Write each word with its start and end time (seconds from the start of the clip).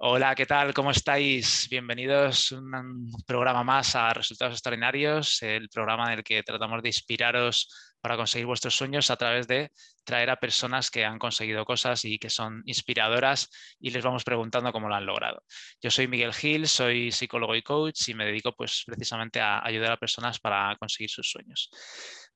Hola, 0.00 0.36
¿qué 0.36 0.46
tal? 0.46 0.72
¿Cómo 0.74 0.92
estáis? 0.92 1.66
Bienvenidos 1.68 2.52
a 2.52 2.56
un 2.56 3.10
programa 3.26 3.64
más 3.64 3.96
a 3.96 4.10
Resultados 4.14 4.54
Extraordinarios, 4.54 5.42
el 5.42 5.68
programa 5.68 6.12
en 6.12 6.18
el 6.18 6.24
que 6.24 6.44
tratamos 6.44 6.80
de 6.82 6.88
inspiraros 6.90 7.96
para 8.00 8.16
conseguir 8.16 8.46
vuestros 8.46 8.76
sueños 8.76 9.10
a 9.10 9.16
través 9.16 9.46
de 9.46 9.70
traer 10.04 10.30
a 10.30 10.36
personas 10.36 10.90
que 10.90 11.04
han 11.04 11.18
conseguido 11.18 11.64
cosas 11.64 12.04
y 12.04 12.18
que 12.18 12.30
son 12.30 12.62
inspiradoras 12.64 13.50
y 13.78 13.90
les 13.90 14.04
vamos 14.04 14.24
preguntando 14.24 14.72
cómo 14.72 14.88
lo 14.88 14.94
han 14.94 15.06
logrado. 15.06 15.42
Yo 15.80 15.90
soy 15.90 16.08
Miguel 16.08 16.32
Gil, 16.32 16.68
soy 16.68 17.12
psicólogo 17.12 17.54
y 17.54 17.62
coach 17.62 18.08
y 18.08 18.14
me 18.14 18.24
dedico 18.24 18.52
pues 18.52 18.84
precisamente 18.86 19.40
a 19.40 19.64
ayudar 19.64 19.92
a 19.92 19.96
personas 19.96 20.38
para 20.38 20.76
conseguir 20.76 21.10
sus 21.10 21.30
sueños. 21.30 21.70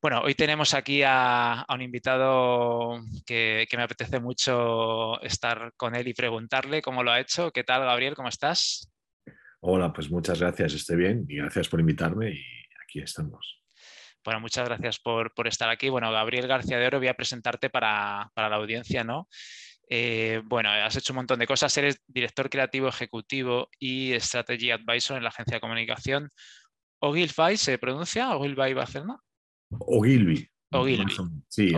Bueno, 0.00 0.20
hoy 0.22 0.34
tenemos 0.34 0.74
aquí 0.74 1.02
a, 1.06 1.64
un 1.68 1.80
invitado 1.80 3.00
que, 3.24 3.66
me 3.76 3.82
apetece 3.84 4.18
mucho 4.18 5.20
estar 5.22 5.72
con 5.76 5.94
él 5.94 6.08
y 6.08 6.14
preguntarle 6.14 6.82
cómo 6.82 7.04
lo 7.04 7.12
ha 7.12 7.20
hecho. 7.20 7.52
¿Qué 7.52 7.62
tal, 7.62 7.84
Gabriel? 7.84 8.16
¿Cómo 8.16 8.29
estás? 8.29 8.90
Hola, 9.60 9.92
pues 9.92 10.10
muchas 10.10 10.40
gracias, 10.40 10.74
estoy 10.74 10.96
bien 10.96 11.24
y 11.29 11.37
gracias 11.37 11.68
por 11.68 11.79
invitarme 11.79 12.30
y 12.32 12.45
aquí 12.82 13.01
estamos. 13.01 13.62
Bueno, 14.24 14.40
muchas 14.40 14.68
gracias 14.68 14.98
por, 14.98 15.32
estar 15.46 15.68
aquí. 15.68 15.88
Bueno, 15.88 16.12
Gabriel 16.12 16.46
García 16.46 16.78
de 16.78 16.86
Oro, 16.86 16.98
voy 16.98 17.08
a 17.08 17.14
presentarte 17.14 17.70
para, 17.70 18.30
la 18.36 18.56
audiencia, 18.56 19.04
¿no? 19.04 19.28
Eh, 19.88 20.40
bueno, 20.45 20.70
has 20.70 20.96
hecho 20.96 21.12
un 21.12 21.16
montón 21.16 21.38
de 21.38 21.46
cosas. 21.46 21.76
Eres 21.76 22.02
director 22.06 22.48
creativo 22.48 22.88
ejecutivo 22.88 23.68
y 23.78 24.14
strategy 24.20 24.70
advisor 24.70 25.16
en 25.16 25.24
la 25.24 25.28
agencia 25.30 25.56
de 25.56 25.60
comunicación 25.60 26.30
Ogilvy, 27.04 27.56
¿se 27.56 27.78
pronuncia? 27.78 28.36
Ogilvy 28.36 28.74
Barcelona. 28.74 29.18
Ogilvy. 29.70 30.48
Ogilvy. 30.70 31.12
Sí, 31.48 31.73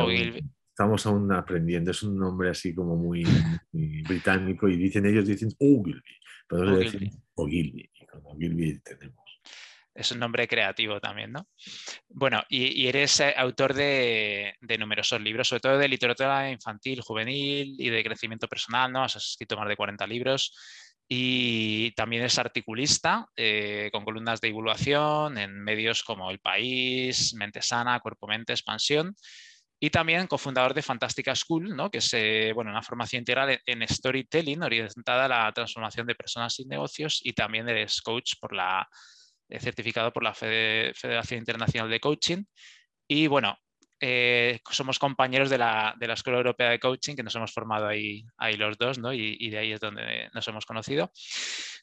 estamos 0.69 1.07
aún 1.07 1.33
aprendiendo. 1.33 1.93
Es 1.93 2.03
un 2.03 2.19
nombre 2.19 2.51
así 2.51 2.75
como 2.75 2.95
muy, 2.97 3.25
británico 3.73 4.69
y 4.69 4.77
dicen 4.77 5.07
ellos, 5.07 5.27
dicen 5.27 5.49
Ogilvy. 5.59 6.03
Pero 6.47 6.75
Ogilvy. 6.75 7.11
Ogilvy. 7.37 7.91
Y 7.95 8.07
con 8.07 8.21
Ogilvy 8.27 8.81
tenemos. 8.81 9.24
Es 9.95 10.11
un 10.11 10.19
nombre 10.19 10.49
creativo 10.49 11.01
también, 11.01 11.33
¿no? 11.33 11.47
Bueno, 12.09 12.43
y, 12.49 12.87
eres 12.89 13.21
eh, 13.21 13.35
autor 13.37 13.75
de, 13.75 14.55
de, 14.61 14.79
numerosos 14.79 15.21
libros, 15.21 15.49
sobre 15.49 15.61
todo 15.61 15.79
de 15.79 15.89
literatura 15.89 16.51
infantil, 16.51 17.01
juvenil 17.01 17.77
y 17.79 17.91
de 17.91 18.03
crecimiento 18.03 18.49
personal, 18.49 18.91
¿no? 18.91 19.05
Has 19.05 19.17
escrito 19.17 19.57
más 19.57 19.69
de 19.69 19.77
40 19.77 20.07
libros 20.07 20.53
y 21.09 21.93
también 21.93 22.25
es 22.25 22.39
articulista 22.39 23.29
eh, 23.37 23.91
con 23.93 24.05
columnas 24.05 24.41
de 24.41 24.49
divulgación 24.49 25.37
en 25.39 25.63
medios 25.63 26.03
como 26.03 26.31
El 26.31 26.39
País, 26.39 27.35
Mente 27.35 27.61
Sana, 27.63 28.01
Cuerpo 28.01 28.27
Mente, 28.27 28.53
Expansión 28.53 29.15
y 29.79 29.91
también 29.91 30.27
cofundador 30.27 30.73
de 30.73 30.83
Fantástica 30.83 31.35
School, 31.35 31.77
¿no? 31.77 31.91
que 31.91 31.99
es 31.99 32.15
eh, 32.15 32.53
bueno, 32.55 32.71
una 32.71 32.83
formación 32.83 33.21
integral 33.21 33.61
en 33.67 33.87
storytelling 33.87 34.63
orientada 34.63 35.27
a 35.27 35.29
la 35.29 35.53
transformación 35.53 36.07
de 36.07 36.15
personas 36.15 36.59
y 36.59 36.65
negocios 36.65 37.21
y 37.23 37.35
también 37.35 37.69
eres 37.69 38.01
coach 38.01 38.35
por 38.41 38.55
la, 38.55 38.89
certificado 39.61 40.13
por 40.13 40.23
la 40.23 40.35
Federación 40.35 41.39
Internacional 41.39 41.91
de 41.91 42.01
Coaching. 42.01 42.45
Y 43.07 43.27
bueno, 43.27 43.59
eh, 44.07 44.61
somos 44.71 44.99
compañeros 44.99 45.49
de 45.49 45.57
la, 45.57 45.97
Escuela 45.99 46.39
Europea 46.39 46.69
de 46.69 46.79
Coaching, 46.79 47.15
que 47.15 47.23
nos 47.23 47.35
hemos 47.37 47.53
formado 47.53 47.87
ahí, 47.87 48.23
ahí 48.37 48.57
los 48.57 48.77
dos, 48.77 48.99
¿no? 48.99 49.15
Y, 49.15 49.49
de 49.49 49.59
ahí 49.59 49.73
es 49.73 49.81
donde 49.81 50.29
nos 50.35 50.47
hemos 50.49 50.67
conocido. 50.67 51.11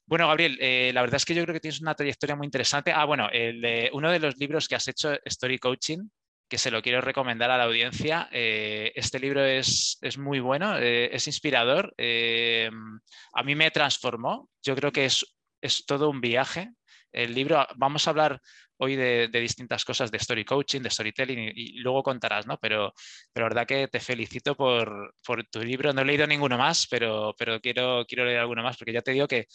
Bueno, 0.05 0.27
Gabriel, 0.27 0.57
eh, 0.61 0.91
la 0.93 1.01
verdad 1.01 1.15
es 1.15 1.25
que 1.25 1.33
yo 1.33 1.41
creo 1.43 1.53
que 1.53 1.59
tienes 1.59 1.81
una 1.81 1.95
trayectoria 1.95 2.35
muy 2.35 2.45
interesante. 2.45 2.91
Ah, 2.91 3.05
bueno, 3.05 3.27
uno 3.93 4.11
de 4.11 4.19
los 4.19 4.37
libros 4.37 4.67
que 4.67 4.75
has 4.75 4.87
hecho, 4.87 5.13
Story 5.25 5.57
Coaching, 5.57 6.09
que 6.47 6.59
se 6.59 6.69
lo 6.69 6.83
quiero 6.83 7.01
recomendar 7.01 7.49
a 7.49 7.57
la 7.57 7.63
audiencia. 7.63 8.29
Eh, 8.31 8.91
este 8.93 9.19
libro 9.19 9.43
es, 9.43 9.97
es 10.01 10.17
muy 10.19 10.39
bueno, 10.39 10.77
es 10.77 11.25
inspirador. 11.25 11.95
a 11.97 13.43
mí 13.43 13.55
me 13.55 13.71
transformó. 13.71 14.47
Yo 14.61 14.75
creo 14.75 14.91
que 14.91 15.05
es, 15.05 15.25
es 15.61 15.85
todo 15.85 16.09
un 16.09 16.21
viaje. 16.21 16.69
El 17.11 17.33
libro, 17.33 17.65
vamos 17.75 18.07
a 18.07 18.11
hablar 18.11 18.41
hoy 18.77 18.95
de, 18.95 19.27
distintas 19.27 19.85
cosas, 19.85 20.09
de 20.09 20.17
story 20.17 20.43
coaching, 20.43 20.81
de 20.81 20.89
storytelling, 20.89 21.51
y, 21.55 21.79
luego 21.79 22.01
contarás, 22.01 22.47
¿no? 22.47 22.57
Pero, 22.57 22.93
pero 23.31 23.45
la 23.45 23.49
verdad 23.49 23.67
que 23.67 23.87
te 23.87 23.99
felicito 23.99 24.55
por, 24.55 25.13
tu 25.51 25.61
libro. 25.61 25.93
No 25.93 26.01
he 26.01 26.05
leído 26.05 26.25
ninguno 26.25 26.57
más, 26.57 26.87
pero, 26.87 27.35
pero 27.37 27.59
quiero, 27.61 28.05
quiero 28.07 28.25
leer 28.25 28.39
alguno 28.39 28.63
más, 28.63 28.77
porque 28.77 28.93
ya 28.93 29.01
te 29.01 29.11
digo 29.11 29.27
que 29.27 29.47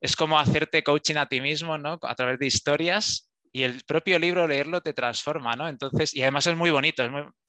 es 0.00 0.14
como 0.14 0.38
hacerte 0.38 0.82
coaching 0.82 1.16
a 1.16 1.26
ti 1.26 1.40
mismo, 1.40 1.78
¿no? 1.78 1.98
A 2.02 2.14
través 2.14 2.38
de 2.38 2.46
historias 2.46 3.30
y 3.50 3.62
el 3.62 3.82
propio 3.84 4.18
libro 4.18 4.46
leerlo 4.46 4.82
te 4.82 4.92
transforma, 4.92 5.56
¿no? 5.56 5.66
Entonces, 5.68 6.14
y 6.14 6.20
además 6.20 6.46
es 6.46 6.56
muy 6.56 6.70
bonito, 6.70 7.02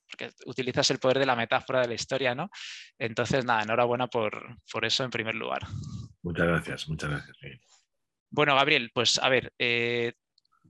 porque 0.09 0.31
utilizas 0.45 0.89
el 0.91 0.99
poder 0.99 1.19
de 1.19 1.25
la 1.25 1.35
metáfora 1.35 1.81
de 1.81 1.89
la 1.89 1.95
historia, 1.95 2.33
¿no? 2.33 2.49
Entonces, 2.97 3.43
nada, 3.43 3.63
enhorabuena 3.63 4.07
por, 4.07 4.57
por 4.71 4.85
eso 4.85 5.03
en 5.03 5.09
primer 5.09 5.35
lugar. 5.35 5.63
Muchas 6.21 6.47
gracias, 6.47 6.87
muchas 6.87 7.09
gracias. 7.09 7.37
Bueno, 8.29 8.55
Gabriel, 8.55 8.91
pues 8.93 9.19
a 9.19 9.29
ver, 9.29 9.53
eh, 9.57 10.13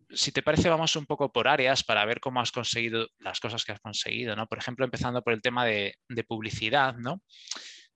si 0.10 0.32
te 0.32 0.42
parece, 0.42 0.70
vamos 0.70 0.96
un 0.96 1.06
poco 1.06 1.32
por 1.32 1.48
áreas 1.48 1.84
para 1.84 2.06
ver 2.06 2.20
cómo 2.20 2.40
has 2.40 2.52
conseguido 2.52 3.08
las 3.20 3.40
cosas 3.40 3.66
que 3.66 3.72
has 3.72 3.80
conseguido, 3.80 4.36
¿no? 4.36 4.48
Por 4.48 4.58
ejemplo, 4.58 4.86
empezando 4.86 5.22
por 5.22 5.34
el 5.34 5.42
tema 5.42 5.66
de, 5.66 5.96
publicidad, 6.28 6.96
¿no? 6.96 7.22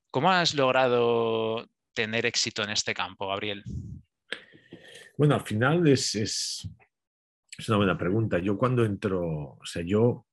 ¿Cómo 0.09 0.29
has 0.31 0.53
logrado 0.55 1.67
tener 1.93 2.25
éxito 2.25 2.63
en 2.63 2.71
este 2.71 2.93
campo, 2.93 3.27
Gabriel? 3.27 3.63
Bueno, 5.17 5.35
al 5.35 5.41
final 5.41 5.87
es, 5.87 6.15
es, 6.15 6.67
una 7.67 7.77
buena 7.77 7.97
pregunta. 7.97 8.39
Yo 8.39 8.57
cuando 8.57 8.83
entro, 8.83 9.57
o 9.61 9.65
sea, 9.65 9.83
yo 9.83 10.25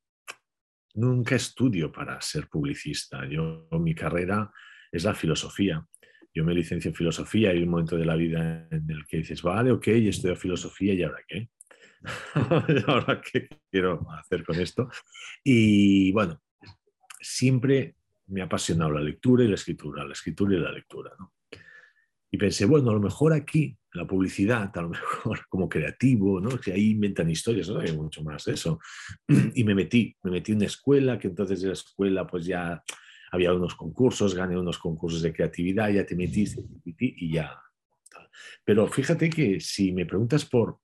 nunca 0.95 1.37
estudio 1.37 1.93
para 1.93 2.21
ser 2.21 2.49
publicista. 2.49 3.25
Yo, 3.29 3.69
mi 3.73 3.95
carrera 3.95 4.51
es 4.91 5.05
la 5.05 5.15
filosofía. 5.15 5.85
Yo 6.35 6.45
me 6.45 6.55
licencio 6.55 6.91
en 6.91 6.95
filosofía 6.95 7.51
hay 7.51 7.63
un 7.63 7.71
momento 7.71 7.97
de 7.97 8.05
la 8.05 8.15
vida 8.15 8.69
en 8.71 8.91
el 8.91 9.07
que 9.07 9.19
dices, 9.19 9.43
vale, 9.43 9.73
ok, 9.73 9.89
estudio 9.89 10.37
filosofía 10.37 10.95
y 10.95 11.03
ahora 11.03 11.19
qué. 11.27 11.49
ahora 12.87 13.21
qué 13.21 13.49
quiero 13.71 14.07
hacer 14.13 14.45
con 14.45 14.61
esto. 14.61 14.89
Y 15.43 16.13
bueno, 16.13 16.41
siempre 17.21 17.97
me 18.29 18.43
ha 18.43 18.45
apasionado 18.45 18.93
la 18.93 19.01
lectura 19.01 19.45
y 19.45 19.49
la 19.49 19.55
escritura, 19.55 20.05
la 20.05 20.13
escritura 20.13 20.57
y 20.57 20.61
la 20.61 20.73
lectura. 20.73 21.13
Y 22.31 22.37
pensé, 22.37 22.67
bueno, 22.67 22.91
a 22.91 22.95
lo 22.95 23.01
mejor 23.01 23.33
aquí, 23.33 23.77
la 23.93 24.07
publicidad, 24.07 24.71
a 24.77 24.83
lo 24.83 24.89
mejor 24.91 25.47
como 25.49 25.69
creativo, 25.69 26.41
¿no? 26.41 26.59
que 26.61 26.73
ahí 26.73 26.91
inventan 26.91 27.31
historias, 27.31 27.69
no 27.69 27.81
hay 27.81 27.97
mucho 27.97 28.23
más 28.23 28.45
de 28.45 28.55
eso. 28.55 28.79
Y 29.55 29.65
me 29.65 29.75
metí, 29.75 30.17
me 30.23 30.31
metí 30.31 30.53
en 30.53 30.59
una 30.59 30.67
escuela, 30.67 31.19
que 31.19 31.29
entonces 31.29 31.61
de 31.63 31.69
la 31.69 31.73
escuela 31.73 32.27
pues 32.27 32.45
ya 32.45 32.83
había 33.31 33.53
unos 33.53 33.75
concursos, 33.75 34.35
gané 34.35 34.59
unos 34.59 34.79
concursos 34.79 35.23
de 35.23 35.33
creatividad, 35.33 35.91
ya 35.91 36.05
te 36.07 36.17
metiste 36.17 36.63
y 36.85 37.33
ya. 37.33 37.61
Pero 38.65 38.87
fíjate 38.89 39.31
que 39.31 39.61
si 39.61 39.93
me 39.93 40.07
preguntas 40.07 40.45
por 40.45 40.81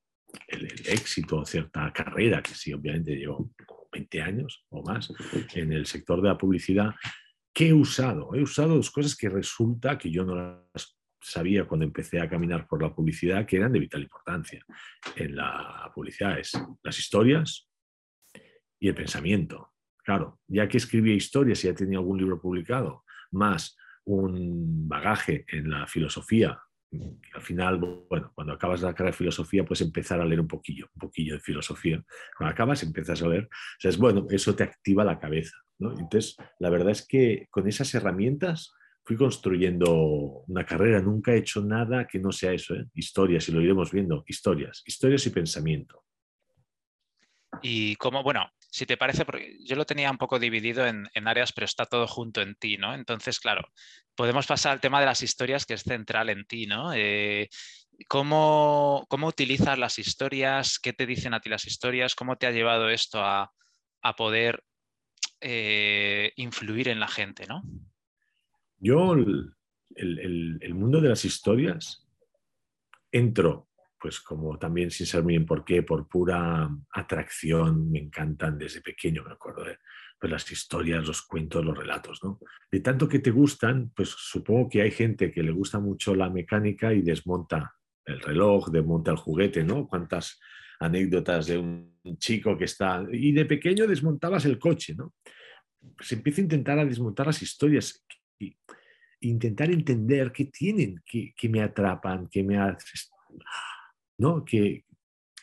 el, 0.49 0.65
éxito 0.87 1.41
de 1.41 1.47
cierta 1.47 1.93
carrera, 1.93 2.43
que 2.43 2.55
sí, 2.55 2.73
obviamente 2.73 3.15
llevo 3.15 3.51
20 3.93 4.23
años 4.23 4.65
o 4.71 4.83
más 4.83 5.13
en 5.55 5.73
el 5.73 5.87
sector 5.87 6.21
de 6.21 6.29
la 6.29 6.39
publicidad, 6.39 6.95
¿qué 7.53 7.69
he 7.69 7.73
usado? 7.73 8.35
He 8.35 8.43
usado 8.43 8.75
dos 8.75 8.91
cosas 8.91 9.17
que 9.17 9.29
resulta 9.29 9.97
que 9.99 10.11
yo 10.11 10.25
no 10.25 10.35
las 10.35 10.97
sabía 11.21 11.67
cuando 11.67 11.87
empecé 11.87 12.21
a 12.21 12.29
caminar 12.29 12.67
por 12.67 12.83
la 12.83 12.95
publicidad, 12.95 13.47
que 13.47 13.57
eran 13.57 13.73
de 13.73 13.79
vital 13.79 14.03
importancia. 14.03 14.65
En 15.17 15.37
la 15.37 15.91
publicidad 15.95 16.39
es 16.39 16.53
las 16.83 16.99
historias 16.99 17.69
y 18.79 18.89
el 18.89 18.95
pensamiento. 18.95 19.74
Claro, 20.05 20.39
ya 20.47 20.69
que 20.69 20.77
escribía 20.77 21.15
historias 21.15 21.65
y 21.65 21.69
ya 21.69 21.75
tenía 21.75 21.99
algún 21.99 22.19
libro 22.19 22.41
publicado, 22.41 23.05
más 23.33 23.77
un 24.05 24.87
bagaje 24.87 25.45
en 25.49 25.71
la 25.71 25.87
filosofía 25.87 26.61
al 27.35 27.43
final, 27.43 27.79
bueno, 27.79 28.33
cuando 28.35 28.53
acabas 28.53 28.83
la 28.83 28.93
carrera 28.93 29.13
de 29.13 29.19
filosofía, 29.19 29.65
puedes 29.65 29.81
empezar 29.81 30.21
a 30.21 30.25
leer 30.25 30.41
un 30.41 30.49
poquillo, 30.49 30.89
un 30.95 31.01
poquillo 31.01 31.35
de 31.35 31.41
filosofía. 31.41 32.03
Cuando 32.37 32.53
acabas, 32.53 32.83
empiezas 32.83 33.23
a 33.23 33.29
leer. 33.29 33.45
O 33.45 33.81
sea, 33.81 33.91
es 33.91 33.99
bueno, 33.99 34.27
eso 34.31 34.55
te 34.55 34.63
activa 34.63 35.05
la 35.05 35.19
cabeza. 35.19 35.57
Entonces, 35.79 36.37
la 36.59 36.71
verdad 36.71 36.91
es 36.91 37.07
que 37.07 37.49
con 37.51 37.67
esas 37.69 37.93
herramientas 37.95 38.73
fui 39.05 39.17
construyendo 39.17 39.93
una 40.47 40.65
carrera. 40.65 41.01
Nunca 41.01 41.33
he 41.33 41.39
hecho 41.39 41.63
nada 41.63 42.07
que 42.07 42.19
no 42.19 42.33
sea 42.33 42.53
eso. 42.53 42.75
¿eh? 42.75 42.87
Historias, 42.95 43.49
y 43.49 43.53
lo 43.53 43.61
iremos 43.61 43.91
viendo. 43.91 44.25
Historias, 44.27 44.83
historias 44.87 45.27
y 45.27 45.31
pensamiento. 45.31 46.05
Y 47.63 47.97
como, 47.97 48.23
bueno, 48.23 48.47
si 48.75 48.87
te 48.87 48.97
parece, 48.97 49.25
porque 49.25 49.57
yo 49.61 49.77
lo 49.77 49.85
tenía 49.85 50.11
un 50.11 50.19
poco 50.19 50.41
dividido 50.41 50.85
en, 50.85 51.07
áreas, 51.29 51.53
pero 51.53 51.65
está 51.65 51.87
todo 51.87 52.09
junto 52.09 52.43
en 52.43 52.57
ti, 52.57 52.77
¿no? 52.77 52.93
Entonces, 52.93 53.39
claro, 53.39 53.69
podemos 54.17 54.49
pasar 54.49 54.73
al 54.73 54.81
tema 54.81 54.99
de 54.99 55.07
las 55.07 55.23
historias, 55.23 55.65
que 55.65 55.75
es 55.75 55.85
central 55.85 56.29
en 56.29 56.45
ti, 56.45 56.67
¿no? 56.67 56.93
Eh, 56.93 57.49
¿cómo, 58.09 59.07
utilizas 59.09 59.79
las 59.79 60.01
historias? 60.01 60.81
¿Qué 60.81 60.93
te 60.93 61.07
dicen 61.07 61.35
a 61.35 61.41
ti 61.41 61.51
las 61.51 61.69
historias? 61.69 62.17
¿Cómo 62.17 62.35
te 62.35 62.49
ha 62.49 62.51
llevado 62.51 62.89
esto 62.89 63.21
a, 63.23 63.53
poder 64.17 64.65
eh, 65.41 66.33
influir 66.35 66.89
en 66.89 66.99
la 66.99 67.07
gente, 67.07 67.47
¿no? 67.47 67.63
Yo, 68.79 69.13
el 69.13 70.75
mundo 70.75 71.01
de 71.01 71.11
las 71.11 71.25
historias, 71.25 72.09
entro 73.13 73.69
pues 74.05 74.21
como 74.21 74.59
también 74.59 74.91
sin 74.91 75.07
saber 75.07 75.29
bien 75.29 75.47
por 75.47 75.65
qué, 75.65 75.83
por 75.83 76.07
pura 76.07 76.69
atracción, 76.93 77.91
me 77.91 78.01
encantan 78.01 78.59
desde 78.59 78.83
pequeño, 78.83 79.25
me 79.25 79.33
acuerdo. 79.33 79.67
¿eh? 79.67 79.79
pues 80.21 80.31
las 80.31 80.53
historias, 80.53 81.07
los 81.07 81.23
cuentos, 81.23 81.65
los 81.65 81.75
relatos, 81.75 82.23
¿no? 82.23 82.39
De 82.71 82.81
tanto 82.81 83.09
que 83.09 83.21
te 83.21 83.31
gustan, 83.31 83.93
pues 83.97 84.11
supongo 84.11 84.69
que 84.69 84.83
hay 84.83 84.91
gente 84.91 85.33
que 85.33 85.43
le 85.43 85.53
gusta 85.53 85.79
mucho 85.79 86.15
la 86.15 86.29
mecánica 86.29 86.93
y 86.93 87.01
desmonta 87.01 87.75
el 88.05 88.21
reloj, 88.21 88.69
desmonta 88.71 89.13
el 89.13 89.17
juguete, 89.17 89.65
¿no? 89.65 89.89
Cuántas 89.89 90.39
anécdotas 90.81 91.47
de 91.47 91.57
un 91.57 91.99
chico 92.19 92.59
que 92.59 92.65
está... 92.65 93.07
Y 93.11 93.33
de 93.33 93.47
pequeño 93.47 93.87
desmontabas 93.87 94.45
el 94.45 94.59
coche, 94.59 94.95
¿no? 94.95 95.15
Se 95.99 96.17
empieza 96.17 96.43
a 96.43 96.45
intentar 96.45 96.79
a 96.79 96.85
desmontar 96.85 97.27
las 97.27 97.41
historias 97.41 98.05
y 98.39 98.55
intentar 99.21 99.71
entender 99.71 100.31
qué 100.31 100.45
tienen, 100.45 101.03
qué, 101.07 101.49
me 101.49 101.63
atrapan, 101.63 102.29
qué 102.29 102.43
me. 102.43 102.59
¿No? 104.19 104.45
Que, 104.45 104.85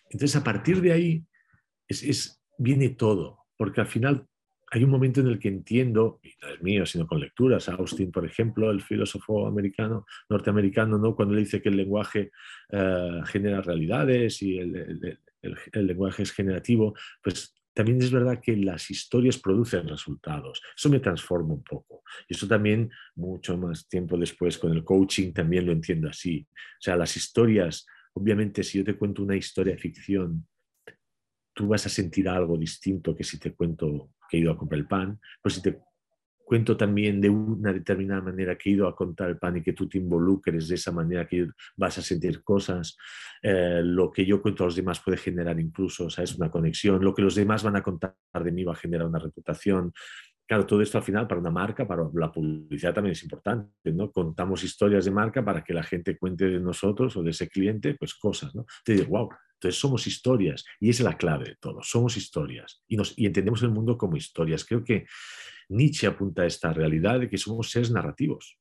entonces, 0.10 0.36
a 0.36 0.44
partir 0.44 0.82
de 0.82 0.92
ahí 0.92 1.26
es, 1.88 2.42
viene 2.58 2.90
todo, 2.90 3.46
porque 3.58 3.82
al 3.82 3.88
final 3.88 4.28
hay 4.74 4.84
un 4.86 4.90
momento 4.90 5.20
en 5.20 5.28
el 5.28 5.38
que 5.38 5.50
entiendo, 5.50 6.20
y 6.24 6.30
no 6.42 6.54
es 6.54 6.62
mío, 6.62 6.86
sino 6.86 7.06
con 7.06 7.20
lecturas, 7.20 7.68
Austin, 7.68 8.10
por 8.12 8.26
ejemplo, 8.26 8.72
el 8.72 8.82
filósofo 8.82 9.46
americano, 9.46 10.06
norteamericano, 10.30 10.98
¿no? 10.98 11.14
cuando 11.14 11.34
le 11.34 11.42
dice 11.42 11.62
que 11.62 11.70
el 11.70 11.76
lenguaje 11.76 12.32
eh, 12.70 13.22
genera 13.26 13.62
realidades 13.62 14.42
y 14.42 14.60
el, 14.60 15.20
lenguaje 15.74 16.24
es 16.24 16.32
generativo, 16.32 16.96
pues 17.22 17.54
también 17.74 18.02
es 18.02 18.12
verdad 18.12 18.40
que 18.42 18.56
las 18.56 18.90
historias 18.92 19.38
producen 19.38 19.88
resultados. 19.88 20.62
Eso 20.76 20.90
me 20.90 21.00
transforma 21.00 21.54
un 21.54 21.64
poco. 21.64 22.04
Y 22.28 22.36
eso 22.36 22.48
también, 22.48 22.92
mucho 23.16 23.58
más 23.58 23.88
tiempo 23.88 24.18
después, 24.18 24.58
con 24.58 24.74
el 24.74 24.84
coaching, 24.84 25.32
también 25.34 25.66
lo 25.66 25.72
entiendo 25.72 26.10
así. 26.10 26.48
O 26.52 26.82
sea, 26.82 26.96
las 26.96 27.16
historias, 27.16 27.86
obviamente, 28.14 28.64
si 28.64 28.78
yo 28.78 28.84
te 28.84 28.98
cuento 28.98 29.24
una 29.24 29.36
historia 29.36 29.74
de 29.74 29.80
ficción, 29.80 30.48
tú 31.54 31.68
vas 31.68 31.86
a 31.86 31.90
sentir 31.90 32.28
algo 32.30 32.58
distinto 32.58 33.16
que 33.16 33.24
si 33.24 33.40
te 33.40 33.54
cuento 33.54 34.12
que 34.30 34.38
he 34.38 34.40
ido 34.40 34.52
a 34.52 34.58
comprar 34.58 34.80
el 34.80 34.88
pan, 34.88 35.20
pues 35.42 35.56
si 35.56 35.62
te 35.62 35.80
cuento 36.52 36.76
también 36.76 37.22
de 37.22 37.30
una 37.30 37.72
determinada 37.72 38.24
manera 38.24 38.58
que 38.58 38.70
he 38.70 38.74
ido 38.74 38.86
a 38.86 38.94
contar 38.94 39.30
el 39.30 39.38
pan 39.38 39.56
y 39.56 39.62
que 39.62 39.72
tú 39.72 39.88
te 39.88 39.98
involucres 39.98 40.68
de 40.68 40.76
esa 40.76 40.92
manera 40.92 41.26
que 41.26 41.48
vas 41.78 41.98
a 41.98 42.02
sentir 42.02 42.44
cosas, 42.44 42.98
eh, 43.42 43.82
lo 43.82 44.12
que 44.12 44.26
yo 44.26 44.42
cuento 44.42 44.64
a 44.64 44.68
los 44.68 44.76
demás 44.76 45.00
puede 45.00 45.18
generar 45.18 45.58
incluso, 45.62 46.10
¿sabes? 46.10 46.36
Una 46.36 46.52
conexión, 46.52 47.02
lo 47.02 47.14
que 47.14 47.22
los 47.22 47.36
demás 47.36 47.64
van 47.64 47.78
a 47.78 47.82
contar 47.84 48.16
de 48.44 48.52
mí 48.52 48.66
va 48.66 48.74
a 48.74 48.76
generar 48.76 49.08
una 49.08 49.20
reputación. 49.20 49.94
Claro, 50.52 50.66
todo 50.66 50.82
esto 50.82 50.98
al 50.98 51.06
final 51.06 51.30
para 51.30 51.40
una 51.40 51.50
marca, 51.50 51.88
para 51.88 52.10
la 52.14 52.30
publicidad 52.30 52.94
también 52.94 53.14
es 53.14 53.24
importante, 53.24 53.90
¿no? 53.94 54.12
Contamos 54.12 54.66
historias 54.66 55.06
de 55.06 55.12
marca 55.12 55.46
para 55.46 55.64
que 55.64 55.74
la 55.74 55.82
gente 55.82 56.18
cuente 56.18 56.44
de 56.50 56.60
nosotros 56.60 57.16
o 57.16 57.24
de 57.24 57.30
ese 57.30 57.48
cliente, 57.48 57.94
pues 57.94 58.14
cosas, 58.16 58.54
¿no? 58.54 58.66
Te 58.84 58.96
digo, 58.96 59.06
wow, 59.12 59.30
entonces 59.54 59.80
somos 59.80 60.08
historias 60.08 60.66
y 60.78 60.90
es 60.90 61.00
la 61.00 61.16
clave 61.16 61.46
de 61.46 61.56
todo, 61.56 61.82
somos 61.84 62.18
historias 62.18 62.84
y, 62.86 62.98
nos, 62.98 63.18
y 63.18 63.28
entendemos 63.28 63.64
el 63.64 63.70
mundo 63.70 63.98
como 63.98 64.18
historias. 64.18 64.66
Creo 64.66 64.84
que 64.84 65.06
Nietzsche 65.70 66.06
apunta 66.06 66.42
a 66.42 66.48
esta 66.48 66.74
realidad 66.74 67.22
de 67.22 67.30
que 67.30 67.38
somos 67.38 67.72
seres 67.72 67.90
narrativos. 67.90 68.60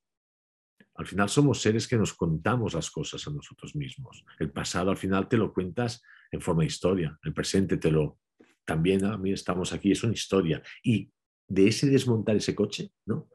Al 0.95 1.05
final 1.05 1.27
somos 1.27 1.59
seres 1.59 1.89
que 1.89 1.97
nos 1.97 2.13
contamos 2.13 2.73
las 2.73 2.89
cosas 2.89 3.27
a 3.27 3.31
nosotros 3.31 3.75
mismos. 3.75 4.23
El 4.39 4.49
pasado 4.53 4.91
al 4.91 4.97
final 4.97 5.27
te 5.27 5.35
lo 5.35 5.53
cuentas 5.53 6.01
en 6.31 6.39
forma 6.39 6.61
de 6.61 6.67
historia, 6.67 7.19
el 7.21 7.33
presente 7.33 7.75
te 7.75 7.91
lo... 7.91 8.17
También 8.63 9.03
a 9.03 9.17
mí 9.17 9.33
estamos 9.33 9.73
aquí, 9.73 9.91
es 9.91 10.05
una 10.05 10.13
historia. 10.13 10.63
Y 10.83 11.11
de 11.51 11.67
ese 11.67 11.89
desmontar 11.89 12.37
ese 12.37 12.55
coche, 12.55 12.91
¿no? 13.05 13.29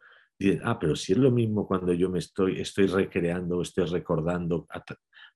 ah, 0.64 0.78
pero 0.78 0.96
si 0.96 1.12
es 1.12 1.18
lo 1.18 1.30
mismo 1.30 1.66
cuando 1.66 1.92
yo 1.92 2.10
me 2.10 2.18
estoy, 2.18 2.60
estoy 2.60 2.86
recreando, 2.86 3.60
estoy 3.62 3.84
recordando 3.84 4.66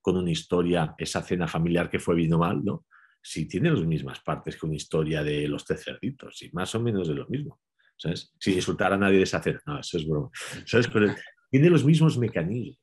con 0.01 0.17
una 0.17 0.31
historia 0.31 0.95
esa 0.99 1.23
cena 1.23 1.47
familiar 1.47 1.91
que 1.91 1.99
fue 1.99 2.15
bien 2.15 2.33
o 2.35 2.39
mal, 2.39 2.65
¿no? 2.65 2.87
Si 3.23 3.47
tiene 3.47 3.71
las 3.71 3.85
mismas 3.85 4.21
partes 4.21 4.57
que 4.57 4.67
una 4.67 4.77
historia 4.77 5.23
de 5.23 5.47
los 5.47 5.65
tres 5.65 5.85
cerditos, 5.85 6.41
y 6.43 6.51
más 6.53 6.75
o 6.75 6.81
menos 6.81 7.09
de 7.09 7.15
lo 7.15 7.27
mismo, 7.29 7.61
¿sabes? 7.97 8.35
Sin 8.39 8.55
insultar 8.55 8.95
a 8.95 8.99
nadie 8.99 9.19
de 9.19 9.25
esa 9.25 9.43
cena, 9.43 9.61
no, 9.67 9.81
eso 9.81 9.99
es 9.99 10.09
broma, 10.09 10.31
¿sabes? 10.65 10.89
Pero 10.89 11.15
tiene 11.51 11.69
los 11.69 11.85
mismos 11.85 12.17
mecanismos. 12.17 12.79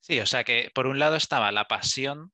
Sí, 0.00 0.20
o 0.20 0.26
sea 0.26 0.44
que 0.44 0.70
por 0.74 0.86
un 0.86 0.98
lado 0.98 1.16
estaba 1.16 1.50
la 1.52 1.64
pasión 1.64 2.32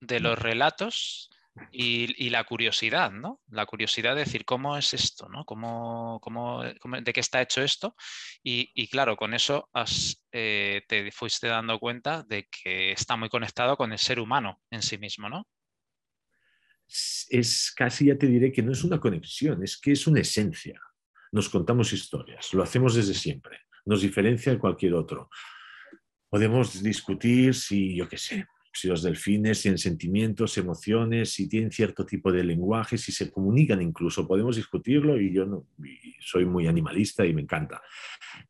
de 0.00 0.20
los 0.20 0.38
relatos 0.38 1.30
y, 1.72 2.30
la 2.30 2.44
curiosidad, 2.44 3.10
¿no? 3.10 3.40
La 3.48 3.66
curiosidad 3.66 4.14
de 4.14 4.20
decir 4.20 4.44
cómo 4.44 4.76
es 4.76 4.94
esto, 4.94 5.28
¿no? 5.28 5.44
¿Cómo, 5.44 6.62
de 6.62 7.12
qué 7.12 7.20
está 7.20 7.42
hecho 7.42 7.62
esto? 7.62 7.94
Y, 8.42 8.88
claro, 8.88 9.16
con 9.16 9.34
eso 9.34 9.68
eh, 10.32 10.82
te 10.88 11.10
fuiste 11.12 11.48
dando 11.48 11.78
cuenta 11.78 12.22
de 12.22 12.48
que 12.48 12.92
está 12.92 13.16
muy 13.16 13.28
conectado 13.28 13.76
con 13.76 13.92
el 13.92 13.98
ser 13.98 14.20
humano 14.20 14.62
en 14.70 14.82
sí 14.82 14.98
mismo, 14.98 15.28
¿no? 15.28 15.46
Es 16.88 17.72
casi, 17.76 18.06
ya 18.06 18.16
te 18.16 18.26
diré 18.26 18.52
que 18.52 18.62
no 18.62 18.72
es 18.72 18.84
una 18.84 19.00
conexión, 19.00 19.62
es 19.62 19.76
que 19.76 19.92
es 19.92 20.06
una 20.06 20.20
esencia. 20.20 20.80
Nos 21.32 21.48
contamos 21.48 21.92
historias, 21.92 22.54
lo 22.54 22.62
hacemos 22.62 22.94
desde 22.94 23.14
siempre, 23.14 23.60
nos 23.84 24.02
diferencia 24.02 24.52
de 24.52 24.58
cualquier 24.58 24.94
otro. 24.94 25.28
Podemos 26.28 26.82
discutir 26.82 27.54
si, 27.54 27.96
yo 27.96 28.08
qué 28.08 28.18
sé, 28.18 28.46
si 28.76 28.88
los 28.88 29.02
delfines 29.02 29.62
tienen 29.62 29.78
sentimientos, 29.78 30.58
emociones, 30.58 31.32
si 31.32 31.48
tienen 31.48 31.70
cierto 31.70 32.04
tipo 32.04 32.30
de 32.30 32.44
lenguaje, 32.44 32.98
si 32.98 33.10
se 33.10 33.30
comunican 33.30 33.80
incluso, 33.80 34.26
podemos 34.26 34.56
discutirlo 34.56 35.20
y 35.20 35.32
yo 35.32 35.66
soy 36.20 36.44
muy 36.44 36.66
animalista 36.66 37.24
y 37.24 37.32
me 37.32 37.42
encanta. 37.42 37.80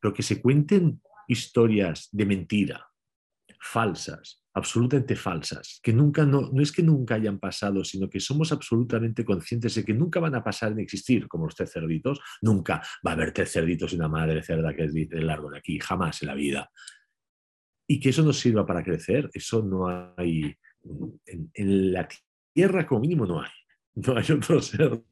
Pero 0.00 0.12
que 0.12 0.23
se 0.23 0.40
cuenten 0.43 1.00
historias 1.28 2.08
de 2.12 2.26
mentira, 2.26 2.88
falsas, 3.61 4.43
absolutamente 4.55 5.17
falsas, 5.17 5.81
que 5.82 5.93
nunca, 5.93 6.25
no, 6.25 6.50
no 6.52 6.62
es 6.62 6.73
que 6.73 6.82
nunca 6.82 7.17
hayan 7.17 7.38
pasado, 7.38 7.84
sino 7.84 8.08
que 8.08 8.20
somos 8.20 8.52
absolutamente 8.52 9.25
conscientes 9.25 9.75
de 9.75 9.84
que 9.84 9.94
nunca 9.94 10.19
van 10.19 10.34
a 10.34 10.43
pasar 10.43 10.75
ni 10.75 10.82
existir, 10.82 11.28
como 11.28 11.44
los 11.44 11.55
tres 11.55 11.73
cerditos, 11.73 12.20
nunca 12.43 12.82
va 13.06 13.11
a 13.11 13.14
haber 13.14 13.32
tres 13.32 13.52
cerditos 13.52 13.93
y 13.93 13.96
una 13.96 14.08
madre 14.08 14.43
cerda 14.43 14.75
que 14.75 14.84
es 14.84 14.94
el 14.94 15.26
largo 15.26 15.50
de 15.50 15.58
aquí, 15.58 15.78
jamás 15.78 16.23
en 16.23 16.28
la 16.28 16.34
vida 16.34 16.70
y 17.86 18.00
que 18.00 18.10
eso 18.10 18.22
nos 18.22 18.38
sirva 18.38 18.66
para 18.66 18.82
crecer, 18.82 19.30
eso 19.32 19.62
no 19.62 19.88
hay. 20.16 20.56
En, 21.26 21.92
la 21.92 22.08
tierra, 22.52 22.86
como 22.86 23.00
mínimo, 23.00 23.26
no 23.26 23.40
hay. 23.40 23.50
No 23.94 24.16
hay 24.16 24.30
otro 24.30 24.60
ser 24.62 25.02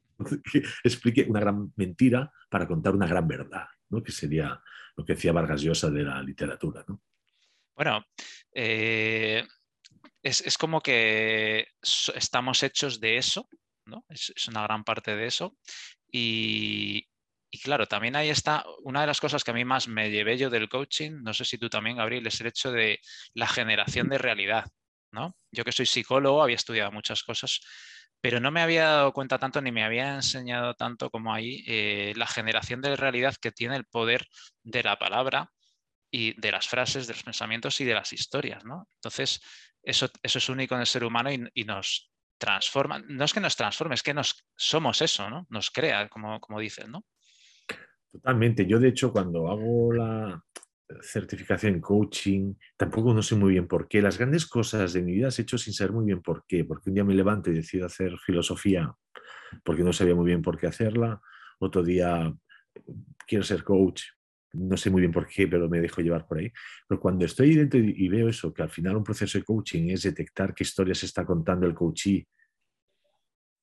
que 0.51 0.63
explique 0.83 1.25
una 1.27 1.39
gran 1.39 1.73
mentira 1.75 2.31
para 2.49 2.67
contar 2.67 2.95
una 2.95 3.07
gran 3.07 3.27
verdad, 3.27 3.67
¿no? 3.89 4.01
que 4.01 4.11
sería 4.11 4.61
lo 4.95 5.03
que 5.03 5.13
decía 5.13 5.33
Vargas 5.33 5.61
Llosa 5.61 5.89
de 5.89 6.03
la 6.03 6.21
literatura. 6.21 6.85
¿no? 6.87 7.01
Bueno, 7.75 8.05
eh, 8.53 9.43
es, 10.23 10.57
como 10.57 10.81
que 10.81 11.67
estamos 11.81 12.63
hechos 12.63 12.99
de 12.99 13.17
eso, 13.17 13.49
¿no? 13.85 14.05
es, 14.07 14.31
es 14.35 14.47
una 14.47 14.63
gran 14.63 14.83
parte 14.83 15.15
de 15.15 15.25
eso. 15.25 15.57
Y, 16.09 17.05
y 17.55 17.57
claro, 17.57 17.87
también 17.87 18.17
ahí 18.17 18.29
está 18.29 18.65
una 18.83 18.99
de 19.01 19.07
las 19.07 19.21
cosas 19.21 19.43
que 19.45 19.51
a 19.51 19.53
mí 19.53 19.63
más 19.63 19.87
me 19.87 20.11
llevé 20.11 20.37
yo 20.37 20.49
del 20.49 20.67
coaching, 20.67 21.23
no 21.23 21.33
sé 21.33 21.45
si 21.45 21.57
tú 21.57 21.69
también, 21.69 21.95
Gabriel, 21.95 22.27
es 22.27 22.41
el 22.41 22.47
hecho 22.47 22.69
de 22.69 22.99
la 23.33 23.47
generación 23.47 24.09
de 24.09 24.17
realidad. 24.17 24.65
¿no? 25.13 25.37
Yo 25.51 25.63
que 25.63 25.71
soy 25.71 25.85
psicólogo, 25.85 26.43
había 26.43 26.57
estudiado 26.57 26.91
muchas 26.91 27.23
cosas, 27.23 27.61
pero 28.19 28.41
no 28.41 28.51
me 28.51 28.61
había 28.61 28.87
dado 28.87 29.13
cuenta 29.13 29.39
tanto 29.39 29.61
ni 29.61 29.71
me 29.71 29.85
había 29.85 30.15
enseñado 30.15 30.73
tanto 30.73 31.09
como 31.09 31.33
ahí 31.33 31.63
eh, 31.65 32.11
la 32.17 32.27
generación 32.27 32.81
de 32.81 32.97
realidad 32.97 33.35
que 33.41 33.53
tiene 33.53 33.77
el 33.77 33.85
poder 33.85 34.27
de 34.63 34.83
la 34.83 34.99
palabra 34.99 35.53
y 36.11 36.37
de 36.37 36.51
las 36.51 36.67
frases, 36.67 37.07
de 37.07 37.13
los 37.13 37.23
pensamientos 37.23 37.79
y 37.79 37.85
de 37.85 37.93
las 37.93 38.11
historias. 38.11 38.65
¿no? 38.65 38.89
Entonces, 38.95 39.39
eso, 39.81 40.09
eso 40.21 40.39
es 40.39 40.49
único 40.49 40.75
en 40.75 40.81
el 40.81 40.87
ser 40.87 41.05
humano 41.05 41.31
y, 41.31 41.63
nos 41.63 42.11
transforma. 42.37 42.99
No 43.07 43.23
es 43.23 43.33
que 43.33 43.39
nos 43.39 43.55
transforme, 43.55 43.95
es 43.95 44.03
que 44.03 44.13
nos 44.13 44.45
somos 44.57 45.01
eso, 45.01 45.29
¿no? 45.29 45.47
Nos 45.49 45.71
crea, 45.71 46.09
como, 46.09 46.41
como 46.41 46.59
dices, 46.59 46.89
¿no? 46.89 47.05
Totalmente. 48.15 48.65
Yo, 48.65 48.79
de 48.79 48.87
hecho, 48.87 49.11
cuando 49.11 49.49
hago 49.49 49.91
la 49.91 50.41
certificación 51.01 51.73
en 51.73 51.81
coaching, 51.81 52.53
tampoco 52.77 53.13
no 53.13 53.21
sé 53.21 53.35
muy 53.35 53.51
bien 53.51 53.67
por 53.67 53.89
qué. 53.89 54.01
Las 54.01 54.17
grandes 54.17 54.45
cosas 54.45 54.93
de 54.93 55.01
mi 55.01 55.11
vida 55.11 55.25
las 55.25 55.37
he 55.37 55.41
hecho 55.41 55.57
sin 55.57 55.73
saber 55.73 55.91
muy 55.91 56.05
bien 56.05 56.21
por 56.21 56.45
qué. 56.47 56.63
Porque 56.63 56.89
un 56.89 56.93
día 56.93 57.03
me 57.03 57.13
levanto 57.13 57.51
y 57.51 57.55
decido 57.55 57.85
hacer 57.85 58.17
filosofía 58.25 58.95
porque 59.65 59.83
no 59.83 59.91
sabía 59.91 60.15
muy 60.15 60.27
bien 60.27 60.41
por 60.41 60.57
qué 60.57 60.67
hacerla. 60.67 61.21
Otro 61.59 61.83
día 61.83 62.33
quiero 63.27 63.43
ser 63.43 63.65
coach. 63.65 64.03
No 64.53 64.77
sé 64.77 64.89
muy 64.89 65.01
bien 65.01 65.11
por 65.11 65.27
qué, 65.27 65.45
pero 65.49 65.67
me 65.67 65.81
dejo 65.81 65.99
llevar 65.99 66.25
por 66.25 66.37
ahí. 66.37 66.49
Pero 66.87 67.01
cuando 67.01 67.25
estoy 67.25 67.53
dentro 67.53 67.77
y 67.81 68.07
veo 68.07 68.29
eso, 68.29 68.53
que 68.53 68.63
al 68.63 68.69
final 68.69 68.95
un 68.95 69.03
proceso 69.03 69.37
de 69.37 69.43
coaching 69.43 69.89
es 69.89 70.03
detectar 70.03 70.53
qué 70.53 70.63
historias 70.63 71.03
está 71.03 71.25
contando 71.25 71.67
el 71.67 71.73
coachee 71.73 72.25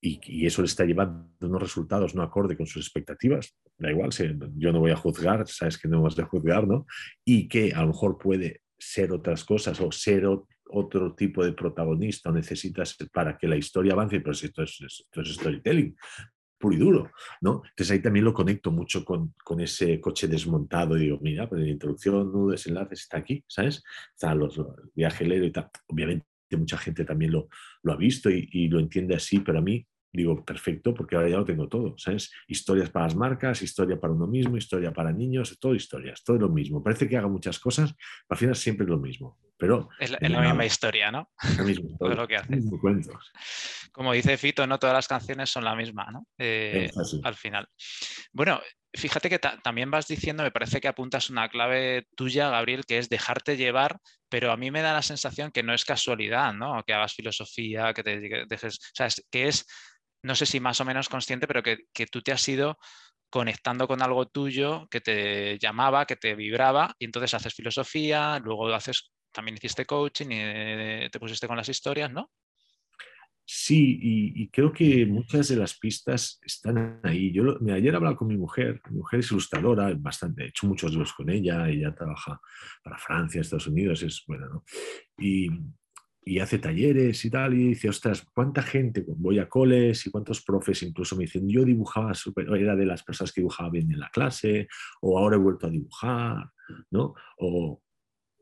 y, 0.03 0.47
eso 0.47 0.63
le 0.63 0.67
está 0.67 0.85
llevando 0.85 1.29
unos 1.41 1.63
resultados 1.63 2.15
no 2.15 2.23
acorde 2.23 2.57
con 2.57 2.67
sus 2.67 2.85
expectativas, 2.85 3.57
da 3.79 3.91
igual, 3.91 4.11
yo 4.57 4.73
no 4.73 4.81
voy 4.81 4.91
a 4.91 4.97
juzgar, 4.97 5.47
sabes 5.47 5.79
que 5.79 5.89
no 5.89 5.99
hemos 5.99 6.17
de 6.17 6.25
juzgar, 6.25 6.67
¿no? 6.67 6.87
Y 7.25 7.49
que 7.49 7.73
a 7.73 7.83
lo 7.83 7.89
mejor 7.89 8.19
puede 8.19 8.63
ser 8.79 9.13
otras 9.13 9.45
cosas 9.45 9.81
o 9.81 9.93
ser 9.93 10.27
otro 10.71 11.15
tipo 11.15 11.45
de 11.45 11.53
protagonista 11.53 12.33
necesitas 12.33 12.97
para 13.13 13.39
que 13.39 13.47
la 13.47 13.57
historia 13.57 13.93
avance, 13.93 14.21
pues 14.21 14.43
esto 14.43 14.63
es, 14.65 14.81
esto 14.81 15.21
es 15.21 15.35
storytelling 15.35 15.95
puro 16.59 16.77
y 16.77 16.79
duro, 16.79 17.11
¿no? 17.41 17.63
Entonces 17.71 17.91
ahí 17.91 18.01
también 18.01 18.25
lo 18.25 18.33
conecto 18.33 18.71
mucho 18.71 19.05
con, 19.05 19.35
con 19.45 19.61
ese 19.61 20.01
coche 20.01 20.29
desmontado 20.29 20.97
y 20.97 21.03
digo, 21.03 21.19
mira, 21.21 21.49
pues 21.49 21.61
la 21.61 21.69
introducción, 21.69 22.33
nudo, 22.33 22.53
desenlace 22.53 22.95
está 22.95 23.19
aquí, 23.19 23.45
¿sabes? 23.49 23.83
Está 24.13 24.35
los, 24.35 24.57
el 24.59 24.65
viaje 24.95 25.25
y 25.25 25.51
tal. 25.51 25.69
Obviamente 25.89 26.27
mucha 26.57 26.79
gente 26.79 27.05
también 27.05 27.33
lo, 27.33 27.49
lo 27.83 27.93
ha 27.93 27.97
visto 27.97 28.31
y, 28.31 28.49
y, 28.53 28.69
lo 28.69 28.79
entiende 28.79 29.17
así, 29.17 29.41
pero 29.41 29.59
a 29.59 29.63
mí 29.63 29.85
digo, 30.13 30.45
perfecto, 30.45 30.93
porque 30.93 31.17
ahora 31.17 31.29
ya 31.29 31.37
lo 31.37 31.45
tengo 31.45 31.69
todo, 31.69 31.95
¿sabes? 31.99 32.31
Historias 32.47 32.91
para 32.91 33.07
las 33.07 33.17
marcas, 33.17 33.63
historia 33.63 33.99
para 33.99 34.13
uno 34.13 34.27
mismo, 34.27 34.57
historia 34.57 34.93
para 34.93 35.13
niños, 35.13 35.57
todo 35.59 35.75
historias, 35.75 36.23
todo 36.23 36.39
lo 36.39 36.49
mismo. 36.49 36.83
Parece 36.83 37.09
que 37.09 37.17
haga 37.17 37.29
muchas 37.29 37.59
cosas, 37.59 37.95
al 38.29 38.37
final 38.37 38.55
siempre 38.57 38.85
es 38.85 38.91
lo 38.91 38.99
mismo. 38.99 39.39
Pero 39.57 39.89
es 40.01 40.11
la, 40.11 40.19
misma 40.19 40.67
historia, 40.67 41.13
¿no? 41.13 41.31
La 41.57 41.63
misma 41.63 41.89
historia, 41.93 42.17
lo 42.17 42.27
que 42.27 42.37
haces. 42.37 42.65
Como 43.93 44.13
dice 44.13 44.37
Fito, 44.37 44.67
no 44.67 44.79
todas 44.79 44.95
las 44.95 45.07
canciones 45.07 45.51
son 45.51 45.65
la 45.65 45.77
misma, 45.77 46.11
¿no? 46.11 46.27
Eh, 46.37 46.91
al 47.23 47.37
final. 47.37 47.69
Bueno, 48.33 48.61
fíjate 48.93 49.31
que 49.31 49.39
también 49.39 49.91
vas 49.91 50.09
diciendo, 50.09 50.43
me 50.43 50.51
parece 50.51 50.81
que 50.81 50.89
apuntas 50.89 51.31
una 51.31 51.49
clave 51.49 52.09
tuya, 52.17 52.51
Gabriel, 52.51 52.85
que 52.85 52.99
es 52.99 53.09
dejarte 53.09 53.57
llevar, 53.57 54.01
pero 54.29 54.51
a 54.51 54.57
mí 54.57 54.71
me 54.71 54.83
da 54.83 54.95
la 54.95 55.03
sensación 55.03 55.53
que 55.53 55.63
no 55.63 55.73
es 55.75 55.85
casualidad, 55.85 56.53
¿no? 56.53 56.83
Que 56.85 56.95
hagas 56.95 57.15
filosofía, 57.15 57.95
que 57.95 58.03
te 58.03 58.47
dejes, 58.49 58.79
o 58.79 58.95
sea, 58.95 59.09
que 59.31 59.49
es 59.49 59.67
no 60.23 60.35
sé 60.35 60.47
si 60.47 60.61
más 60.61 60.81
o 60.81 60.85
menos 60.85 61.09
consciente, 61.09 61.47
pero 61.47 61.63
que, 61.63 62.07
tú 62.11 62.23
te 62.23 62.33
has 62.33 62.49
ido 62.49 62.79
conectando 63.31 63.89
con 63.89 64.03
algo 64.03 64.27
tuyo 64.27 64.89
que 64.91 65.01
te 65.01 65.59
llamaba, 65.59 66.07
que 66.07 66.17
te 66.17 66.35
vibraba, 66.35 66.95
y 66.99 67.07
entonces 67.07 67.35
haces 67.35 67.55
filosofía, 67.55 68.39
luego 68.39 68.73
haces, 68.75 69.11
también 69.33 69.57
hiciste 69.57 69.87
coaching 69.87 70.27
y 70.27 70.39
eh, 70.39 71.09
te 71.11 71.19
pusiste 71.19 71.47
con 71.47 71.57
las 71.57 71.69
historias, 71.69 72.13
¿no? 72.13 72.31
Sí, 73.45 73.99
y, 74.01 74.49
creo 74.49 74.73
que 74.73 75.05
muchas 75.05 75.49
de 75.49 75.57
las 75.57 75.77
pistas 75.77 76.41
están 76.43 77.01
ahí. 77.03 77.33
Yo 77.33 77.59
ayer 77.73 77.95
hablaba 77.95 78.17
con 78.17 78.29
mi 78.29 78.37
mujer, 78.37 78.81
mi 78.89 78.99
mujer 78.99 79.21
es 79.21 79.31
ilustradora, 79.31 79.93
bastante, 79.95 80.45
he 80.45 80.49
hecho 80.49 80.67
muchos 80.67 80.93
libros 80.93 81.13
con 81.13 81.29
ella, 81.29 81.69
ella 81.69 81.95
trabaja 81.95 82.41
para 82.85 82.99
Francia, 82.99 83.41
Estados 83.41 83.67
Unidos, 83.67 84.03
es 84.05 84.23
buena, 84.27 84.47
¿no? 84.47 84.65
Y 86.25 86.39
hace 86.39 86.59
talleres 86.59 87.25
y 87.25 87.31
tal, 87.31 87.55
y 87.55 87.69
dice, 87.69 87.89
ostras, 87.89 88.25
¿cuánta 88.33 88.63
gente? 88.63 89.05
Voy 89.07 89.41
a 89.41 89.49
coles 89.49 90.07
y 90.07 90.11
cuántos 90.11 90.43
profes 90.43 90.83
incluso 90.83 91.17
me 91.17 91.25
dicen, 91.25 91.49
yo 91.49 91.65
dibujaba 91.65 92.15
súper, 92.15 92.49
era 92.55 92.77
de 92.77 92.87
las 92.87 93.03
personas 93.03 93.33
que 93.33 93.41
dibujaba 93.41 93.71
bien 93.71 93.91
en 93.91 93.99
la 93.99 94.09
clase, 94.11 94.69
o 95.01 95.19
ahora 95.19 95.37
he 95.37 95.41
vuelto 95.41 95.67
a 95.67 95.71
dibujar, 95.71 96.51
¿no? 96.91 97.15
O, 97.39 97.83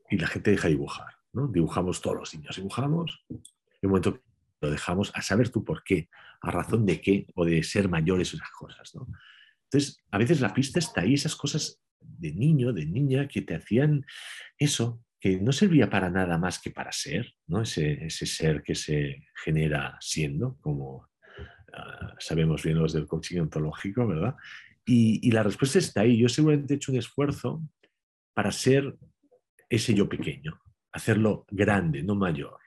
y 0.09 0.17
la 0.17 0.27
gente 0.27 0.51
deja 0.51 0.67
de 0.67 0.75
dibujar, 0.75 1.15
¿no? 1.33 1.47
Dibujamos 1.47 2.01
todos 2.01 2.17
los 2.17 2.35
niños, 2.35 2.55
dibujamos, 2.55 3.25
en 3.29 3.37
un 3.81 3.89
momento 3.89 4.21
lo 4.61 4.69
dejamos 4.69 5.11
a 5.15 5.23
saber 5.23 5.49
tú 5.49 5.63
por 5.63 5.83
qué, 5.83 6.07
a 6.41 6.51
razón 6.51 6.85
de 6.85 7.01
qué, 7.01 7.25
o 7.33 7.45
de 7.45 7.63
ser 7.63 7.89
mayores 7.89 8.31
esas 8.33 8.51
cosas, 8.51 8.93
¿no? 8.93 9.07
Entonces, 9.63 9.97
a 10.11 10.17
veces 10.19 10.39
la 10.39 10.53
pista 10.53 10.77
está 10.77 11.01
ahí, 11.01 11.15
esas 11.15 11.35
cosas 11.35 11.81
de 11.99 12.31
niño, 12.33 12.73
de 12.73 12.85
niña, 12.85 13.27
que 13.27 13.41
te 13.41 13.55
hacían 13.55 14.05
eso, 14.57 15.01
que 15.21 15.39
no 15.39 15.51
servía 15.51 15.87
para 15.87 16.09
nada 16.09 16.39
más 16.39 16.59
que 16.59 16.71
para 16.71 16.91
ser, 16.91 17.35
¿no? 17.45 17.61
ese, 17.61 18.09
ser 18.09 18.63
que 18.63 18.73
se 18.73 19.23
genera 19.45 19.95
siendo, 20.01 20.57
como 20.59 21.09
ah, 21.73 22.15
sabemos 22.17 22.63
bien 22.63 22.79
los 22.79 22.91
del 22.91 23.05
coaching 23.05 23.41
ontológico, 23.41 24.07
¿verdad? 24.07 24.35
Y, 24.83 25.19
y, 25.25 25.31
la 25.31 25.43
respuesta 25.43 25.77
está 25.77 26.01
ahí. 26.01 26.17
Yo 26.17 26.27
seguramente 26.27 26.73
he 26.73 26.77
hecho 26.77 26.91
un 26.91 26.97
esfuerzo 26.97 27.61
para 28.33 28.51
ser 28.51 28.97
ese 29.69 29.93
yo 29.93 30.09
pequeño, 30.09 30.59
hacerlo 30.91 31.45
grande, 31.51 32.01
no 32.01 32.15
mayor, 32.15 32.57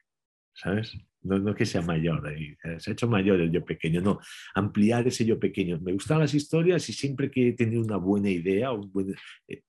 ¿sabes? 0.55 0.97
No, 1.25 1.54
que 1.54 1.66
sea 1.66 1.83
mayor, 1.83 2.33
eh, 2.33 2.57
se 2.78 2.90
ha 2.90 2.93
hecho 2.93 3.09
mayor 3.09 3.40
el 3.40 3.50
yo 3.50 3.64
pequeño, 3.64 4.00
no, 4.00 4.21
ampliar 4.54 5.07
ese 5.07 5.25
yo 5.25 5.38
pequeño. 5.38 5.81
Me 5.81 5.93
gustan 5.93 6.21
las 6.21 6.35
historias 6.35 6.88
y 6.88 6.93
siempre 6.93 7.31
que 7.31 7.49
he 7.49 7.52
tenido 7.54 7.83
una 7.83 7.97
buena 7.97 8.31
idea, 8.31 8.71
un 8.71 8.93
buen, 8.93 9.14
eh, 9.49 9.62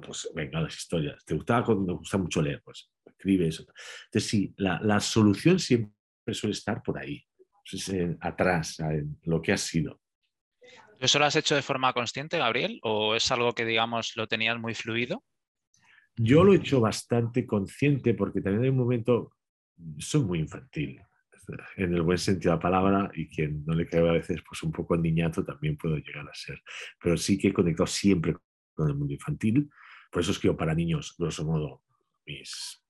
pues 0.00 0.30
venga, 0.34 0.60
las 0.60 0.76
historias. 0.76 1.24
¿Te 1.24 1.34
gustaba? 1.34 1.74
Me 1.74 1.92
gusta 1.92 2.18
mucho 2.18 2.40
leer, 2.40 2.62
pues 2.64 2.90
escribe 3.04 3.48
eso. 3.48 3.66
Entonces 4.06 4.30
sí, 4.30 4.54
la, 4.56 5.00
solución 5.00 5.58
siempre 5.58 5.92
suele 6.32 6.52
estar 6.52 6.82
por 6.82 6.98
ahí, 6.98 7.24
pues, 7.70 7.92
atrás, 8.20 8.80
en 8.80 9.18
lo 9.24 9.42
que 9.42 9.52
ha 9.52 9.58
sido. 9.58 10.00
¿Eso 10.98 11.18
lo 11.18 11.26
has 11.26 11.36
hecho 11.36 11.54
de 11.54 11.62
forma 11.62 11.92
consciente, 11.92 12.38
Gabriel? 12.38 12.78
¿O 12.82 13.14
es 13.14 13.30
algo 13.30 13.52
que, 13.52 13.64
digamos, 13.64 14.12
lo 14.16 14.26
tenías 14.26 14.58
muy 14.58 14.74
fluido? 14.74 15.22
Yo 16.16 16.44
lo 16.44 16.54
he 16.54 16.56
hecho 16.56 16.80
bastante 16.80 17.44
consciente 17.44 18.14
porque 18.14 18.40
también 18.40 18.64
hay 18.64 18.70
un 18.70 18.78
momento, 18.78 19.35
soy 19.98 20.22
muy 20.22 20.38
infantil, 20.40 21.00
en 21.76 21.94
el 21.94 22.02
buen 22.02 22.18
sentido 22.18 22.52
de 22.52 22.56
la 22.56 22.62
palabra, 22.62 23.10
y 23.14 23.28
quien 23.28 23.64
no 23.64 23.74
le 23.74 23.86
cae 23.86 24.00
a 24.00 24.12
veces 24.12 24.42
pues 24.46 24.62
un 24.62 24.72
poco 24.72 24.96
niñato 24.96 25.44
también 25.44 25.76
puedo 25.76 25.96
llegar 25.96 26.28
a 26.28 26.34
ser. 26.34 26.60
Pero 27.00 27.16
sí 27.16 27.38
que 27.38 27.48
he 27.48 27.52
conectado 27.52 27.86
siempre 27.86 28.36
con 28.74 28.88
el 28.88 28.96
mundo 28.96 29.14
infantil, 29.14 29.70
por 30.10 30.22
eso 30.22 30.32
escribo 30.32 30.56
para 30.56 30.74
niños, 30.74 31.14
grosso 31.18 31.44
modo, 31.44 31.82
mis, 32.26 32.82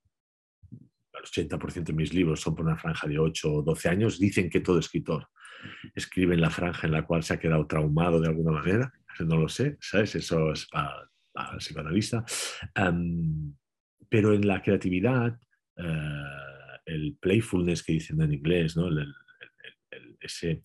el 1.12 1.24
80% 1.24 1.84
de 1.84 1.92
mis 1.92 2.14
libros 2.14 2.40
son 2.40 2.54
por 2.54 2.66
una 2.66 2.76
franja 2.76 3.06
de 3.06 3.18
8 3.18 3.52
o 3.52 3.62
12 3.62 3.88
años. 3.88 4.18
Dicen 4.18 4.50
que 4.50 4.60
todo 4.60 4.78
escritor 4.78 5.28
escribe 5.94 6.34
en 6.34 6.40
la 6.40 6.50
franja 6.50 6.86
en 6.86 6.92
la 6.92 7.06
cual 7.06 7.22
se 7.22 7.34
ha 7.34 7.40
quedado 7.40 7.66
traumado 7.66 8.20
de 8.20 8.28
alguna 8.28 8.52
manera, 8.52 8.92
no 9.20 9.36
lo 9.36 9.48
sé, 9.48 9.78
¿sabes? 9.80 10.14
Eso 10.14 10.52
es 10.52 10.66
para, 10.66 11.10
el 11.52 11.58
psicoanalista. 11.58 12.24
pero 14.08 14.32
en 14.32 14.46
la 14.46 14.62
creatividad... 14.62 15.38
Uh, 15.78 16.55
el 16.86 17.16
playfulness 17.20 17.82
que 17.82 17.94
dicen 17.94 18.20
en 18.22 18.32
inglés, 18.32 18.76
¿no? 18.76 18.88
ese, 20.20 20.62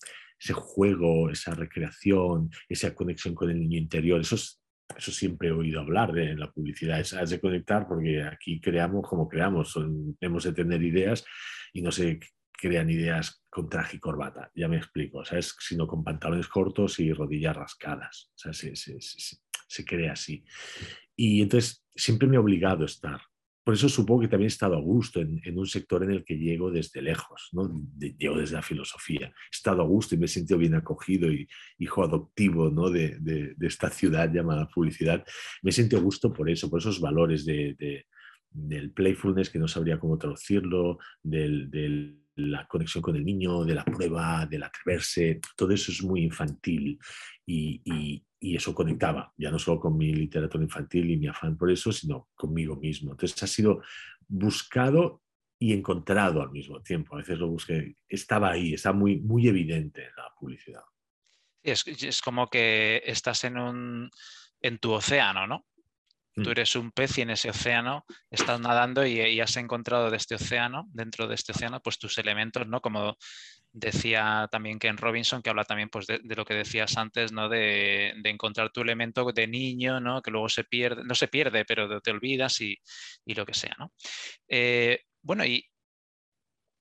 juego, 0.53 1.29
esa 1.29 1.53
recreación, 1.53 2.49
esa 2.69 2.95
conexión 2.95 3.35
con 3.35 3.49
el 3.49 3.59
niño 3.59 3.77
interior, 3.77 4.21
eso, 4.21 4.35
eso 4.35 5.11
siempre 5.11 5.49
he 5.49 5.51
oído 5.51 5.81
hablar 5.81 6.13
de, 6.13 6.31
en 6.31 6.39
la 6.39 6.51
publicidad, 6.51 6.99
es, 6.99 7.13
has 7.13 7.29
de 7.29 7.39
conectar 7.39 7.87
porque 7.87 8.23
aquí 8.23 8.59
creamos 8.61 9.07
como 9.07 9.27
creamos, 9.27 9.77
hemos 10.19 10.43
de 10.43 10.53
tener 10.53 10.81
ideas 10.81 11.25
y 11.73 11.81
no 11.81 11.91
se 11.91 12.19
crean 12.51 12.89
ideas 12.89 13.43
con 13.49 13.69
traje 13.69 13.97
y 13.97 13.99
corbata, 13.99 14.51
ya 14.55 14.67
me 14.67 14.77
explico, 14.77 15.25
¿sabes? 15.25 15.55
sino 15.59 15.87
con 15.87 16.03
pantalones 16.03 16.47
cortos 16.47 16.99
y 16.99 17.11
rodillas 17.11 17.55
rascadas, 17.55 18.31
o 18.35 18.37
sea, 18.37 18.53
se, 18.53 18.75
se 18.75 19.85
crea 19.85 20.13
así. 20.13 20.43
Y 21.15 21.41
entonces 21.41 21.83
siempre 21.95 22.27
me 22.27 22.37
ha 22.37 22.41
obligado 22.41 22.83
a 22.83 22.85
estar 22.85 23.21
por 23.63 23.75
eso 23.75 23.89
supongo 23.89 24.22
que 24.22 24.27
también 24.27 24.48
he 24.48 24.53
estado 24.53 24.75
a 24.75 24.82
gusto 24.82 25.22
en, 25.22 25.58
un 25.58 25.68
sector 25.68 26.03
en 26.03 26.12
el 26.12 26.25
que 26.25 26.38
llego 26.38 26.72
desde 26.72 27.01
lejos, 27.01 27.50
¿no? 27.51 27.72
llego 28.18 28.38
desde 28.38 28.56
la 28.56 28.62
filosofía. 28.63 29.27
He 29.27 29.56
estado 29.56 29.82
a 29.82 29.86
gusto 29.86 30.15
y 30.15 30.18
me 30.18 30.25
he 30.25 30.30
sentido 30.30 30.58
bien 30.58 30.74
acogido 30.74 31.32
y 31.32 31.48
hijo 31.77 32.03
adoptivo 32.03 32.72
¿no? 32.72 32.89
de, 32.89 33.56
esta 33.62 33.89
ciudad 33.89 34.32
llamada 34.34 34.68
publicidad. 34.68 35.24
Me 35.62 35.70
he 35.70 35.74
sentido 35.74 36.00
a 36.00 36.03
gusto 36.03 36.34
por 36.34 36.50
eso, 36.50 36.70
por 36.70 36.80
esos 36.80 37.00
valores 37.00 37.46
de, 37.46 38.06
del 38.50 38.91
playfulness, 38.91 39.51
que 39.51 39.60
no 39.60 39.68
sabría 39.68 40.00
cómo 40.00 40.18
traducirlo, 40.18 40.98
de 41.22 42.15
la 42.35 42.67
conexión 42.67 43.01
con 43.01 43.15
el 43.15 43.25
niño, 43.25 43.63
de 43.63 43.75
la 43.75 43.85
prueba, 43.85 44.45
del 44.45 44.63
atreverse. 44.63 45.39
Todo 45.55 45.71
eso 45.71 45.91
es 45.91 46.03
muy 46.03 46.23
infantil 46.23 46.97
y, 47.45 47.81
y 48.43 48.55
eso 48.55 48.73
conectaba, 48.73 49.31
ya 49.38 49.51
no 49.51 49.59
solo 49.59 49.79
con 49.79 49.95
mi 49.95 50.11
literatura 50.11 50.63
infantil 50.63 51.11
y 51.11 51.17
mi 51.17 51.27
afán 51.27 51.55
por 51.55 51.69
eso, 51.69 51.91
sino 51.91 52.29
conmigo 52.33 52.75
mismo. 52.75 53.11
Entonces 53.11 53.41
ha 53.43 53.47
sido 53.47 53.83
buscado 54.27 55.21
y 55.59 55.73
encontrado 55.73 56.41
al 56.41 56.50
mismo 56.50 56.81
tiempo. 56.81 57.13
A 57.13 57.19
veces 57.19 57.38
lo 57.38 57.50
busqué, 57.50 57.95
estaba 58.09 58.50
ahí, 58.50 58.73
está 58.73 58.93
muy, 58.93 59.19
muy 59.19 59.47
evidente 59.47 60.05
en 60.05 60.15
la 60.17 60.33
publicidad. 60.39 60.81
Es, 61.61 61.85
es 61.85 62.19
como 62.21 62.50
que 62.50 63.03
estás 63.05 63.43
en, 63.43 63.59
un, 63.59 64.09
en 64.59 64.79
tu 64.79 64.91
océano, 64.91 65.45
¿no? 65.45 65.67
Tú 66.33 66.50
mm. 66.50 66.51
eres 66.51 66.75
un 66.75 66.91
pez 66.91 67.17
y 67.17 67.21
en 67.21 67.31
ese 67.31 67.50
océano 67.50 68.05
estás 68.29 68.59
nadando 68.59 69.05
y, 69.05 69.19
y, 69.19 69.39
has 69.41 69.57
encontrado 69.57 70.09
de 70.09 70.17
este 70.17 70.35
océano, 70.35 70.88
dentro 70.93 71.27
de 71.27 71.35
este 71.35 71.51
océano, 71.51 71.81
pues 71.81 71.97
tus 71.97 72.17
elementos, 72.17 72.67
¿no? 72.67 72.81
Como 72.81 73.17
Decía 73.73 74.50
también 74.51 74.79
Ken 74.79 74.97
Robinson, 74.97 75.41
que 75.41 75.50
habla 75.50 75.63
también 75.63 75.88
pues, 75.88 76.05
de, 76.05 76.19
lo 76.23 76.43
que 76.43 76.53
decías 76.53 76.97
antes, 76.97 77.31
¿no? 77.31 77.47
De, 77.47 78.09
encontrar 78.25 78.69
tu 78.71 78.81
elemento 78.81 79.31
de 79.31 79.47
niño, 79.47 80.01
¿no? 80.01 80.21
que 80.21 80.29
luego 80.29 80.50
se 80.50 80.65
pierde, 80.65 81.03
no 81.05 81.15
se 81.15 81.29
pierde, 81.29 81.63
pero 81.63 82.01
te 82.01 82.11
olvidas 82.11 82.59
y, 82.59 82.77
lo 83.25 83.45
que 83.45 83.53
sea. 83.53 83.73
¿no? 83.79 83.93
Eh, 84.50 85.03
bueno, 85.21 85.45
y 85.45 85.69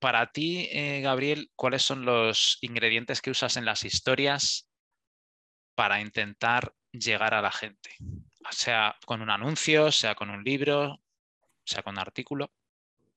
para 0.00 0.32
ti, 0.32 0.68
eh, 0.72 1.00
Gabriel, 1.00 1.50
¿cuáles 1.54 1.82
son 1.82 2.04
los 2.04 2.58
ingredientes 2.60 3.22
que 3.22 3.30
usas 3.30 3.56
en 3.56 3.66
las 3.66 3.84
historias 3.84 4.68
para 5.76 6.00
intentar 6.00 6.74
llegar 6.90 7.34
a 7.34 7.42
la 7.42 7.52
gente? 7.52 7.90
Sea 8.50 8.96
con 9.06 9.22
un 9.22 9.30
anuncio, 9.30 9.92
sea 9.92 10.14
con 10.14 10.30
un 10.30 10.42
libro, 10.42 11.00
sea 11.64 11.82
con 11.82 11.94
un 11.94 12.00
artículo. 12.00 12.50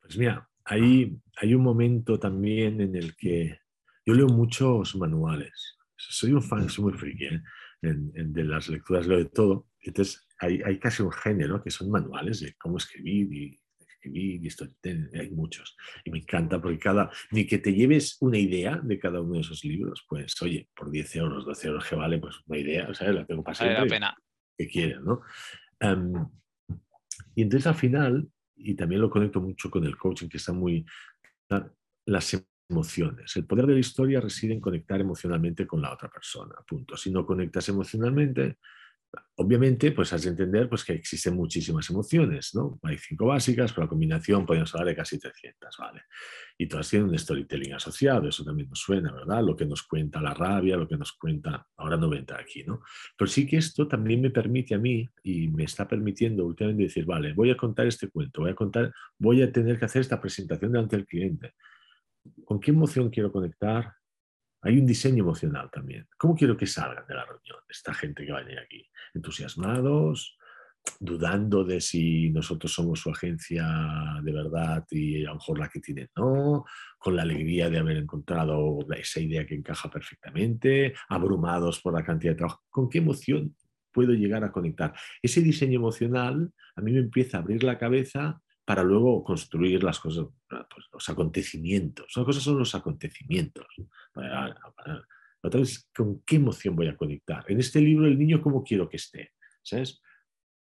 Pues 0.02 0.18
mira, 0.18 0.48
hay, 0.66 1.18
hay 1.38 1.54
un 1.54 1.64
momento 1.64 2.20
también 2.20 2.82
en 2.82 2.96
el 2.96 3.16
que 3.16 3.60
yo 4.06 4.14
leo 4.14 4.28
muchos 4.28 4.96
manuales. 4.96 5.78
Soy 5.96 6.34
un 6.34 6.42
fan, 6.42 6.70
soy 6.70 6.86
muy 6.86 6.94
friki 6.94 7.26
¿eh? 7.26 7.42
de 7.82 8.44
las 8.44 8.68
lecturas, 8.70 9.08
leo 9.08 9.18
de 9.18 9.26
todo. 9.26 9.68
Entonces, 9.82 10.28
hay, 10.40 10.62
hay, 10.66 10.80
casi 10.80 11.04
un 11.04 11.12
género 11.12 11.62
que 11.62 11.72
son 11.72 11.90
manuales 11.90 12.42
de 12.42 12.54
cómo 12.56 12.78
escribir 12.78 13.34
y 13.34 13.60
escribir 13.80 14.44
y 14.44 14.48
esto, 14.48 14.66
hay 14.84 15.30
muchos. 15.32 15.76
Y 16.04 16.12
me 16.12 16.20
encanta 16.20 16.62
porque 16.62 16.80
cada, 16.80 17.10
ni 17.32 17.46
que 17.46 17.58
te 17.58 17.74
lleves 17.74 18.18
una 18.20 18.38
idea 18.38 18.80
de 18.84 19.00
cada 19.00 19.22
uno 19.22 19.36
de 19.36 19.42
esos 19.42 19.64
libros, 19.64 20.06
pues 20.08 20.42
oye, 20.42 20.70
por 20.76 20.92
10 20.92 21.16
euros, 21.18 21.46
12 21.46 21.68
euros 21.68 21.86
que 21.86 21.96
vale, 21.96 22.18
pues 22.20 22.36
una 22.46 22.58
idea, 22.58 22.94
¿sabes? 22.94 23.16
La 23.16 23.26
tengo 23.26 23.44
siempre. 23.54 23.76
Vale 23.76 23.88
la 23.88 23.94
pena. 23.94 24.18
Que 24.58 24.68
quieras, 24.68 25.02
¿no? 25.04 25.22
y 27.36 27.42
entonces 27.42 27.68
al 27.68 27.76
final, 27.76 28.30
y 28.56 28.74
también 28.76 29.02
lo 29.02 29.10
conecto 29.10 29.42
mucho 29.42 29.70
con 29.70 29.84
el 29.84 29.98
coaching, 29.98 30.30
que 30.30 30.38
está 30.38 30.54
muy... 30.54 30.86
La, 31.50 31.70
la 32.06 32.22
emociones. 32.70 33.36
El 33.36 33.46
poder 33.46 33.68
de 33.68 33.74
la 33.74 33.80
historia 33.80 34.22
reside 34.22 34.54
en 34.54 34.62
conectar 34.62 35.00
emocionalmente 35.00 35.68
con 35.68 35.82
la 35.82 35.94
otra 35.94 36.10
persona, 36.10 36.56
punto. 36.68 36.98
Si 36.98 37.12
no 37.12 37.26
conectas 37.26 37.68
emocionalmente, 37.70 38.58
Obviamente, 39.36 39.92
pues 39.92 40.14
has 40.14 40.24
de 40.24 40.30
entender 40.30 40.70
pues, 40.70 40.84
que 40.84 40.94
existen 40.94 41.36
muchísimas 41.36 41.90
emociones, 41.90 42.52
¿no? 42.54 42.80
Hay 42.84 42.98
cinco 43.00 43.26
básicas, 43.26 43.72
pero 43.72 43.86
la 43.86 43.90
combinación 43.90 44.46
podemos 44.46 44.74
hablar 44.74 44.90
de 44.90 44.96
casi 44.96 45.20
300, 45.20 45.76
¿vale? 45.78 46.04
Y 46.58 46.68
todas 46.68 46.88
tienen 46.88 47.10
un 47.10 47.18
storytelling 47.18 47.74
asociado, 47.74 48.30
eso 48.30 48.44
también 48.44 48.70
nos 48.70 48.80
suena, 48.80 49.12
¿verdad? 49.12 49.44
Lo 49.44 49.56
que 49.56 49.66
nos 49.66 49.84
cuenta 49.84 50.22
la 50.22 50.36
rabia, 50.36 50.78
lo 50.78 50.88
que 50.88 50.98
nos 50.98 51.14
cuenta, 51.14 51.66
ahora 51.78 51.98
no 51.98 52.08
voy 52.08 52.18
a 52.18 52.20
entrar 52.20 52.42
aquí, 52.42 52.64
¿no? 52.64 52.82
Pero 53.18 53.30
sí 53.30 53.48
que 53.48 53.58
esto 53.58 53.88
también 53.88 54.22
me 54.22 54.30
permite 54.30 54.76
a 54.76 54.78
mí 54.80 55.10
y 55.24 55.48
me 55.48 55.64
está 55.64 55.88
permitiendo 55.88 56.46
últimamente 56.46 56.84
decir, 56.84 57.06
vale, 57.06 57.34
voy 57.34 57.50
a 57.50 57.58
contar 57.58 57.88
este 57.88 58.10
cuento, 58.10 58.42
voy 58.42 58.52
a 58.52 58.56
contar, 58.56 58.94
voy 59.18 59.42
a 59.42 59.52
tener 59.52 59.80
que 59.80 59.86
hacer 59.86 60.02
esta 60.02 60.22
presentación 60.22 60.72
delante 60.72 60.96
del 60.96 61.08
cliente. 61.08 61.54
¿Con 62.46 62.60
qué 62.60 62.70
emoción 62.70 63.10
quiero 63.10 63.32
conectar? 63.32 63.94
Hay 64.64 64.78
un 64.78 64.86
diseño 64.86 65.24
emocional 65.24 65.70
también. 65.72 66.08
¿Cómo 66.18 66.36
quiero 66.36 66.56
que 66.56 66.66
salgan 66.66 67.06
de 67.06 67.16
la 67.16 67.26
reunión 67.26 67.60
esta 67.70 67.94
gente 67.94 68.26
que 68.26 68.32
va 68.32 68.40
a 68.40 68.44
venir 68.44 68.60
aquí? 68.60 68.90
¿Entusiasmados? 69.14 70.38
¿Dudando 71.00 71.64
de 71.64 71.80
si 71.80 72.30
nosotros 72.30 72.74
somos 72.74 73.00
su 73.00 73.10
agencia 73.10 73.66
de 74.22 74.32
verdad 74.32 74.86
y 74.92 75.26
a 75.26 75.30
lo 75.30 75.36
mejor 75.36 75.60
la 75.60 75.70
que 75.70 75.80
tienen 75.80 76.10
no? 76.16 76.66
¿Con 76.98 77.16
la 77.16 77.24
alegría 77.24 77.70
de 77.70 77.78
haber 77.78 77.98
encontrado 77.98 78.80
esa 78.96 79.20
idea 79.20 79.46
que 79.46 79.56
encaja 79.56 79.90
perfectamente? 79.90 80.94
¿Abrumados 81.10 81.82
por 81.82 81.94
la 81.94 82.04
cantidad 82.04 82.32
de 82.32 82.38
trabajo? 82.38 82.64
¿Con 82.70 82.90
qué 82.90 83.00
emoción 83.00 83.56
puedo 83.92 84.14
llegar 84.14 84.44
a 84.44 84.52
conectar? 84.52 84.94
Ese 85.22 85.42
diseño 85.42 85.80
emocional 85.80 86.52
a 86.76 86.82
mí 86.82 86.92
me 86.92 87.00
empieza 87.00 87.38
a 87.38 87.42
abrir 87.42 87.64
la 87.64 87.78
cabeza 87.78 88.42
para 88.66 88.84
luego 88.84 89.24
construir 89.24 89.84
las 89.84 90.00
cosas, 90.00 90.26
pues, 90.48 90.86
los 90.92 91.10
acontecimientos. 91.10 92.16
Una 92.16 92.26
cosa 92.26 92.40
son 92.40 92.60
los 92.60 92.74
acontecimientos. 92.76 93.68
Otra 95.42 95.60
vez, 95.60 95.90
¿con 95.94 96.22
qué 96.22 96.38
emoción 96.38 96.76
voy 96.76 96.88
a 96.88 96.96
conectar? 96.96 97.44
En 97.50 97.60
este 97.60 97.82
libro, 97.82 98.08
el 98.08 98.18
niño, 98.18 98.42
¿cómo 98.42 98.64
quiero 98.64 98.88
que 98.88 98.98
esté? 98.98 99.32
¿Sabes? 99.62 100.02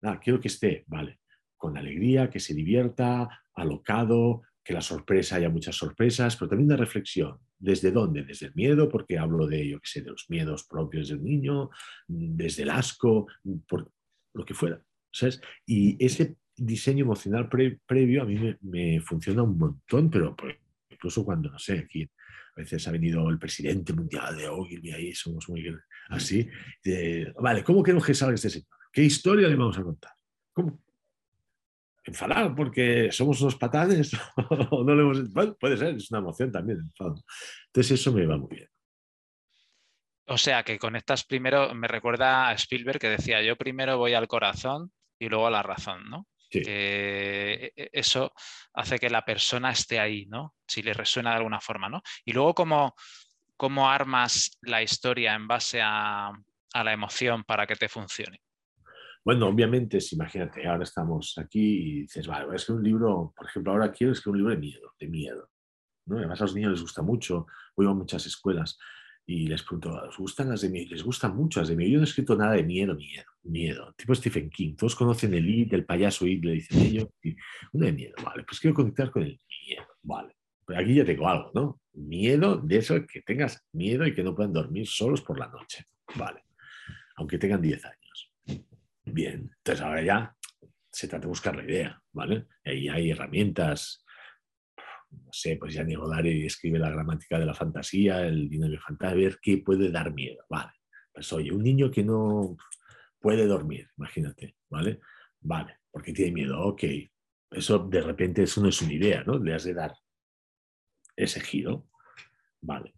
Ah, 0.01 0.20
quiero 0.20 0.39
que 0.39 0.48
esté, 0.48 0.84
vale, 0.88 1.20
con 1.55 1.77
alegría, 1.77 2.29
que 2.29 2.39
se 2.39 2.55
divierta, 2.55 3.43
alocado, 3.53 4.41
que 4.63 4.74
la 4.74 4.81
sorpresa 4.81 5.36
haya 5.36 5.50
muchas 5.50 5.75
sorpresas, 5.75 6.36
pero 6.36 6.50
también 6.50 6.67
una 6.67 6.77
reflexión. 6.77 7.38
¿Desde 7.60 7.91
dónde? 7.91 8.24
Desde 8.24 8.48
el 8.48 8.55
miedo, 8.55 8.89
porque 8.89 9.20
hablo 9.20 9.46
de, 9.46 9.70
yo 9.70 9.79
que 9.79 9.88
sé, 9.88 10.01
de 10.01 10.10
los 10.10 10.27
miedos 10.29 10.63
propios 10.63 11.10
del 11.10 11.24
niño, 11.24 11.70
desde 12.08 12.63
el 12.63 12.72
asco, 12.72 13.27
por 13.67 13.91
lo 14.34 14.43
que 14.43 14.55
fuera. 14.55 14.84
¿sabes? 15.12 15.41
Y 15.65 16.03
ese 16.03 16.38
diseño 16.55 17.05
emocional 17.05 17.50
previo 17.50 18.22
a 18.22 18.25
mí 18.25 18.55
me, 18.62 19.01
funciona 19.01 19.43
un 19.43 19.58
montón, 19.58 20.10
pero 20.10 20.36
incluso 20.89 21.25
cuando, 21.25 21.50
no 21.50 21.60
sé, 21.60 21.79
aquí 21.79 22.03
a 22.03 22.60
veces 22.60 22.88
ha 22.88 22.91
venido 22.91 23.29
el 23.29 23.39
presidente 23.39 23.93
mundial 23.93 24.36
de 24.38 24.48
Ogilvy, 24.48 24.91
ahí 24.91 25.13
somos 25.13 25.48
muy 25.50 25.65
así. 26.10 26.48
vale, 27.39 27.63
¿cómo 27.63 27.81
queremos 27.81 28.05
que 28.05 28.13
salga 28.13 28.36
este 28.36 28.50
señor? 28.50 28.67
¿Qué 28.91 29.03
historia 29.03 29.48
le 29.48 29.55
vamos 29.55 29.77
a 29.77 29.84
contar? 29.84 30.12
¿Cómo? 30.53 30.81
enfadar 32.03 32.55
porque 32.55 33.12
somos 33.12 33.41
unos 33.41 33.55
patanes 33.55 34.12
no 34.72 34.96
le 34.96 35.01
hemos... 35.01 35.20
puede 35.60 35.77
ser, 35.77 35.96
es 35.96 36.12
una 36.12 36.20
emoción 36.20 36.51
también 36.51 36.79
Entonces 37.00 37.91
eso 37.91 38.12
me 38.12 38.25
va 38.25 38.38
muy 38.38 38.55
bien. 38.55 38.67
O 40.27 40.38
sea 40.38 40.63
que 40.63 40.79
conectas 40.79 41.25
primero, 41.25 41.74
me 41.74 41.88
recuerda 41.88 42.48
a 42.48 42.53
Spielberg 42.53 43.00
que 43.00 43.10
decía 43.10 43.41
yo 43.41 43.55
primero 43.55 43.98
voy 43.98 44.13
al 44.13 44.27
corazón 44.27 44.91
y 45.20 45.29
luego 45.29 45.48
a 45.48 45.51
la 45.51 45.63
razón, 45.63 46.10
¿no? 46.10 46.27
Que 46.51 47.74
e, 47.75 47.89
eso 47.93 48.34
hace 48.74 49.00
que 49.00 49.10
la 49.10 49.24
persona 49.24 49.72
esté 49.72 50.00
ahí, 50.00 50.25
¿no? 50.25 50.55
Si 50.67 50.84
le 50.84 50.93
resuena 50.93 51.31
de 51.31 51.38
alguna 51.38 51.62
forma, 51.62 51.88
¿no? 51.88 52.01
Y 52.25 52.34
luego, 52.34 52.53
¿cómo, 52.53 52.93
cómo 53.55 53.89
armas 53.89 54.58
la 54.63 54.84
historia 54.84 55.34
en 55.34 55.48
base 55.48 55.81
a, 55.81 56.31
la 56.74 56.93
emoción 56.93 57.43
para 57.43 57.65
que 57.65 57.75
te 57.75 57.88
funcione? 57.88 58.41
Bueno, 59.24 59.48
obviamente, 59.48 60.01
si 60.01 60.15
imagínate, 60.15 60.67
ahora 60.67 60.84
estamos 60.84 61.38
aquí 61.38 61.60
y 61.60 62.01
dices, 62.01 62.27
vale, 62.27 62.46
voy 62.46 62.53
a 62.53 62.55
escribir 62.55 62.79
un 62.79 62.86
libro, 62.86 63.34
por 63.36 63.46
ejemplo, 63.46 63.72
ahora 63.72 63.91
quiero 63.91 64.13
escribir 64.13 64.34
un 64.34 64.38
libro 64.39 64.55
de 64.55 64.60
miedo, 64.60 64.96
de 65.00 65.08
miedo. 65.08 65.50
¿no? 66.05 66.17
Además 66.17 66.41
a 66.41 66.46
los 66.46 66.55
niños 66.55 66.72
les 66.72 66.81
gusta 66.81 67.01
mucho, 67.01 67.46
voy 67.75 67.85
a 67.85 67.92
muchas 67.92 68.25
escuelas 68.25 68.77
y 69.25 69.48
les 69.48 69.61
pregunto, 69.61 69.92
¿os 69.92 70.18
gustan 70.18 70.50
las 70.50 70.61
de 70.61 70.70
miedo? 70.70 70.90
Les 70.90 71.03
gustan 71.03 71.35
mucho 71.35 71.59
las 71.59 71.70
de 71.70 71.75
miedo. 71.75 71.92
Yo 71.92 71.98
no 71.98 72.03
he 72.03 72.09
escrito 72.09 72.35
nada 72.35 72.53
de 72.53 72.64
miedo, 72.64 72.96
miedo, 72.96 73.30
miedo. 73.43 73.93
Tipo 73.97 74.15
Stephen 74.15 74.49
King. 74.49 74.75
Todos 74.75 74.95
conocen 74.95 75.33
el 75.33 75.49
It, 75.49 75.73
el 75.73 75.85
payaso 75.85 76.25
It, 76.27 76.43
le 76.43 76.53
dicen 76.53 76.79
ellos. 76.79 77.07
Uno 77.73 77.85
de 77.85 77.93
miedo, 77.93 78.15
vale. 78.23 78.43
Pues 78.43 78.59
quiero 78.59 78.75
conectar 78.75 79.11
con 79.11 79.23
el 79.23 79.39
miedo, 79.67 79.87
vale. 80.03 80.35
Pero 80.65 80.79
aquí 80.79 80.95
ya 80.95 81.05
tengo 81.05 81.27
algo, 81.27 81.51
¿no? 81.53 81.81
Miedo 81.93 82.57
de 82.57 82.77
eso, 82.77 82.95
que 83.05 83.21
tengas 83.21 83.65
miedo 83.73 84.05
y 84.05 84.13
que 84.13 84.23
no 84.23 84.35
puedan 84.35 84.53
dormir 84.53 84.87
solos 84.87 85.21
por 85.21 85.37
la 85.37 85.47
noche, 85.47 85.85
vale. 86.15 86.43
Aunque 87.17 87.37
tengan 87.37 87.61
10 87.61 87.85
años. 87.85 88.33
Bien, 89.03 89.51
entonces 89.57 89.81
ahora 89.81 90.01
ya 90.01 90.35
se 90.91 91.07
trata 91.07 91.23
de 91.23 91.29
buscar 91.29 91.55
la 91.55 91.63
idea, 91.63 92.01
¿vale? 92.13 92.45
Ahí 92.63 92.87
hay 92.87 93.11
herramientas 93.11 94.05
no 95.11 95.29
sé, 95.31 95.57
pues 95.57 95.73
ya 95.73 95.83
Godard 95.83 96.25
escribe 96.27 96.79
la 96.79 96.89
gramática 96.89 97.37
de 97.37 97.45
la 97.45 97.53
fantasía, 97.53 98.25
el 98.25 98.49
dinero 98.49 98.71
de 98.71 98.79
fantasía, 98.79 99.15
ver 99.15 99.39
qué 99.41 99.57
puede 99.57 99.91
dar 99.91 100.13
miedo. 100.13 100.43
Vale, 100.49 100.71
pues 101.13 101.31
oye, 101.33 101.51
un 101.51 101.63
niño 101.63 101.91
que 101.91 102.03
no 102.03 102.55
puede 103.22 103.46
dormir, 103.46 103.90
imagínate, 103.98 104.55
¿vale? 104.70 105.00
Vale, 105.40 105.79
porque 105.92 106.12
tiene 106.12 106.31
miedo, 106.31 106.60
ok. 106.60 106.84
Eso 107.51 107.79
de 107.79 108.01
repente 108.01 108.44
eso 108.44 108.62
no 108.62 108.70
es 108.70 108.81
una 108.81 108.94
idea, 108.94 109.24
¿no? 109.24 109.38
Le 109.38 109.53
has 109.53 109.64
de 109.64 109.74
dar 109.74 109.94
ese 111.16 111.40
giro. 111.42 111.88
Vale. 112.62 112.94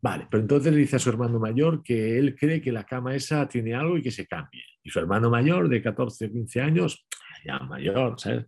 Vale, 0.00 0.28
pero 0.30 0.42
entonces 0.42 0.72
le 0.72 0.78
dice 0.78 0.96
a 0.96 1.00
su 1.00 1.10
hermano 1.10 1.40
mayor 1.40 1.82
que 1.82 2.18
él 2.18 2.36
cree 2.36 2.60
que 2.60 2.70
la 2.70 2.84
cama 2.84 3.16
esa 3.16 3.48
tiene 3.48 3.74
algo 3.74 3.98
y 3.98 4.02
que 4.02 4.12
se 4.12 4.26
cambie. 4.26 4.62
Y 4.82 4.90
su 4.90 5.00
hermano 5.00 5.28
mayor 5.28 5.68
de 5.68 5.82
14 5.82 6.26
o 6.26 6.30
15 6.30 6.60
años, 6.60 7.06
ya 7.44 7.58
mayor, 7.60 8.18
¿sabes? 8.18 8.46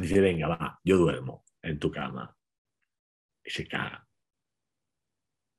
Dice, 0.00 0.20
venga, 0.20 0.48
va, 0.48 0.80
yo 0.82 0.96
duermo 0.96 1.44
en 1.62 1.78
tu 1.78 1.90
cama 1.90 2.36
y 3.44 3.50
se 3.50 3.68
caga. 3.68 4.06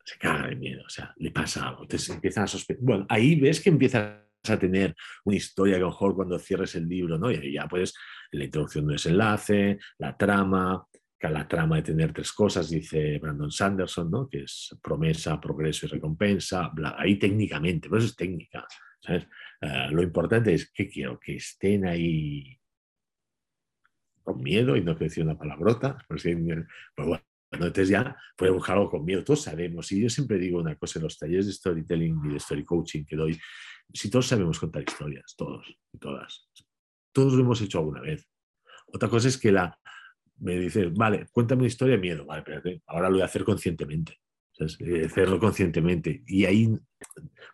Se 0.03 0.17
caga 0.19 0.49
de 0.49 0.55
miedo, 0.55 0.83
o 0.85 0.89
sea, 0.89 1.13
le 1.17 1.31
pasa 1.31 1.69
algo. 1.69 1.83
Entonces 1.83 2.09
empiezan 2.09 2.43
a 2.43 2.47
sospechar. 2.47 2.83
Bueno, 2.83 3.05
ahí 3.09 3.39
ves 3.39 3.61
que 3.61 3.69
empiezas 3.69 4.24
a 4.49 4.59
tener 4.59 4.95
una 5.23 5.37
historia 5.37 5.75
que 5.75 5.81
a 5.81 5.85
lo 5.85 5.89
mejor 5.89 6.15
cuando 6.15 6.39
cierres 6.39 6.75
el 6.75 6.87
libro, 6.87 7.17
¿no? 7.17 7.31
Y 7.31 7.53
ya 7.53 7.67
puedes, 7.67 7.93
la 8.31 8.45
introducción 8.45 8.87
del 8.87 8.95
desenlace, 8.95 9.77
la 9.97 10.15
trama, 10.17 10.85
que 11.19 11.29
la 11.29 11.47
trama 11.47 11.77
de 11.77 11.83
tener 11.83 12.13
tres 12.13 12.31
cosas, 12.33 12.69
dice 12.69 13.19
Brandon 13.19 13.51
Sanderson, 13.51 14.11
¿no? 14.11 14.27
Que 14.27 14.43
es 14.43 14.75
promesa, 14.81 15.39
progreso 15.39 15.85
y 15.85 15.89
recompensa, 15.89 16.71
ahí 16.97 17.17
técnicamente, 17.17 17.89
pero 17.89 17.99
eso 17.99 18.07
es 18.07 18.15
técnica, 18.15 18.67
¿sabes? 18.99 19.27
Eh, 19.61 19.87
lo 19.91 20.03
importante 20.03 20.53
es 20.53 20.71
que 20.71 20.89
quiero 20.89 21.19
que 21.19 21.37
estén 21.37 21.85
ahí 21.85 22.59
con 24.23 24.41
miedo 24.41 24.75
y 24.75 24.81
no 24.81 24.93
quiero 24.93 25.09
decir 25.09 25.23
una 25.23 25.37
palabrota, 25.37 25.97
pues, 26.07 26.23
pues 26.23 27.07
bueno, 27.07 27.23
entonces 27.55 27.89
ya 27.89 28.15
puede 28.35 28.51
buscar 28.51 28.77
algo 28.77 28.89
con 28.89 29.05
miedo, 29.05 29.23
todos 29.23 29.41
sabemos, 29.41 29.91
y 29.91 30.01
yo 30.01 30.09
siempre 30.09 30.37
digo 30.37 30.59
una 30.59 30.75
cosa 30.75 30.99
en 30.99 31.03
los 31.03 31.17
talleres 31.17 31.47
de 31.47 31.53
storytelling 31.53 32.19
y 32.25 32.29
de 32.29 32.37
story 32.37 32.63
coaching 32.63 33.05
que 33.05 33.15
doy, 33.15 33.39
si 33.93 34.09
todos 34.09 34.27
sabemos 34.27 34.59
contar 34.59 34.83
historias, 34.83 35.35
todos 35.37 35.67
y 35.91 35.97
todas, 35.97 36.49
todos 37.11 37.33
lo 37.33 37.41
hemos 37.41 37.61
hecho 37.61 37.79
alguna 37.79 38.01
vez. 38.01 38.27
Otra 38.87 39.09
cosa 39.09 39.27
es 39.27 39.37
que 39.37 39.51
la, 39.51 39.77
me 40.37 40.59
dices, 40.59 40.93
vale, 40.93 41.27
cuéntame 41.31 41.61
una 41.61 41.67
historia 41.67 41.95
de 41.95 42.01
miedo, 42.01 42.25
vale, 42.25 42.39
espérate, 42.39 42.81
ahora 42.87 43.09
lo 43.09 43.15
voy 43.15 43.21
a 43.21 43.25
hacer 43.25 43.43
conscientemente, 43.43 44.19
hacerlo 44.59 45.39
conscientemente. 45.39 46.23
Y 46.27 46.45
ahí, 46.45 46.69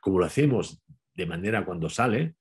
como 0.02 0.20
lo 0.20 0.26
hacemos 0.26 0.82
de 1.14 1.26
manera 1.26 1.66
cuando 1.66 1.90
sale, 1.90 2.36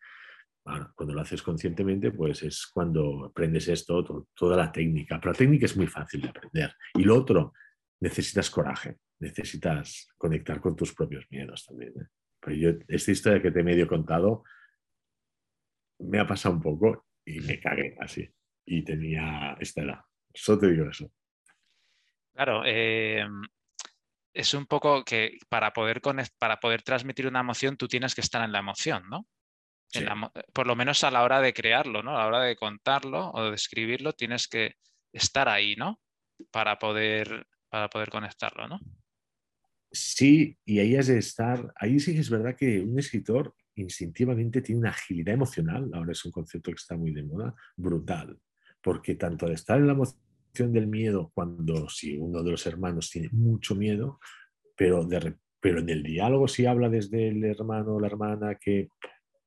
cuando 0.62 1.14
lo 1.14 1.20
haces 1.20 1.42
conscientemente, 1.42 2.10
pues 2.10 2.42
es 2.42 2.66
cuando 2.66 3.26
aprendes 3.26 3.68
esto, 3.68 4.26
toda 4.34 4.56
la 4.56 4.70
técnica. 4.70 5.18
Pero 5.18 5.32
la 5.32 5.38
técnica 5.38 5.66
es 5.66 5.76
muy 5.76 5.86
fácil 5.86 6.22
de 6.22 6.28
aprender. 6.28 6.74
Y 6.94 7.04
lo 7.04 7.16
otro, 7.16 7.52
necesitas 8.00 8.50
coraje, 8.50 8.98
necesitas 9.18 10.08
conectar 10.16 10.60
con 10.60 10.76
tus 10.76 10.94
propios 10.94 11.26
miedos 11.30 11.64
también. 11.66 11.92
¿eh? 12.00 12.06
Pero 12.40 12.56
yo, 12.56 12.70
esta 12.88 13.10
historia 13.10 13.42
que 13.42 13.50
te 13.50 13.60
he 13.60 13.64
medio 13.64 13.86
contado, 13.86 14.44
me 16.00 16.18
ha 16.18 16.26
pasado 16.26 16.54
un 16.54 16.62
poco 16.62 17.06
y 17.24 17.40
me 17.40 17.60
cagué 17.60 17.96
así. 18.00 18.28
Y 18.64 18.82
tenía 18.84 19.56
esta 19.60 19.82
edad. 19.82 20.00
Solo 20.34 20.60
te 20.60 20.70
digo 20.70 20.88
eso. 20.88 21.10
Claro, 22.32 22.62
eh, 22.64 23.26
es 24.32 24.54
un 24.54 24.66
poco 24.66 25.04
que 25.04 25.38
para 25.48 25.72
poder, 25.72 26.00
para 26.38 26.60
poder 26.60 26.82
transmitir 26.82 27.26
una 27.26 27.40
emoción, 27.40 27.76
tú 27.76 27.88
tienes 27.88 28.14
que 28.14 28.20
estar 28.20 28.44
en 28.44 28.52
la 28.52 28.60
emoción, 28.60 29.02
¿no? 29.10 29.26
Por 30.52 30.66
lo 30.66 30.76
menos 30.76 31.04
a 31.04 31.10
la 31.10 31.22
hora 31.22 31.40
de 31.40 31.52
crearlo, 31.52 32.02
¿no? 32.02 32.16
A 32.16 32.20
la 32.20 32.26
hora 32.26 32.42
de 32.42 32.56
contarlo 32.56 33.30
o 33.30 33.50
de 33.50 33.54
escribirlo, 33.54 34.12
tienes 34.12 34.48
que 34.48 34.76
estar 35.12 35.48
ahí, 35.48 35.76
¿no? 35.76 36.00
Para 36.50 36.78
poder, 36.78 37.46
para 37.68 37.88
poder 37.88 38.10
conectarlo, 38.10 38.68
¿no? 38.68 38.80
Sí, 39.92 40.56
y 40.64 40.78
ahí 40.78 40.96
has 40.96 41.08
de 41.08 41.18
estar, 41.18 41.72
ahí 41.76 41.98
sí 41.98 42.14
que 42.14 42.20
es 42.20 42.30
verdad 42.30 42.56
que 42.56 42.80
un 42.80 42.98
escritor 42.98 43.54
instintivamente 43.74 44.62
tiene 44.62 44.80
una 44.80 44.90
agilidad 44.90 45.34
emocional, 45.34 45.90
ahora 45.92 46.12
es 46.12 46.24
un 46.24 46.30
concepto 46.30 46.70
que 46.70 46.76
está 46.76 46.96
muy 46.96 47.12
de 47.12 47.24
moda, 47.24 47.54
brutal, 47.76 48.38
porque 48.80 49.16
tanto 49.16 49.46
al 49.46 49.52
estar 49.52 49.78
en 49.78 49.86
la 49.86 49.94
emoción 49.94 50.20
emoción 50.50 50.72
del 50.72 50.86
miedo 50.86 51.30
cuando 51.34 51.88
si 51.88 52.16
uno 52.16 52.42
de 52.42 52.50
los 52.50 52.66
hermanos 52.66 53.10
tiene 53.10 53.28
mucho 53.32 53.74
miedo, 53.74 54.18
pero, 54.76 55.04
de, 55.04 55.36
pero 55.60 55.78
en 55.80 55.88
el 55.88 56.02
diálogo 56.02 56.48
si 56.48 56.66
habla 56.66 56.88
desde 56.88 57.28
el 57.28 57.44
hermano 57.44 57.94
o 57.94 58.00
la 58.00 58.08
hermana 58.08 58.56
que 58.56 58.88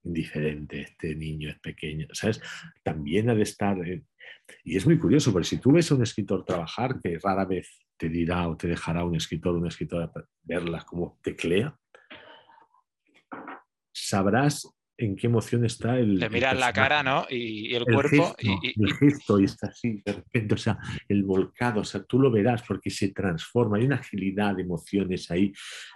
indiferente, 0.04 0.82
este 0.82 1.16
niño 1.16 1.50
es 1.50 1.60
pequeño, 1.60 2.08
¿sabes? 2.12 2.42
También 2.84 3.30
ha 3.30 3.36
de 3.36 3.44
estar... 3.44 3.78
y 4.64 4.78
es 4.78 4.86
muy 4.86 4.98
curioso, 4.98 5.32
porque 5.32 5.48
si 5.48 5.58
tú 5.58 5.72
ves 5.72 5.92
a 5.92 5.96
un 5.96 6.04
escritor 6.04 6.44
trabajar, 6.46 7.00
que 7.02 7.20
rara 7.20 7.46
vez 7.46 7.70
te 7.98 8.10
dirá 8.10 8.48
o 8.50 8.58
te 8.58 8.68
dejará 8.68 9.06
un 9.06 9.16
escritor 9.16 9.56
o 9.56 9.60
una 9.60 9.70
escritora 9.70 10.12
verlas 10.44 10.86
como 10.86 11.20
teclea, 11.22 11.78
sabrás 13.94 14.68
en 14.98 15.16
qué 15.16 15.28
emoción 15.28 15.66
está 15.66 15.98
el. 15.98 16.16
Le 16.16 16.30
miras 16.30 16.58
la 16.58 16.72
cara, 16.72 17.02
¿no? 17.02 17.26
Y, 17.30 17.74
el, 17.74 17.84
cuerpo. 17.86 18.36
y, 18.40 18.84
el 18.84 18.94
gesto, 18.94 19.40
y 19.40 19.46
está 19.46 19.68
así, 19.68 20.02
de 20.06 20.14
repente, 20.14 20.54
o 20.54 20.58
sea, 20.58 20.78
el 21.08 21.24
volcado, 21.24 21.82
o 21.82 21.84
sea, 21.84 22.04
tú 22.04 22.20
lo 22.20 22.32
verás 22.32 22.64
porque 22.68 22.90
se 22.90 23.10
transforma, 23.10 23.78
hay 23.78 23.86
una 23.86 23.96
agilidad 23.96 24.56
de 24.56 24.64
emociones 24.64 25.30
ahí. 25.32 25.52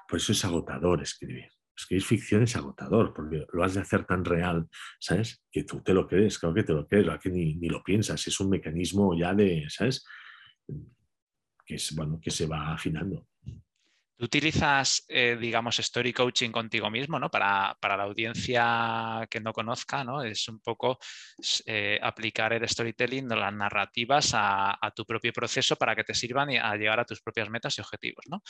Por 0.08 0.18
eso 0.18 0.32
es 0.32 0.44
agotador 0.46 1.02
escribir. 1.02 1.50
Escribir 1.78 2.04
ficción 2.04 2.44
es 2.44 2.56
agotador, 2.56 3.14
porque 3.14 3.46
lo 3.54 3.64
has 3.64 3.76
de 3.76 3.82
hacer 3.82 4.04
tan 4.06 4.26
real, 4.26 4.68
¿sabes? 5.00 5.44
Que 5.52 5.64
tú 5.64 5.82
te 5.84 5.94
lo 5.94 6.08
crees, 6.08 6.40
claro 6.40 6.56
que 6.56 6.64
te 6.64 6.74
lo 6.74 6.88
crees, 6.88 7.08
que 7.22 7.30
ni, 7.30 7.70
lo 7.70 7.84
piensas, 7.84 8.26
es 8.26 8.40
un 8.40 8.50
mecanismo 8.50 9.16
ya 9.16 9.34
de, 9.36 9.66
¿sabes? 9.70 10.04
Que, 11.64 11.76
es, 11.76 11.94
bueno, 11.96 12.20
que 12.20 12.32
se 12.32 12.48
va 12.48 12.74
afinando. 12.74 13.28
Tú 14.18 14.26
utilizas, 14.26 15.06
eh, 15.08 15.38
digamos, 15.40 15.78
story 15.78 16.12
coaching 16.12 16.50
contigo 16.50 16.90
mismo, 16.90 17.20
¿no? 17.20 17.30
Para, 17.30 17.78
la 17.80 18.04
audiencia 18.04 19.28
que 19.30 19.40
no 19.40 19.54
conozca, 19.54 20.04
¿no? 20.04 20.24
Es 20.24 20.50
un 20.50 20.60
poco 20.60 20.98
eh, 21.68 22.00
aplicar 22.02 22.54
el 22.54 22.68
storytelling, 22.68 23.28
las 23.28 23.54
narrativas 23.54 24.32
a, 24.34 24.92
tu 24.96 25.06
propio 25.06 25.32
proceso 25.32 25.76
para 25.76 25.96
que 25.96 26.04
te 26.04 26.16
sirvan 26.16 26.50
a 26.50 26.76
llegar 26.76 27.00
a 27.00 27.06
tus 27.06 27.22
propias 27.22 27.52
metas 27.52 27.78
y 27.78 27.82
objetivos, 27.82 28.26
¿no? 28.28 28.42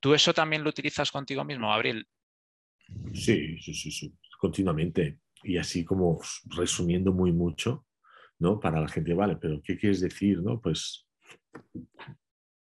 ¿Tú 0.00 0.14
eso 0.14 0.32
también 0.32 0.64
lo 0.64 0.70
utilizas 0.70 1.10
contigo 1.10 1.44
mismo, 1.44 1.70
Abril? 1.70 2.08
Sí, 3.12 3.58
continuamente. 4.38 5.20
Y 5.42 5.58
así 5.58 5.84
como 5.84 6.20
resumiendo 6.56 7.12
muy 7.12 7.32
mucho, 7.32 7.86
¿no? 8.38 8.58
Para 8.58 8.80
la 8.80 8.88
gente, 8.88 9.14
vale, 9.14 9.36
pero 9.36 9.60
¿qué 9.62 9.76
quieres 9.76 10.00
decir, 10.00 10.42
no? 10.42 10.60
Pues 10.60 11.06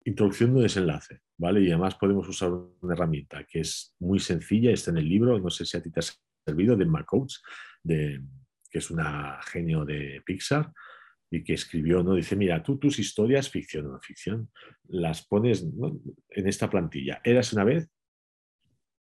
introducción 0.04 0.54
de 0.54 0.62
desenlace, 0.62 1.20
¿vale? 1.36 1.60
Y 1.60 1.68
además 1.68 1.96
podemos 1.96 2.28
usar 2.28 2.50
una 2.52 2.94
herramienta 2.94 3.44
que 3.44 3.60
es 3.60 3.94
muy 3.98 4.18
sencilla, 4.20 4.70
está 4.70 4.90
en 4.90 4.98
el 4.98 5.08
libro, 5.08 5.38
no 5.38 5.50
sé 5.50 5.64
si 5.64 5.76
a 5.76 5.82
ti 5.82 5.90
te 5.90 6.00
ha 6.00 6.04
servido, 6.46 6.76
de 6.76 6.86
McCoach, 6.86 7.34
de, 7.82 8.22
que 8.70 8.78
es 8.78 8.90
una 8.90 9.40
genio 9.42 9.84
de 9.84 10.22
Pixar, 10.24 10.72
y 11.30 11.44
que 11.44 11.54
escribió, 11.54 12.02
¿no? 12.02 12.14
Dice, 12.14 12.36
mira, 12.36 12.62
tú 12.62 12.78
tus 12.78 12.98
historias, 12.98 13.50
ficción 13.50 13.86
o 13.86 13.92
no 13.92 14.00
ficción, 14.00 14.50
las 14.88 15.26
pones 15.26 15.66
en 16.30 16.48
esta 16.48 16.70
plantilla. 16.70 17.20
Eras 17.22 17.52
una 17.52 17.64
vez, 17.64 17.88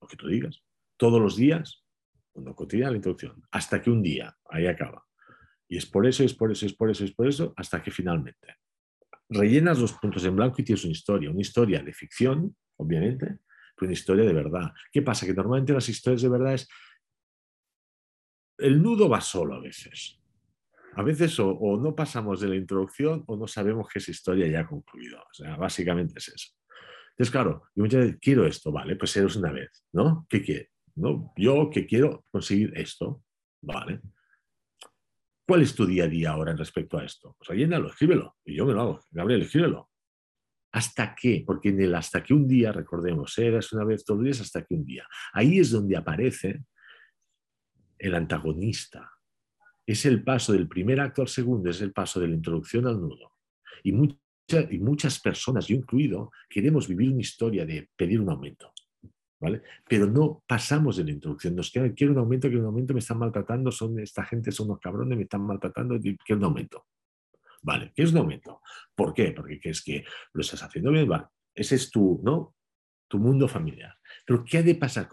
lo 0.02 0.06
que 0.06 0.16
tú 0.16 0.28
digas, 0.28 0.62
todos 1.00 1.20
los 1.20 1.34
días, 1.34 1.82
cuando 2.30 2.54
cotidiana 2.54 2.90
la 2.90 2.98
introducción, 2.98 3.42
hasta 3.50 3.80
que 3.80 3.90
un 3.90 4.02
día, 4.02 4.36
ahí 4.50 4.66
acaba. 4.66 5.02
Y 5.66 5.78
es 5.78 5.86
por 5.86 6.06
eso, 6.06 6.24
es 6.24 6.34
por 6.34 6.52
eso, 6.52 6.66
es 6.66 6.74
por 6.74 6.90
eso, 6.90 7.04
es 7.04 7.12
por 7.12 7.26
eso, 7.26 7.54
hasta 7.56 7.82
que 7.82 7.90
finalmente 7.90 8.60
rellenas 9.30 9.78
los 9.78 9.92
puntos 9.92 10.24
en 10.24 10.36
blanco 10.36 10.56
y 10.58 10.64
tienes 10.64 10.84
una 10.84 10.92
historia, 10.92 11.30
una 11.30 11.40
historia 11.40 11.82
de 11.82 11.92
ficción, 11.92 12.54
obviamente, 12.76 13.38
pero 13.76 13.88
una 13.88 13.92
historia 13.92 14.24
de 14.24 14.32
verdad. 14.32 14.72
¿Qué 14.92 15.02
pasa? 15.02 15.24
Que 15.24 15.32
normalmente 15.32 15.72
las 15.72 15.88
historias 15.88 16.22
de 16.22 16.28
verdad 16.28 16.54
es... 16.54 16.68
El 18.58 18.82
nudo 18.82 19.08
va 19.08 19.20
solo 19.20 19.54
a 19.54 19.60
veces. 19.60 20.20
A 20.96 21.02
veces 21.02 21.38
o, 21.38 21.78
no 21.80 21.94
pasamos 21.94 22.40
de 22.40 22.48
la 22.48 22.56
introducción 22.56 23.24
o 23.26 23.36
no 23.36 23.46
sabemos 23.46 23.88
que 23.88 24.00
esa 24.00 24.10
historia 24.10 24.48
ya 24.48 24.60
ha 24.60 24.66
concluido. 24.66 25.20
O 25.20 25.32
sea, 25.32 25.56
básicamente 25.56 26.18
es 26.18 26.28
eso. 26.28 26.48
Entonces, 27.12 27.30
claro, 27.30 27.62
yo 27.74 27.84
muchas 27.84 28.00
veces 28.00 28.18
quiero 28.20 28.46
esto, 28.46 28.72
vale, 28.72 28.96
pues 28.96 29.16
eres 29.16 29.36
una 29.36 29.52
vez, 29.52 29.84
¿no? 29.92 30.26
¿Qué 30.28 30.42
quiere? 30.42 30.70
¿No? 31.00 31.32
Yo 31.34 31.70
que 31.70 31.86
quiero 31.86 32.26
conseguir 32.30 32.72
esto, 32.76 33.22
vale. 33.62 34.00
¿Cuál 35.48 35.62
es 35.62 35.74
tu 35.74 35.86
día 35.86 36.04
a 36.04 36.08
día 36.08 36.30
ahora 36.30 36.54
respecto 36.54 36.98
a 36.98 37.04
esto? 37.04 37.36
Pues 37.38 37.58
llénalo, 37.58 37.88
escríbelo. 37.88 38.36
Y 38.44 38.56
yo 38.56 38.66
me 38.66 38.74
lo 38.74 38.80
hago. 38.82 39.00
Gabriel, 39.10 39.42
escríbelo. 39.42 39.90
¿Hasta 40.72 41.14
qué? 41.14 41.42
Porque 41.44 41.70
en 41.70 41.80
el 41.80 41.94
hasta 41.94 42.22
que 42.22 42.34
un 42.34 42.46
día, 42.46 42.70
recordemos, 42.70 43.36
eras 43.38 43.72
una 43.72 43.84
vez 43.84 44.04
todos 44.04 44.18
los 44.18 44.24
días 44.26 44.40
hasta 44.42 44.62
que 44.62 44.74
un 44.74 44.84
día. 44.84 45.06
Ahí 45.32 45.58
es 45.58 45.70
donde 45.70 45.96
aparece 45.96 46.64
el 47.98 48.14
antagonista. 48.14 49.10
Es 49.86 50.04
el 50.04 50.22
paso 50.22 50.52
del 50.52 50.68
primer 50.68 51.00
acto 51.00 51.22
al 51.22 51.28
segundo, 51.28 51.70
es 51.70 51.80
el 51.80 51.92
paso 51.92 52.20
de 52.20 52.28
la 52.28 52.34
introducción 52.34 52.86
al 52.86 53.00
nudo. 53.00 53.32
Y, 53.82 53.90
y 53.90 54.78
muchas 54.78 55.18
personas, 55.18 55.66
yo 55.66 55.76
incluido, 55.76 56.30
queremos 56.48 56.86
vivir 56.86 57.10
una 57.10 57.22
historia 57.22 57.64
de 57.64 57.88
pedir 57.96 58.20
un 58.20 58.28
aumento. 58.28 58.72
Pero 59.88 60.07
no 60.07 60.42
pasamos 60.46 60.96
de 60.96 61.05
la 61.05 61.11
introducción. 61.12 61.57
Nos 61.57 61.70
queda, 61.70 61.92
quiero 61.92 62.12
un 62.12 62.18
aumento, 62.18 62.48
quiero 62.48 62.62
un 62.62 62.68
aumento, 62.68 62.92
me 62.92 63.00
están 63.00 63.18
maltratando, 63.18 63.70
son, 63.70 63.98
esta 63.98 64.24
gente 64.24 64.53
son 64.53 64.66
unos 64.66 64.81
cabrones, 64.81 65.16
me 65.16 65.24
están 65.24 65.42
maltratando, 65.42 65.98
quiero 65.98 66.38
un 66.38 66.44
aumento. 66.44 66.87
Vale, 67.62 67.92
¿qué 67.94 68.03
es 68.03 68.12
un 68.12 68.18
aumento? 68.18 68.61
¿Por 68.94 69.12
qué? 69.12 69.33
Porque 69.33 69.59
es 69.62 69.83
que 69.83 70.05
lo 70.33 70.40
estás 70.40 70.62
haciendo 70.62 70.90
bien, 70.90 71.09
vale. 71.09 71.24
Ese 71.55 71.74
es 71.74 71.90
tu, 71.90 72.20
¿no? 72.22 72.55
tu 73.11 73.18
mundo 73.18 73.48
familiar. 73.48 73.98
Pero 74.24 74.44
¿qué 74.44 74.59
ha 74.59 74.62
de 74.62 74.76
pasar? 74.76 75.09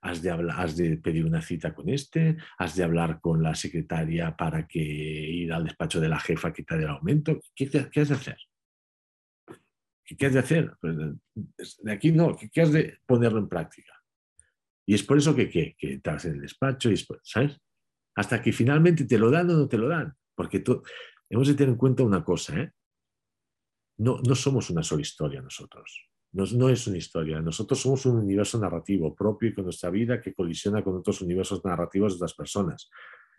¿Has 0.00 0.22
de, 0.22 0.30
¿Has 0.30 0.76
de 0.76 0.96
pedir 0.96 1.26
una 1.26 1.42
cita 1.42 1.74
con 1.74 1.88
este? 1.88 2.36
¿Has 2.56 2.76
de 2.76 2.84
hablar 2.84 3.20
con 3.20 3.42
la 3.42 3.54
secretaria 3.54 4.36
para 4.36 4.66
que 4.66 4.80
ir 4.80 5.52
al 5.52 5.64
despacho 5.64 6.00
de 6.00 6.08
la 6.08 6.20
jefa 6.20 6.52
que 6.52 6.62
te 6.62 6.76
dé 6.76 6.84
el 6.84 6.90
aumento? 6.90 7.40
¿Qué, 7.54 7.68
qué 7.68 8.00
has 8.00 8.08
de 8.08 8.14
hacer? 8.14 8.38
¿Qué 10.16 10.26
has 10.26 10.32
de 10.32 10.38
hacer? 10.38 10.76
Pues, 10.80 10.96
de 11.82 11.92
aquí 11.92 12.12
no, 12.12 12.36
¿qué 12.52 12.60
has 12.60 12.72
de 12.72 12.98
ponerlo 13.06 13.38
en 13.38 13.48
práctica? 13.48 13.92
Y 14.86 14.94
es 14.94 15.02
por 15.02 15.18
eso 15.18 15.34
que, 15.34 15.48
que, 15.48 15.76
estás 15.80 16.24
en 16.24 16.34
el 16.34 16.40
despacho, 16.42 16.90
y 16.90 16.96
¿sabes? 17.22 17.58
Hasta 18.14 18.42
que 18.42 18.52
finalmente 18.52 19.04
te 19.04 19.18
lo 19.18 19.30
dan 19.30 19.48
o 19.50 19.54
no 19.54 19.68
te 19.68 19.78
lo 19.78 19.88
dan. 19.88 20.14
Porque 20.34 20.60
tú, 20.60 20.82
hemos 21.30 21.48
de 21.48 21.54
tener 21.54 21.70
en 21.70 21.78
cuenta 21.78 22.02
una 22.02 22.24
cosa, 22.24 22.58
¿eh? 22.58 22.72
No, 23.98 24.18
no 24.26 24.34
somos 24.34 24.70
una 24.70 24.82
sola 24.82 25.02
historia 25.02 25.40
nosotros. 25.40 26.08
No, 26.32 26.44
no, 26.54 26.68
es 26.70 26.86
una 26.86 26.96
historia. 26.96 27.40
Nosotros 27.40 27.80
somos 27.80 28.06
un 28.06 28.16
universo 28.16 28.58
narrativo 28.58 29.14
propio 29.14 29.50
y 29.50 29.54
con 29.54 29.64
nuestra 29.64 29.90
vida 29.90 30.20
que 30.20 30.34
colisiona 30.34 30.82
con 30.82 30.96
otros 30.96 31.20
universos 31.20 31.62
narrativos 31.64 32.14
de 32.14 32.16
otras 32.16 32.34
personas. 32.34 32.90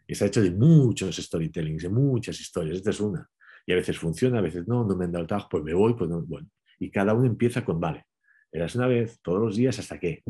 Está 0.08 0.28
hecho 0.28 0.42
de 0.42 0.52
muchos 0.52 1.16
storytellings, 1.16 1.84
de 1.84 1.90
muchas 1.90 2.40
historias. 2.40 2.78
Esta 2.78 2.92
es 2.92 3.00
una. 3.00 3.30
Y 3.66 3.74
a 3.74 3.76
veces 3.76 3.98
funciona, 3.98 4.40
a 4.40 4.42
veces 4.42 4.68
no, 4.68 4.86
no 4.86 4.96
me 4.96 5.06
han 5.06 5.12
dado 5.12 5.24
el 5.24 5.28
trabajo, 5.28 5.50
pues 5.50 5.64
me 5.64 5.74
voy, 5.74 5.96
pues 5.96 6.10
no. 6.10 6.22
Bueno, 6.22 6.50
y 6.80 6.92
cada 6.92 7.14
uno 7.14 7.28
empieza 7.28 7.64
con, 7.66 7.80
vale, 7.80 8.08
eras 8.52 8.76
una 8.76 8.88
vez, 8.88 9.20
todos 9.22 9.40
los 9.40 9.56
días, 9.56 9.80
hasta 9.80 10.00
qué. 10.00 10.24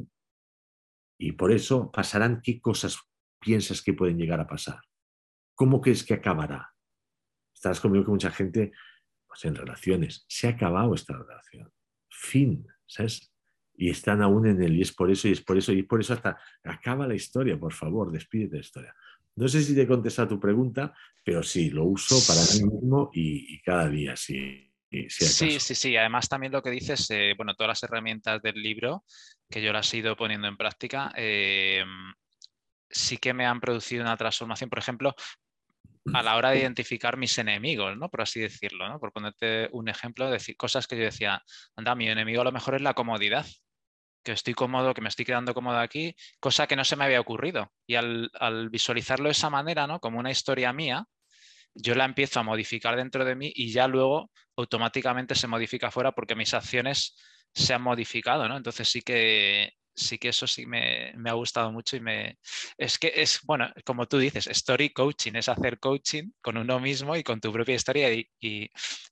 Y 1.19 1.33
por 1.33 1.51
eso 1.51 1.91
pasarán 1.91 2.41
qué 2.41 2.59
cosas 2.59 2.97
piensas 3.39 3.81
que 3.81 3.93
pueden 3.93 4.17
llegar 4.17 4.39
a 4.39 4.47
pasar. 4.47 4.79
¿Cómo 5.55 5.81
crees 5.81 6.03
que 6.03 6.13
acabará? 6.13 6.73
Estarás 7.53 7.79
conmigo 7.79 8.05
que 8.05 8.11
mucha 8.11 8.31
gente, 8.31 8.71
pues 9.27 9.45
en 9.45 9.55
relaciones, 9.55 10.25
se 10.27 10.47
ha 10.47 10.51
acabado 10.51 10.95
esta 10.95 11.13
relación. 11.17 11.71
Fin, 12.09 12.65
¿sabes? 12.85 13.33
Y 13.75 13.89
están 13.89 14.21
aún 14.21 14.47
en 14.47 14.61
el 14.61 14.75
y 14.75 14.81
es 14.81 14.93
por 14.93 15.11
eso, 15.11 15.27
y 15.27 15.31
es 15.31 15.41
por 15.41 15.57
eso, 15.57 15.73
y 15.73 15.79
es 15.79 15.85
por 15.85 15.99
eso 15.99 16.13
hasta 16.13 16.37
acaba 16.63 17.07
la 17.07 17.15
historia, 17.15 17.59
por 17.59 17.73
favor, 17.73 18.11
despídete 18.11 18.51
de 18.51 18.57
la 18.57 18.65
historia. 18.65 18.95
No 19.35 19.47
sé 19.47 19.61
si 19.61 19.73
te 19.73 19.81
he 19.81 19.87
contestado 19.87 20.29
tu 20.29 20.39
pregunta, 20.39 20.93
pero 21.23 21.41
sí, 21.41 21.71
lo 21.71 21.85
uso 21.85 22.15
para 22.27 22.41
mí 22.41 22.71
mismo 22.71 23.09
y 23.13 23.59
cada 23.61 23.89
día, 23.89 24.15
sí 24.15 24.72
sí, 25.09 25.59
sí, 25.59 25.75
sí. 25.75 25.97
Además, 25.97 26.29
también 26.29 26.51
lo 26.51 26.61
que 26.61 26.69
dices, 26.69 27.09
eh, 27.11 27.33
bueno, 27.35 27.55
todas 27.55 27.69
las 27.69 27.83
herramientas 27.83 28.41
del 28.41 28.61
libro 28.61 29.03
que 29.49 29.61
yo 29.61 29.73
las 29.73 29.93
he 29.93 29.97
ido 29.97 30.15
poniendo 30.15 30.47
en 30.47 30.57
práctica, 30.57 31.11
eh, 31.15 31.83
sí 32.89 33.17
que 33.17 33.33
me 33.33 33.45
han 33.45 33.59
producido 33.59 34.03
una 34.03 34.17
transformación. 34.17 34.69
Por 34.69 34.79
ejemplo, 34.79 35.15
a 36.13 36.21
la 36.21 36.35
hora 36.35 36.51
de 36.51 36.59
identificar 36.59 37.17
mis 37.17 37.37
enemigos, 37.37 37.97
¿no? 37.97 38.09
Por 38.09 38.21
así 38.21 38.39
decirlo, 38.39 38.87
¿no? 38.89 38.99
Por 38.99 39.11
ponerte 39.11 39.69
un 39.71 39.87
ejemplo, 39.87 40.29
decir 40.29 40.57
cosas 40.57 40.87
que 40.87 40.97
yo 40.97 41.03
decía, 41.03 41.41
anda, 41.75 41.95
mi 41.95 42.09
enemigo 42.09 42.41
a 42.41 42.45
lo 42.45 42.51
mejor 42.51 42.75
es 42.75 42.81
la 42.81 42.93
comodidad, 42.93 43.45
que 44.23 44.33
estoy 44.33 44.53
cómodo, 44.53 44.93
que 44.93 45.01
me 45.01 45.09
estoy 45.09 45.25
quedando 45.25 45.53
cómodo 45.53 45.79
aquí, 45.79 46.15
cosa 46.39 46.67
que 46.67 46.75
no 46.75 46.83
se 46.83 46.95
me 46.95 47.05
había 47.05 47.21
ocurrido. 47.21 47.71
Y 47.87 47.95
al, 47.95 48.31
al 48.39 48.69
visualizarlo 48.69 49.25
de 49.25 49.31
esa 49.31 49.49
manera, 49.49 49.87
¿no? 49.87 49.99
Como 49.99 50.19
una 50.19 50.31
historia 50.31 50.73
mía, 50.73 51.05
yo 51.75 51.95
la 51.95 52.05
empiezo 52.05 52.39
a 52.39 52.43
modificar 52.43 52.95
dentro 52.95 53.25
de 53.25 53.35
mí 53.35 53.51
y 53.55 53.71
ya 53.71 53.87
luego 53.87 54.31
automáticamente 54.55 55.35
se 55.35 55.47
modifica 55.47 55.91
fuera 55.91 56.11
porque 56.11 56.35
mis 56.35 56.53
acciones 56.53 57.15
se 57.53 57.73
han 57.73 57.81
modificado, 57.81 58.47
¿no? 58.47 58.57
Entonces 58.57 58.89
sí 58.89 59.01
que 59.01 59.73
sí 59.95 60.17
que 60.17 60.29
eso 60.29 60.47
sí 60.47 60.65
me, 60.65 61.13
ha 61.25 61.33
gustado 61.33 61.71
mucho 61.71 61.95
y 61.95 61.99
me 61.99 62.39
es 62.77 62.97
que 62.97 63.13
es 63.15 63.41
bueno 63.43 63.71
como 63.85 64.07
tú 64.07 64.17
dices 64.17 64.47
story 64.47 64.89
coaching 64.89 65.33
es 65.35 65.49
hacer 65.49 65.79
coaching 65.79 66.31
con 66.41 66.57
uno 66.57 66.79
mismo 66.79 67.15
y 67.15 67.23
con 67.23 67.39
tu 67.39 67.51
propia 67.51 67.75
historia 67.75 68.11
y, 68.11 68.69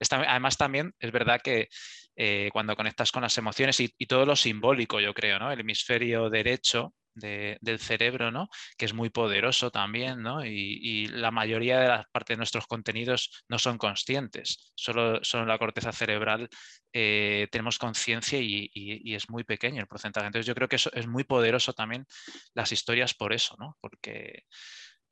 además 0.10 0.58
también 0.58 0.92
es 1.00 1.12
verdad 1.12 1.40
que 1.44 1.70
eh, 2.16 2.50
cuando 2.52 2.76
conectas 2.76 3.12
con 3.12 3.22
las 3.22 3.38
emociones 3.38 3.80
y, 3.80 3.94
y, 3.98 4.08
todo 4.08 4.26
lo 4.26 4.36
simbólico 4.36 5.00
yo 5.00 5.14
creo 5.14 5.38
no 5.38 5.52
el 5.52 5.60
hemisferio 5.60 6.30
derecho 6.32 6.96
del 7.14 7.80
cerebro, 7.80 8.32
¿no? 8.32 8.50
que 8.78 8.86
es 8.86 8.94
muy 8.94 9.10
poderoso 9.10 9.72
también, 9.72 10.22
¿no? 10.22 10.46
y, 10.46 11.08
la 11.08 11.32
mayoría 11.32 11.80
de 11.80 11.88
las 11.88 12.06
partes 12.12 12.36
de 12.36 12.38
nuestros 12.38 12.68
contenidos 12.68 13.44
no 13.48 13.60
son 13.60 13.78
conscientes, 13.78 14.72
solo, 14.76 15.20
solo 15.24 15.44
en 15.44 15.50
la 15.50 15.58
corteza 15.58 15.92
cerebral 15.92 16.50
eh, 16.94 17.48
tenemos 17.52 17.78
conciencia 17.78 18.40
y, 18.40 18.70
es 19.14 19.30
muy 19.30 19.44
pequeño 19.44 19.82
el 19.82 19.88
porcentaje. 19.88 20.28
Entonces 20.28 20.46
yo 20.46 20.56
creo 20.56 20.68
que 20.68 20.78
eso 20.78 20.92
es 20.94 21.08
muy 21.08 21.24
poderoso 21.24 21.74
también 21.74 22.06
las 22.54 22.72
historias 22.72 23.14
por 23.14 23.34
eso, 23.34 23.56
¿no? 23.60 23.78
porque, 23.82 24.46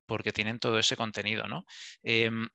porque 0.05 0.31
tienen 0.31 0.59
todo 0.59 0.79
ese 0.79 0.95
contenido. 0.95 1.47
¿no? 1.47 1.65
Em, 2.03 2.47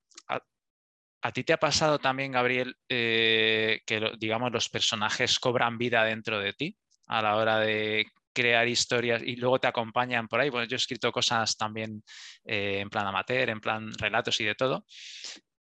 ¿A 1.24 1.32
ti 1.32 1.42
te 1.42 1.54
ha 1.54 1.56
pasado 1.56 1.98
también, 1.98 2.32
Gabriel, 2.32 2.76
eh, 2.86 3.80
que 3.86 4.12
digamos 4.18 4.52
los 4.52 4.68
personajes 4.68 5.38
cobran 5.38 5.78
vida 5.78 6.04
dentro 6.04 6.38
de 6.38 6.52
ti 6.52 6.76
a 7.06 7.22
la 7.22 7.36
hora 7.36 7.58
de 7.60 8.06
crear 8.34 8.66
historias 8.68 9.22
y 9.24 9.36
luego 9.36 9.58
te 9.58 9.68
acompañan 9.68 10.28
por 10.28 10.40
ahí? 10.40 10.50
Bueno, 10.50 10.66
yo 10.66 10.74
he 10.74 10.78
escrito 10.78 11.12
cosas 11.12 11.56
también 11.56 12.02
eh, 12.44 12.80
en 12.80 12.90
plan 12.90 13.06
amateur, 13.06 13.48
en 13.48 13.60
plan 13.60 13.92
relatos 13.94 14.40
y 14.40 14.44
de 14.44 14.54
todo. 14.54 14.84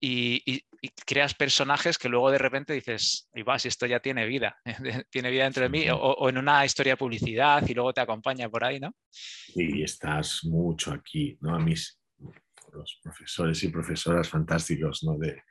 Y, 0.02 0.64
creas 1.06 1.34
personajes 1.34 1.98
que 1.98 2.08
luego 2.08 2.32
de 2.32 2.38
repente 2.38 2.74
dices, 2.74 3.28
y 3.34 3.42
va, 3.42 3.60
si 3.60 3.68
esto 3.68 3.86
ya 3.86 4.00
tiene 4.00 4.26
vida, 4.26 4.58
tiene 5.12 5.30
vida 5.30 5.44
dentro 5.44 5.64
de 5.64 5.70
mí, 5.70 5.86
o, 5.92 6.30
en 6.30 6.38
una 6.38 6.64
historia 6.64 6.94
de 6.94 6.98
publicidad 6.98 7.68
y 7.68 7.74
luego 7.74 7.92
te 7.92 8.00
acompaña 8.00 8.48
por 8.48 8.64
ahí, 8.64 8.80
¿no? 8.80 8.94
Y 9.56 9.84
estás 9.84 10.46
mucho 10.46 10.94
aquí, 10.94 11.38
¿no? 11.42 11.54
A 11.54 11.60
mis, 11.60 12.00
los 12.72 13.00
profesores 13.04 13.62
y 13.64 13.70
profesoras 13.70 14.30
fantásticos 14.30 15.04
¿no? 15.04 15.18
de, 15.18 15.44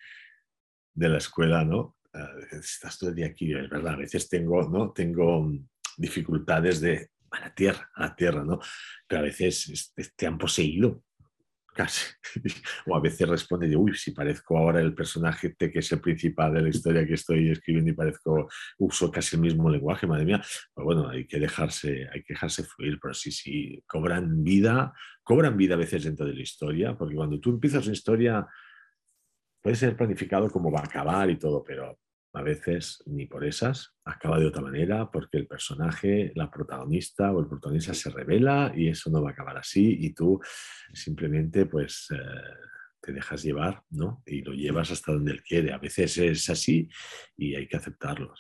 de 0.94 1.08
la 1.08 1.18
escuela, 1.18 1.64
¿no? 1.64 1.96
Ah, 2.14 2.30
estás 2.52 2.98
todo 2.98 3.10
el 3.10 3.16
día 3.16 3.26
aquí, 3.26 3.52
es 3.52 3.68
verdad, 3.68 3.94
a 3.94 3.96
veces 3.96 4.28
tengo, 4.28 4.68
¿no? 4.68 4.92
tengo 4.92 5.42
mm, 5.42 5.68
dificultades 5.98 6.80
de 6.80 7.10
a 7.30 7.40
la 7.40 7.54
tierra, 7.54 7.90
a 7.94 8.02
la 8.06 8.16
tierra, 8.16 8.44
¿no? 8.44 8.58
Pero 9.06 9.20
a 9.20 9.24
veces 9.24 9.92
te 10.16 10.26
han 10.26 10.38
poseído, 10.38 11.02
casi. 11.74 12.06
O 12.86 12.96
a 12.96 13.00
veces 13.00 13.28
responde, 13.28 13.74
uy, 13.76 13.94
si 13.94 14.12
parezco 14.12 14.58
ahora 14.58 14.80
el 14.80 14.94
personaje 14.94 15.54
que 15.54 15.78
es 15.78 15.92
el 15.92 16.00
principal 16.00 16.54
de 16.54 16.62
la 16.62 16.68
historia 16.70 17.06
que 17.06 17.14
estoy 17.14 17.50
escribiendo 17.50 17.90
y 17.90 17.94
parezco, 17.94 18.48
uso 18.78 19.10
casi 19.10 19.36
el 19.36 19.42
mismo 19.42 19.70
lenguaje, 19.70 20.06
madre 20.06 20.24
mía. 20.24 20.42
Pues 20.74 20.84
bueno, 20.84 21.08
hay 21.08 21.26
que 21.26 21.38
dejarse, 21.38 22.08
hay 22.12 22.22
que 22.22 22.34
dejarse 22.34 22.64
fluir, 22.64 22.98
pero 23.00 23.14
sí, 23.14 23.30
sí, 23.30 23.82
cobran 23.86 24.42
vida, 24.42 24.92
cobran 25.22 25.56
vida 25.56 25.74
a 25.74 25.78
veces 25.78 26.04
dentro 26.04 26.26
de 26.26 26.34
la 26.34 26.42
historia, 26.42 26.96
porque 26.96 27.14
cuando 27.14 27.38
tú 27.38 27.50
empiezas 27.50 27.84
una 27.84 27.92
historia, 27.92 28.46
puede 29.62 29.76
ser 29.76 29.96
planificado 29.96 30.50
cómo 30.50 30.72
va 30.72 30.80
a 30.80 30.84
acabar 30.84 31.30
y 31.30 31.36
todo, 31.36 31.62
pero 31.62 31.98
a 32.38 32.42
veces 32.42 33.02
ni 33.06 33.26
por 33.26 33.44
esas, 33.44 33.94
acaba 34.04 34.38
de 34.38 34.46
otra 34.46 34.62
manera 34.62 35.10
porque 35.10 35.38
el 35.38 35.46
personaje, 35.46 36.32
la 36.36 36.50
protagonista 36.50 37.32
o 37.32 37.40
el 37.40 37.48
protagonista 37.48 37.94
se 37.94 38.10
revela 38.10 38.72
y 38.74 38.88
eso 38.88 39.10
no 39.10 39.22
va 39.22 39.30
a 39.30 39.32
acabar 39.32 39.56
así 39.56 39.96
y 40.00 40.14
tú 40.14 40.40
simplemente 40.92 41.66
pues 41.66 42.06
eh, 42.12 42.16
te 43.00 43.12
dejas 43.12 43.42
llevar, 43.42 43.82
¿no? 43.90 44.22
Y 44.24 44.42
lo 44.42 44.52
llevas 44.52 44.90
hasta 44.90 45.12
donde 45.12 45.32
él 45.32 45.42
quiere. 45.42 45.72
A 45.72 45.78
veces 45.78 46.16
es 46.18 46.48
así 46.48 46.88
y 47.36 47.56
hay 47.56 47.66
que 47.66 47.76
aceptarlo. 47.76 48.32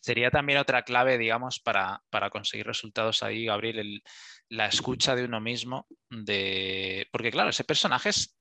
Sería 0.00 0.30
también 0.30 0.58
otra 0.58 0.82
clave, 0.82 1.16
digamos, 1.18 1.60
para, 1.60 2.02
conseguir 2.30 2.66
resultados 2.66 3.22
ahí, 3.22 3.46
Gabriel, 3.46 4.02
la 4.48 4.66
escucha 4.66 5.14
de 5.14 5.24
uno 5.24 5.40
mismo, 5.40 5.86
de... 6.10 7.08
porque 7.10 7.30
claro, 7.30 7.50
ese 7.50 7.64
personaje 7.64 8.10
es 8.10 8.36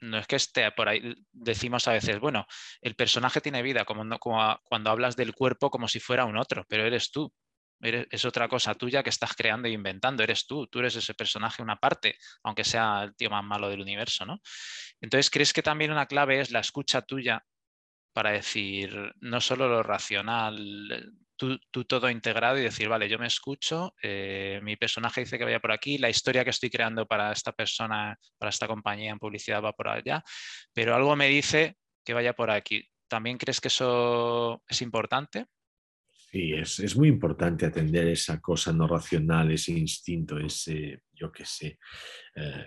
no 0.00 0.18
es 0.18 0.26
que 0.26 0.36
esté 0.36 0.70
por 0.72 0.88
ahí, 0.88 1.14
decimos 1.32 1.86
a 1.88 1.92
veces, 1.92 2.18
bueno, 2.20 2.46
el 2.80 2.94
personaje 2.94 3.40
tiene 3.40 3.62
vida, 3.62 3.84
como, 3.84 4.04
cuando 4.64 4.90
hablas 4.90 5.16
del 5.16 5.34
cuerpo 5.34 5.70
como 5.70 5.88
si 5.88 6.00
fuera 6.00 6.24
un 6.24 6.36
otro, 6.36 6.64
pero 6.68 6.86
eres 6.86 7.10
tú. 7.10 7.32
es 7.80 8.24
otra 8.24 8.48
cosa 8.48 8.74
tuya 8.74 9.02
que 9.02 9.10
estás 9.10 9.34
creando 9.34 9.68
e 9.68 9.72
inventando, 9.72 10.22
eres 10.22 10.46
tú, 10.46 10.66
tú 10.66 10.80
eres 10.80 10.96
ese 10.96 11.14
personaje, 11.14 11.62
una 11.62 11.76
parte, 11.76 12.16
aunque 12.42 12.64
sea 12.64 13.04
el 13.04 13.16
tío 13.16 13.30
más 13.30 13.44
malo 13.44 13.68
del 13.70 13.80
universo, 13.80 14.26
¿no? 14.26 14.40
Entonces, 15.00 15.30
¿crees 15.30 15.52
que 15.52 15.62
también 15.62 15.90
una 15.92 16.06
clave 16.06 16.40
es 16.40 16.50
la 16.50 16.60
escucha 16.60 17.02
tuya 17.02 17.44
para 18.12 18.32
decir 18.32 19.12
no 19.20 19.40
solo 19.40 19.68
lo 19.68 19.82
racional, 19.82 21.12
tú, 21.40 21.84
todo 21.84 22.10
integrado 22.10 22.58
y 22.58 22.62
decir, 22.62 22.88
vale, 22.88 23.08
yo 23.08 23.18
me 23.18 23.26
escucho, 23.26 23.94
eh, 24.02 24.60
mi 24.62 24.76
personaje 24.76 25.22
dice 25.22 25.38
que 25.38 25.44
vaya 25.44 25.60
por 25.60 25.72
aquí, 25.72 25.96
la 25.96 26.10
historia 26.10 26.44
que 26.44 26.50
estoy 26.50 26.68
creando 26.68 27.06
para 27.06 27.32
esta 27.32 27.52
persona, 27.52 28.16
para 28.38 28.50
esta 28.50 28.66
compañía 28.66 29.10
en 29.10 29.18
publicidad 29.18 29.62
va 29.62 29.72
por 29.72 29.88
allá, 29.88 30.22
pero 30.74 30.94
algo 30.94 31.16
me 31.16 31.28
dice 31.28 31.76
que 32.04 32.12
vaya 32.12 32.34
por 32.34 32.50
aquí. 32.50 32.86
¿También 33.08 33.38
crees 33.38 33.60
que 33.60 33.68
eso 33.68 34.62
es 34.68 34.82
importante? 34.82 35.46
Sí, 36.30 36.52
es, 36.52 36.94
muy 36.96 37.08
importante 37.08 37.66
atender 37.66 38.06
esa 38.08 38.38
cosa 38.40 38.72
no 38.72 38.86
racional, 38.86 39.50
ese 39.50 39.72
instinto, 39.72 40.38
ese, 40.38 41.02
yo 41.12 41.32
qué 41.32 41.44
sé, 41.44 41.78
eh, 42.36 42.66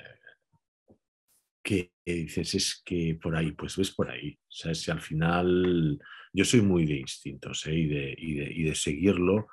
que 1.63 1.93
dices, 2.05 2.53
es 2.55 2.81
que 2.85 3.17
por 3.21 3.35
ahí, 3.35 3.51
pues 3.53 3.77
ves 3.77 3.91
por 3.91 4.11
ahí. 4.11 4.33
O 4.33 4.51
sea, 4.51 4.75
si 4.75 4.91
al 4.91 4.99
final 4.99 5.99
yo 6.33 6.45
soy 6.45 6.61
muy 6.61 6.85
de 6.85 6.97
instintos 6.97 7.65
¿eh? 7.67 7.75
y, 7.75 7.87
de, 7.87 8.15
y, 8.17 8.63
de, 8.63 8.75
seguirlo 8.75 9.47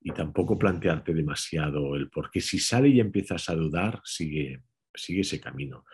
y 0.00 0.12
tampoco 0.12 0.58
plantearte 0.58 1.12
demasiado 1.12 1.96
el 1.96 2.08
por 2.08 2.30
qué. 2.30 2.40
Si 2.40 2.58
sale 2.58 2.88
y 2.88 3.00
empiezas 3.00 3.48
a 3.48 3.56
dudar, 3.56 4.00
sigue, 4.04 4.62
sigue 4.94 5.22
ese 5.22 5.40
camino. 5.40 5.84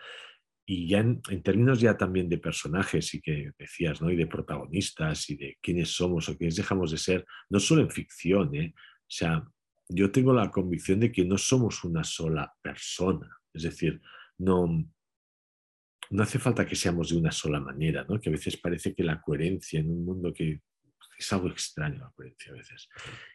Y 0.65 0.87
ya 0.87 0.99
en, 0.99 1.21
términos 1.41 1.81
ya 1.81 1.97
también 1.97 2.29
de 2.29 2.37
personajes 2.37 3.13
y 3.13 3.21
que 3.21 3.51
decías, 3.57 4.01
¿no? 4.01 4.11
Y 4.11 4.15
de 4.15 4.27
protagonistas 4.27 5.29
y 5.29 5.35
de 5.35 5.57
quiénes 5.61 5.89
somos 5.89 6.29
o 6.29 6.37
quiénes 6.37 6.55
dejamos 6.55 6.91
de 6.91 6.97
ser, 6.97 7.25
no 7.49 7.59
solo 7.59 7.81
en 7.81 7.89
ficción, 7.89 8.53
¿eh? 8.55 8.73
O 8.77 9.15
sea, 9.15 9.43
yo 9.89 10.11
tengo 10.11 10.33
la 10.33 10.51
convicción 10.51 10.99
de 10.99 11.11
que 11.11 11.25
no 11.25 11.37
somos 11.37 11.83
una 11.83 12.03
sola 12.03 12.53
persona. 12.61 13.29
Es 13.53 13.63
decir, 13.63 14.01
no, 14.37 14.85
no 16.13 16.21
hace 16.21 16.37
falta 16.37 16.65
que 16.65 16.75
seamos 16.75 17.09
de 17.09 17.17
una 17.17 17.31
sola 17.31 17.59
manera, 17.59 18.05
¿no? 18.07 18.19
que 18.19 18.29
a 18.29 18.31
veces 18.31 18.55
parece 18.57 18.93
que 18.93 19.03
la 19.03 19.19
coherencia 19.19 19.79
en 19.79 19.89
un 19.89 20.05
mundo 20.05 20.31
que 20.31 20.61
es 21.17 21.33
algo 21.33 21.49
extraño 21.49 21.99
la 22.01 22.11
coherencia 22.11 22.51
a 22.51 22.55
veces. 22.55 22.87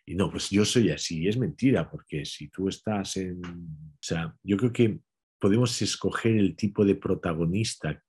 Y 0.07 0.15
no, 0.15 0.31
pues 0.31 0.49
yo 0.51 0.65
soy 0.65 0.91
así, 0.91 1.27
es 1.27 1.37
mentira, 1.37 1.91
porque 1.91 2.25
si 2.25 2.49
tú 2.49 2.69
estás 2.69 3.17
en... 3.17 3.45
O 3.45 3.99
sea, 4.01 4.33
yo 4.45 4.57
creo 4.57 4.73
que 4.73 5.01
podemos 5.41 5.83
escoger 5.83 6.37
el 6.37 6.55
tipo 6.55 6.85
de 6.85 6.95
protagonista 6.95 8.01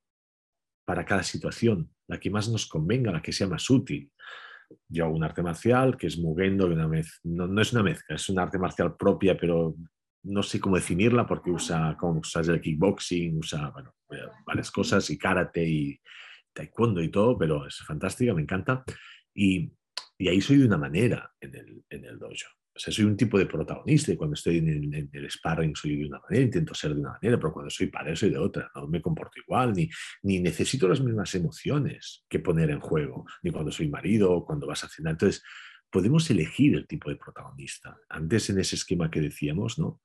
para 0.85 1.03
cada 1.03 1.23
situación, 1.23 1.91
la 2.07 2.19
que 2.19 2.29
más 2.29 2.47
nos 2.49 2.67
convenga, 2.67 3.11
la 3.11 3.23
que 3.23 3.31
sea 3.31 3.47
más 3.47 3.67
útil. 3.71 4.11
Yo 4.87 5.05
hago 5.05 5.15
un 5.15 5.23
arte 5.23 5.41
marcial 5.41 5.97
que 5.97 6.05
es 6.05 6.17
Mugendo, 6.19 6.67
una 6.67 6.87
no, 7.23 7.47
no 7.47 7.61
es 7.61 7.73
una 7.73 7.81
mezcla, 7.81 8.15
es 8.15 8.29
un 8.29 8.37
arte 8.37 8.59
marcial 8.59 8.95
propia, 8.95 9.35
pero 9.35 9.75
no 10.23 10.43
sé 10.43 10.59
cómo 10.59 10.75
definirla 10.75 11.25
porque 11.25 11.51
usa, 11.51 11.95
como 11.97 12.19
usas 12.19 12.47
el 12.47 12.61
kickboxing, 12.61 13.37
usa 13.37 13.69
bueno, 13.69 13.93
eh, 14.11 14.27
varias 14.45 14.71
cosas 14.71 15.09
y 15.09 15.17
karate 15.17 15.67
y 15.67 15.99
taekwondo 16.53 17.01
y 17.01 17.09
todo, 17.09 17.37
pero 17.37 17.65
es 17.67 17.77
fantástica, 17.77 18.33
me 18.33 18.41
encanta. 18.41 18.83
Y, 19.33 19.71
y 20.17 20.27
ahí 20.27 20.41
soy 20.41 20.57
de 20.57 20.65
una 20.65 20.77
manera 20.77 21.31
en 21.39 21.55
el, 21.55 21.83
en 21.89 22.05
el 22.05 22.19
dojo. 22.19 22.33
O 22.75 22.81
sea, 22.81 22.93
soy 22.93 23.03
un 23.03 23.17
tipo 23.17 23.37
de 23.37 23.45
protagonista 23.45 24.13
y 24.13 24.15
cuando 24.15 24.35
estoy 24.35 24.59
en 24.59 24.69
el, 24.69 25.09
en 25.11 25.29
sparring 25.29 25.75
soy 25.75 25.97
de 25.97 26.07
una 26.07 26.19
manera, 26.19 26.45
intento 26.45 26.73
ser 26.73 26.93
de 26.93 27.01
una 27.01 27.11
manera, 27.11 27.37
pero 27.37 27.51
cuando 27.51 27.69
soy 27.69 27.87
padre 27.87 28.15
soy 28.15 28.29
de 28.29 28.37
otra. 28.37 28.71
No 28.73 28.87
me 28.87 29.01
comporto 29.01 29.37
igual, 29.37 29.73
ni, 29.73 29.89
ni 30.23 30.39
necesito 30.39 30.87
las 30.87 31.01
mismas 31.01 31.33
emociones 31.35 32.23
que 32.29 32.39
poner 32.39 32.69
en 32.69 32.79
juego, 32.79 33.25
ni 33.43 33.51
cuando 33.51 33.71
soy 33.71 33.89
marido 33.89 34.31
o 34.31 34.45
cuando 34.45 34.65
vas 34.65 34.83
a 34.85 34.87
cenar. 34.87 35.11
Entonces, 35.11 35.43
podemos 35.89 36.29
elegir 36.29 36.75
el 36.75 36.87
tipo 36.87 37.09
de 37.09 37.17
protagonista. 37.17 37.97
Antes 38.07 38.49
en 38.49 38.59
ese 38.59 38.75
esquema 38.75 39.11
que 39.11 39.21
decíamos, 39.21 39.77
¿no? 39.77 40.01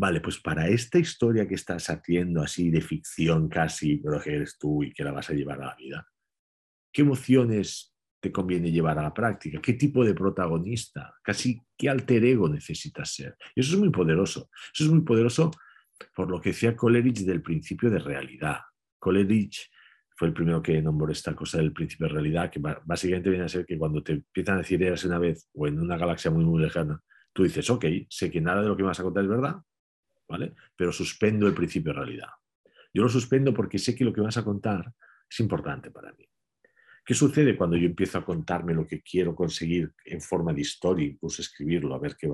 Vale, 0.00 0.22
pues 0.22 0.40
para 0.40 0.66
esta 0.66 0.98
historia 0.98 1.46
que 1.46 1.56
estás 1.56 1.90
haciendo 1.90 2.40
así 2.40 2.70
de 2.70 2.80
ficción 2.80 3.50
casi, 3.50 3.98
pero 3.98 4.18
que 4.18 4.34
eres 4.34 4.56
tú 4.58 4.82
y 4.82 4.94
que 4.94 5.04
la 5.04 5.12
vas 5.12 5.28
a 5.28 5.34
llevar 5.34 5.60
a 5.60 5.66
la 5.66 5.74
vida, 5.74 6.08
¿qué 6.90 7.02
emociones 7.02 7.94
te 8.18 8.32
conviene 8.32 8.72
llevar 8.72 8.98
a 8.98 9.02
la 9.02 9.12
práctica? 9.12 9.60
¿Qué 9.60 9.74
tipo 9.74 10.02
de 10.02 10.14
protagonista? 10.14 11.14
Casi 11.22 11.60
qué 11.76 11.90
alter 11.90 12.24
ego 12.24 12.48
necesitas 12.48 13.12
ser. 13.12 13.36
Y 13.54 13.60
eso 13.60 13.74
es 13.74 13.78
muy 13.78 13.90
poderoso. 13.90 14.48
Eso 14.72 14.84
es 14.84 14.90
muy 14.90 15.02
poderoso 15.02 15.50
por 16.14 16.30
lo 16.30 16.40
que 16.40 16.50
decía 16.50 16.74
Coleridge 16.74 17.26
del 17.26 17.42
principio 17.42 17.90
de 17.90 17.98
realidad. 17.98 18.60
Coleridge 18.98 19.70
fue 20.16 20.28
el 20.28 20.34
primero 20.34 20.62
que 20.62 20.80
nombró 20.80 21.12
esta 21.12 21.34
cosa 21.34 21.58
del 21.58 21.74
principio 21.74 22.06
de 22.06 22.14
realidad, 22.14 22.50
que 22.50 22.58
básicamente 22.86 23.28
viene 23.28 23.44
a 23.44 23.48
ser 23.50 23.66
que 23.66 23.76
cuando 23.76 24.02
te 24.02 24.12
empiezan 24.12 24.54
a 24.54 24.58
decir 24.58 24.82
eras 24.82 25.04
una 25.04 25.18
vez 25.18 25.46
o 25.52 25.66
en 25.66 25.78
una 25.78 25.98
galaxia 25.98 26.30
muy, 26.30 26.46
muy 26.46 26.62
lejana, 26.62 27.02
tú 27.34 27.42
dices, 27.42 27.68
ok, 27.68 27.84
sé 28.08 28.30
que 28.30 28.40
nada 28.40 28.62
de 28.62 28.68
lo 28.68 28.76
que 28.78 28.82
me 28.82 28.88
vas 28.88 29.00
a 29.00 29.02
contar 29.02 29.24
es 29.24 29.30
verdad, 29.30 29.56
pero 30.76 30.92
suspendo 30.92 31.46
el 31.46 31.54
principio 31.54 31.92
de 31.92 31.98
realidad. 31.98 32.28
Yo 32.92 33.02
lo 33.02 33.08
suspendo 33.08 33.54
porque 33.54 33.78
sé 33.78 33.94
que 33.94 34.04
lo 34.04 34.12
que 34.12 34.20
vas 34.20 34.36
a 34.36 34.44
contar 34.44 34.92
es 35.28 35.40
importante 35.40 35.90
para 35.90 36.12
mí. 36.12 36.26
¿Qué 37.04 37.14
sucede 37.14 37.56
cuando 37.56 37.76
yo 37.76 37.86
empiezo 37.86 38.18
a 38.18 38.24
contarme 38.24 38.74
lo 38.74 38.86
que 38.86 39.02
quiero 39.02 39.34
conseguir 39.34 39.92
en 40.04 40.20
forma 40.20 40.52
de 40.52 40.60
historia, 40.60 41.06
incluso 41.06 41.42
escribirlo, 41.42 41.94
a 41.94 41.98
ver 41.98 42.16
qué 42.16 42.32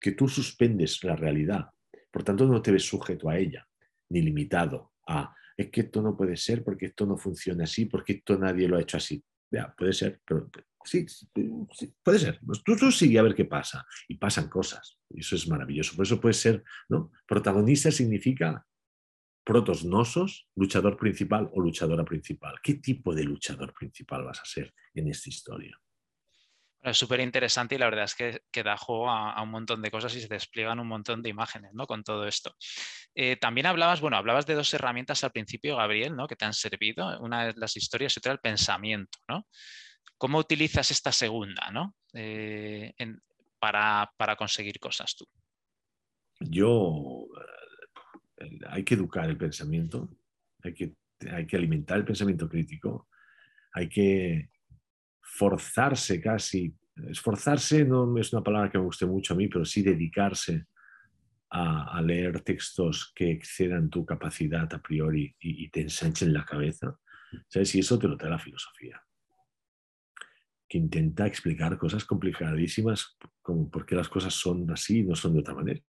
Que 0.00 0.12
tú 0.12 0.28
suspendes 0.28 1.02
la 1.04 1.16
realidad, 1.16 1.70
por 2.10 2.22
tanto 2.22 2.46
no 2.46 2.62
te 2.62 2.72
ves 2.72 2.84
sujeto 2.84 3.28
a 3.28 3.38
ella, 3.38 3.66
ni 4.10 4.22
limitado 4.22 4.92
a, 5.06 5.34
es 5.56 5.70
que 5.70 5.82
esto 5.82 6.02
no 6.02 6.16
puede 6.16 6.36
ser 6.36 6.62
porque 6.62 6.86
esto 6.86 7.06
no 7.06 7.16
funciona 7.16 7.64
así, 7.64 7.86
porque 7.86 8.14
esto 8.14 8.38
nadie 8.38 8.68
lo 8.68 8.76
ha 8.76 8.82
hecho 8.82 8.96
así. 8.96 9.22
Ya, 9.50 9.74
puede 9.76 9.92
ser, 9.92 10.20
pero 10.26 10.50
sí, 10.84 11.06
puede 12.02 12.18
ser. 12.18 12.40
Pues 12.44 12.62
tú, 12.62 12.76
tú 12.76 12.90
sigue 12.90 13.18
a 13.18 13.22
ver 13.22 13.34
qué 13.34 13.44
pasa. 13.44 13.86
Y 14.08 14.16
pasan 14.16 14.48
cosas. 14.48 14.98
Y 15.10 15.20
eso 15.20 15.36
es 15.36 15.48
maravilloso. 15.48 15.94
Por 15.94 16.04
eso 16.04 16.20
puede 16.20 16.34
ser, 16.34 16.64
¿no? 16.88 17.12
Protagonista 17.26 17.90
significa 17.90 18.66
protos 19.44 19.84
nosos, 19.84 20.48
luchador 20.56 20.96
principal 20.96 21.48
o 21.52 21.60
luchadora 21.60 22.04
principal. 22.04 22.56
¿Qué 22.62 22.74
tipo 22.74 23.14
de 23.14 23.22
luchador 23.22 23.72
principal 23.72 24.24
vas 24.24 24.40
a 24.40 24.44
ser 24.44 24.74
en 24.94 25.08
esta 25.08 25.30
historia? 25.30 25.80
Es 26.86 26.98
súper 26.98 27.18
interesante 27.18 27.74
y 27.74 27.78
la 27.78 27.86
verdad 27.86 28.04
es 28.04 28.14
que, 28.14 28.42
que 28.52 28.62
da 28.62 28.76
juego 28.76 29.10
a, 29.10 29.42
un 29.42 29.50
montón 29.50 29.82
de 29.82 29.90
cosas 29.90 30.14
y 30.14 30.20
se 30.20 30.28
despliegan 30.28 30.78
un 30.78 30.86
montón 30.86 31.20
de 31.20 31.28
imágenes 31.28 31.72
¿no? 31.74 31.84
con 31.84 32.04
todo 32.04 32.28
esto. 32.28 32.54
Eh, 33.12 33.34
también 33.34 33.66
hablabas, 33.66 34.00
bueno, 34.00 34.16
hablabas 34.16 34.46
de 34.46 34.54
dos 34.54 34.72
herramientas 34.72 35.24
al 35.24 35.32
principio, 35.32 35.76
Gabriel, 35.76 36.14
¿no? 36.14 36.28
que 36.28 36.36
te 36.36 36.44
han 36.44 36.54
servido. 36.54 37.20
Una 37.20 37.48
es 37.48 37.56
las 37.56 37.76
historias 37.76 38.14
y 38.14 38.20
otra 38.20 38.30
el 38.30 38.38
pensamiento. 38.38 39.18
¿no? 39.26 39.48
¿Cómo 40.16 40.38
utilizas 40.38 40.92
esta 40.92 41.10
segunda 41.10 41.72
¿no? 41.72 41.96
Eh, 42.14 42.94
para, 43.58 44.08
para, 44.16 44.36
conseguir 44.36 44.78
cosas 44.78 45.16
tú? 45.16 45.26
Yo, 46.38 47.26
eh, 48.38 48.58
hay 48.68 48.84
que 48.84 48.94
educar 48.94 49.28
el 49.28 49.36
pensamiento, 49.36 50.08
hay 50.62 50.72
que, 50.72 50.94
hay 51.32 51.48
que 51.48 51.56
alimentar 51.56 51.98
el 51.98 52.04
pensamiento 52.04 52.48
crítico, 52.48 53.08
hay 53.72 53.88
que 53.88 54.50
forzarse 55.26 56.20
casi, 56.20 56.74
esforzarse 57.08 57.84
no 57.84 58.16
es 58.18 58.32
una 58.32 58.42
palabra 58.42 58.70
que 58.70 58.78
me 58.78 58.84
guste 58.84 59.06
mucho 59.06 59.34
a 59.34 59.36
mí, 59.36 59.48
pero 59.48 59.64
sí 59.64 59.82
dedicarse 59.82 60.66
a, 61.50 62.00
leer 62.02 62.40
textos 62.40 63.12
que 63.14 63.30
excedan 63.30 63.90
tu 63.90 64.04
capacidad 64.04 64.72
a 64.72 64.82
priori 64.82 65.34
y, 65.40 65.68
te 65.70 65.82
ensanchen 65.82 66.32
la 66.32 66.44
cabeza. 66.44 66.98
¿Sabes? 67.48 67.74
Y 67.74 67.80
eso 67.80 67.98
te 67.98 68.08
lo 68.08 68.16
trae 68.16 68.30
la 68.30 68.38
filosofía, 68.38 69.02
que 70.68 70.78
intenta 70.78 71.26
explicar 71.26 71.76
cosas 71.76 72.04
complicadísimas, 72.04 73.16
como 73.42 73.68
por 73.70 73.84
qué 73.84 73.96
las 73.96 74.08
cosas 74.08 74.32
son 74.32 74.70
así 74.70 75.00
y 75.00 75.04
no 75.04 75.16
son 75.16 75.34
de 75.34 75.40
otra 75.40 75.54
manera. 75.54 75.80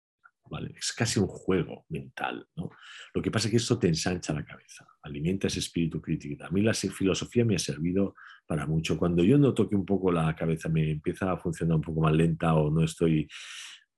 Es 0.75 0.93
casi 0.93 1.19
un 1.19 1.27
juego 1.27 1.85
mental, 1.89 2.47
¿no? 2.55 2.69
Lo 3.13 3.21
que 3.21 3.31
pasa 3.31 3.47
es 3.47 3.51
que 3.51 3.57
esto 3.57 3.77
te 3.77 3.87
ensancha 3.87 4.33
la 4.33 4.45
cabeza, 4.45 4.87
alimenta 5.03 5.47
ese 5.47 5.59
espíritu 5.59 6.01
crítico. 6.01 6.43
A 6.43 6.49
mí 6.49 6.61
la 6.61 6.73
filosofía 6.73 7.45
me 7.45 7.55
ha 7.55 7.59
servido 7.59 8.15
para 8.45 8.65
mucho. 8.65 8.97
Cuando 8.97 9.23
yo 9.23 9.37
noto 9.37 9.69
que 9.69 9.75
un 9.75 9.85
poco 9.85 10.11
la 10.11 10.35
cabeza 10.35 10.69
me 10.69 10.91
empieza 10.91 11.31
a 11.31 11.37
funcionar 11.37 11.75
un 11.75 11.81
poco 11.81 12.01
más 12.01 12.13
lenta 12.13 12.53
o 12.55 12.71
no 12.71 12.83
estoy, 12.83 13.27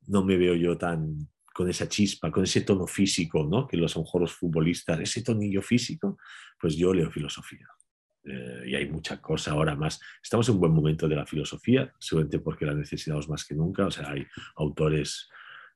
no 0.07 0.23
me 0.23 0.37
veo 0.37 0.55
yo 0.55 0.77
tan 0.77 1.27
con 1.53 1.69
esa 1.69 1.89
chispa, 1.89 2.31
con 2.31 2.43
ese 2.43 2.61
tono 2.61 2.87
físico, 2.87 3.45
¿no? 3.45 3.67
Que 3.67 3.75
los, 3.75 3.97
a 3.97 4.01
los 4.19 4.31
futbolistas, 4.31 4.99
ese 5.01 5.23
tonillo 5.23 5.61
físico, 5.61 6.17
pues 6.57 6.75
yo 6.77 6.93
leo 6.93 7.11
filosofía. 7.11 7.67
Eh, 8.23 8.63
y 8.67 8.75
hay 8.75 8.89
mucha 8.89 9.21
cosa 9.21 9.51
ahora 9.51 9.75
más. 9.75 9.99
Estamos 10.23 10.47
en 10.47 10.55
un 10.55 10.61
buen 10.61 10.71
momento 10.71 11.07
de 11.07 11.15
la 11.15 11.25
filosofía, 11.25 11.91
seguramente 11.99 12.39
porque 12.39 12.65
la 12.65 12.73
necesitamos 12.73 13.27
más 13.27 13.45
que 13.45 13.55
nunca. 13.55 13.85
O 13.85 13.91
sea, 13.91 14.09
hay 14.09 14.25
autores 14.55 15.29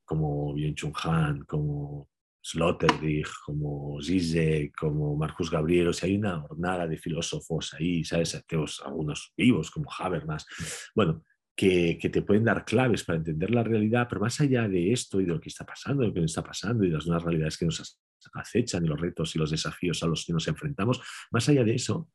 como 0.06 0.54
Byung-Chun 0.54 0.94
Han, 1.04 1.46
como 1.46 2.10
Sloterdijk, 2.42 3.30
como 3.46 4.02
Zizek, 4.02 4.76
como 4.76 5.16
Marcus 5.16 5.50
Gabriel, 5.50 5.88
o 5.88 5.94
sea, 5.94 6.08
hay 6.08 6.18
una 6.18 6.42
jornada 6.42 6.88
de 6.88 6.98
filósofos 6.98 7.74
ahí, 7.74 8.04
¿sabes? 8.04 8.36
Ateos, 8.36 8.82
algunos 8.86 9.34
vivos, 9.38 9.72
como 9.72 9.90
Habermas, 9.98 10.46
bueno, 10.94 11.24
que, 11.56 11.98
que, 12.02 12.10
te 12.10 12.22
pueden 12.22 12.44
dar 12.44 12.66
claves 12.66 13.04
para 13.06 13.18
entender 13.18 13.52
la 13.52 13.64
realidad, 13.64 14.08
pero 14.10 14.20
más 14.20 14.42
allá 14.42 14.68
de 14.68 14.92
esto 14.92 15.22
y 15.22 15.26
de 15.26 15.34
lo 15.34 15.40
que 15.40 15.50
está 15.50 15.66
pasando, 15.66 16.02
de 16.02 16.10
lo 16.10 16.14
que 16.14 16.22
nos 16.22 16.32
está 16.32 16.44
pasando 16.44 16.84
y 16.84 16.90
de 16.90 16.96
las 16.96 17.06
nuevas 17.06 17.24
realidades 17.24 17.58
que 17.58 17.66
nos 17.66 18.02
acechan 18.34 18.84
y 18.84 18.88
los 18.88 19.00
retos 19.00 19.36
y 19.36 19.40
los 19.40 19.52
desafíos 19.52 20.04
a 20.04 20.08
los 20.08 20.26
que 20.26 20.34
nos 20.34 20.48
enfrentamos, 20.48 21.02
más 21.32 21.48
allá 21.48 21.64
de 21.64 21.76
eso, 21.76 22.10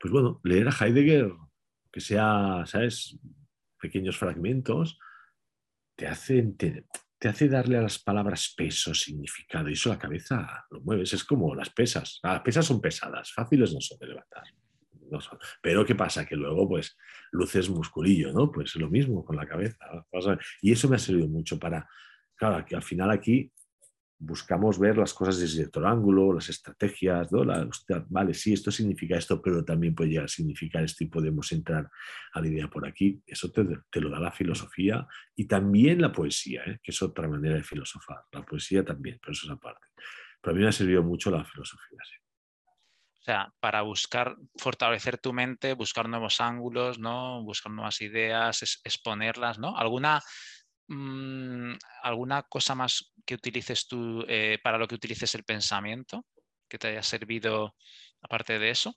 pues 0.00 0.12
bueno, 0.12 0.40
leer 0.44 0.68
a 0.68 0.70
Heidegger, 0.70 1.32
que 1.92 2.00
sea, 2.00 2.64
¿sabes? 2.66 3.18
Pequeños 3.80 4.16
fragmentos, 4.16 4.98
te 5.96 6.06
hace, 6.06 6.42
te, 6.56 6.86
hace 7.28 7.48
darle 7.48 7.78
a 7.78 7.82
las 7.82 7.98
palabras 7.98 8.54
peso, 8.56 8.94
significado, 8.94 9.68
y 9.68 9.72
eso 9.72 9.88
la 9.88 9.98
cabeza 9.98 10.66
lo 10.70 10.80
mueves. 10.82 11.12
Es 11.12 11.24
como 11.24 11.54
las 11.54 11.70
pesas. 11.70 12.20
Las 12.22 12.42
pesas 12.42 12.66
son 12.66 12.80
pesadas, 12.80 13.32
fáciles 13.32 13.72
no 13.72 13.80
son 13.80 13.98
de 13.98 14.08
levantar. 14.08 14.44
Pero 15.62 15.84
¿qué 15.84 15.94
pasa? 15.94 16.26
Que 16.26 16.36
luego, 16.36 16.68
pues, 16.68 16.96
luces 17.32 17.70
musculillo, 17.70 18.32
¿no? 18.32 18.50
Pues 18.50 18.74
lo 18.76 18.90
mismo 18.90 19.24
con 19.24 19.36
la 19.36 19.46
cabeza. 19.46 19.78
Y 20.60 20.72
eso 20.72 20.88
me 20.88 20.96
ha 20.96 20.98
servido 20.98 21.28
mucho 21.28 21.58
para, 21.58 21.88
claro, 22.34 22.64
que 22.64 22.76
al 22.76 22.82
final 22.82 23.10
aquí 23.10 23.52
buscamos 24.18 24.78
ver 24.78 24.96
las 24.96 25.12
cosas 25.12 25.38
desde 25.38 25.66
otro 25.66 25.86
ángulo, 25.86 26.32
las 26.32 26.48
estrategias, 26.48 27.30
¿no? 27.32 27.44
vale, 28.08 28.34
sí, 28.34 28.52
esto 28.54 28.70
significa 28.70 29.16
esto, 29.16 29.42
pero 29.42 29.64
también 29.64 29.94
puede 29.94 30.10
llegar 30.10 30.24
a 30.24 30.28
significar 30.28 30.82
esto 30.82 31.04
y 31.04 31.08
podemos 31.08 31.52
entrar 31.52 31.90
a 32.32 32.40
la 32.40 32.46
idea 32.46 32.68
por 32.68 32.86
aquí. 32.86 33.22
Eso 33.26 33.50
te, 33.50 34.00
lo 34.00 34.10
da 34.10 34.18
la 34.18 34.32
filosofía 34.32 35.06
y 35.34 35.46
también 35.46 36.00
la 36.00 36.12
poesía, 36.12 36.62
¿eh? 36.66 36.80
que 36.82 36.92
es 36.92 37.02
otra 37.02 37.28
manera 37.28 37.56
de 37.56 37.62
filosofar. 37.62 38.24
La 38.32 38.42
poesía 38.42 38.84
también, 38.84 39.18
pero 39.20 39.32
eso 39.32 39.46
es 39.46 39.52
aparte. 39.52 39.86
Pero 40.40 40.52
a 40.52 40.56
mí 40.56 40.62
me 40.62 40.68
ha 40.68 40.72
servido 40.72 41.02
mucho 41.02 41.30
la 41.30 41.44
filosofía. 41.44 41.98
O 43.20 43.22
sea, 43.26 43.52
para 43.58 43.82
buscar 43.82 44.36
fortalecer 44.56 45.18
tu 45.18 45.32
mente, 45.32 45.74
buscar 45.74 46.08
nuevos 46.08 46.40
ángulos, 46.40 46.98
¿no? 46.98 47.42
Buscar 47.42 47.72
nuevas 47.72 48.00
ideas, 48.00 48.80
exponerlas, 48.84 49.58
¿no? 49.58 49.76
¿Alguna 49.76 50.22
Mm, 50.88 51.72
¿Alguna 52.02 52.42
cosa 52.44 52.74
más 52.74 53.12
que 53.26 53.34
utilices 53.34 53.86
tú 53.86 54.24
eh, 54.28 54.58
para 54.62 54.78
lo 54.78 54.86
que 54.86 54.94
utilices 54.94 55.34
el 55.34 55.44
pensamiento 55.44 56.24
que 56.68 56.78
te 56.78 56.88
haya 56.88 57.02
servido 57.02 57.74
aparte 58.22 58.58
de 58.58 58.70
eso? 58.70 58.94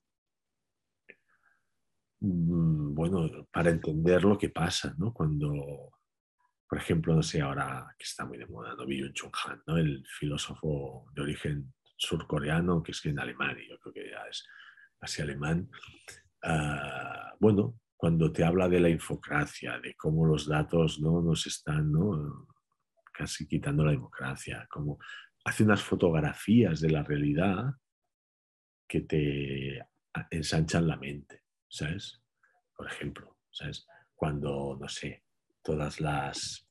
Mm, 2.22 2.94
bueno, 2.94 3.48
para 3.52 3.70
entender 3.70 4.24
lo 4.24 4.38
que 4.38 4.50
pasa, 4.50 4.94
¿no? 4.98 5.14
Cuando, 5.14 5.92
por 6.68 6.78
ejemplo, 6.78 7.16
no 7.16 7.24
sé, 7.24 7.42
ahora 7.42 7.94
que 7.98 8.04
está 8.04 8.26
muy 8.26 8.38
de 8.38 8.46
moda, 8.46 8.76
¿no? 8.76 8.86
Byung-Chun 8.86 9.32
Han, 9.46 9.64
¿no? 9.68 9.78
El 9.78 10.06
filósofo 10.20 11.08
de 11.14 11.22
origen 11.22 11.74
surcoreano 11.98 12.84
que 12.84 12.92
escribe 12.92 13.14
en 13.14 13.20
alemán, 13.20 13.58
y 13.60 13.70
yo 13.70 13.80
creo 13.80 13.94
que 13.94 14.10
ya 14.10 14.24
es 14.30 14.46
casi 15.00 15.22
alemán. 15.22 15.70
Ah, 16.44 17.34
bueno, 17.40 17.80
cuando 17.96 18.32
te 18.32 18.44
habla 18.44 18.70
de 18.70 18.80
la 18.80 18.90
infocracia, 18.90 19.80
de 19.80 19.94
cómo 19.96 20.26
los 20.26 20.48
datos 20.48 21.00
¿no? 21.02 21.22
nos 21.22 21.46
están 21.48 21.92
casi 23.20 23.46
quitando 23.46 23.84
la 23.84 23.92
democracia, 23.92 24.66
como 24.72 24.98
hace 25.44 25.66
unas 25.66 25.84
fotografías 25.84 26.80
de 26.80 26.90
la 26.90 27.04
realidad 27.04 27.66
que 28.88 29.02
te 29.02 29.86
ensanchan 30.32 30.88
la 30.88 30.96
mente, 30.96 31.44
¿sabes? 31.68 32.22
Por 32.74 32.88
ejemplo, 32.88 33.38
¿sabes? 33.52 33.86
Cuando, 34.16 34.78
no 34.80 34.88
sé, 34.88 35.26
todas 35.62 36.00
las 36.00 36.66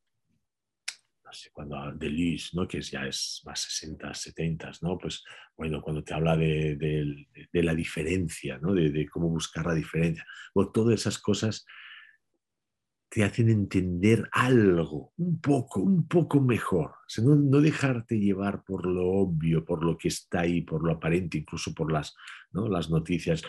cuando 1.52 1.92
de 1.92 2.08
Luis, 2.08 2.54
¿no? 2.54 2.66
que 2.66 2.80
ya 2.80 3.06
es 3.06 3.42
más 3.44 3.61
60, 3.61 4.14
70, 4.14 4.70
¿no? 4.80 4.96
Pues 4.96 5.22
bueno, 5.54 5.82
cuando 5.82 6.02
te 6.02 6.14
habla 6.14 6.34
de, 6.34 7.26
la 7.52 7.74
diferencia, 7.74 8.56
¿no? 8.56 8.72
De, 8.72 9.06
cómo 9.12 9.28
buscar 9.28 9.66
la 9.66 9.74
diferencia, 9.74 10.24
bueno, 10.54 10.70
todas 10.72 10.98
esas 10.98 11.18
cosas 11.18 11.66
te 13.08 13.24
hacen 13.24 13.48
entender 13.48 14.28
algo, 14.32 15.12
un 15.16 15.40
poco, 15.40 15.80
un 15.80 16.06
poco 16.06 16.40
mejor. 16.40 16.92
no, 17.22 17.36
no, 17.36 17.60
dejarte 17.60 18.18
llevar 18.18 18.62
por 18.64 18.86
lo 18.86 19.06
obvio, 19.06 19.64
por 19.64 19.84
lo 19.84 19.96
que 19.96 20.08
está 20.08 20.40
ahí, 20.40 20.60
por 20.62 20.84
lo 20.84 20.92
aparente, 20.92 21.38
incluso 21.38 21.72
por 21.72 21.90
las, 21.90 22.14
¿no? 22.52 22.68
las 22.68 22.90
noticias 22.90 23.42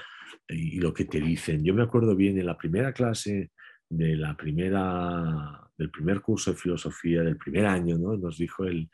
y 0.48 0.80
lo 0.80 0.94
que 0.94 1.06
te 1.06 1.20
dicen. 1.20 1.64
Yo 1.64 1.74
me 1.74 1.84
acuerdo 1.84 2.16
bien 2.16 2.38
en 2.38 2.46
la 2.46 2.58
primera 2.58 2.94
clase 2.94 3.52
de 3.90 4.16
la 4.16 4.38
primera, 4.38 5.70
del 5.78 5.92
primer 5.92 6.22
curso 6.22 6.52
de 6.52 6.58
filosofía 6.58 7.22
del 7.22 7.38
primer 7.38 7.66
año, 7.66 7.98
¿no? 7.98 8.16
nos 8.16 8.38
dijo 8.38 8.64
el, 8.64 8.90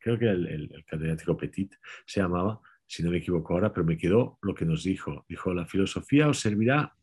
creo 0.00 0.18
que 0.18 0.28
el, 0.28 0.46
el, 0.46 0.84
catedrático 0.84 1.36
Petit 1.36 1.74
se 2.04 2.20
llamaba, 2.20 2.60
si 2.86 3.02
no 3.02 3.10
me 3.10 3.18
equivoco 3.18 3.54
ahora, 3.54 3.72
pero 3.72 3.86
me 3.86 3.96
quedó 3.96 4.38
lo 4.42 4.54
que 4.54 4.66
nos 4.66 4.82
dijo. 4.82 5.24
Dijo, 5.28 5.54
la 5.54 5.66
filosofía 5.66 6.28
os 6.28 6.40
servirá 6.40 6.94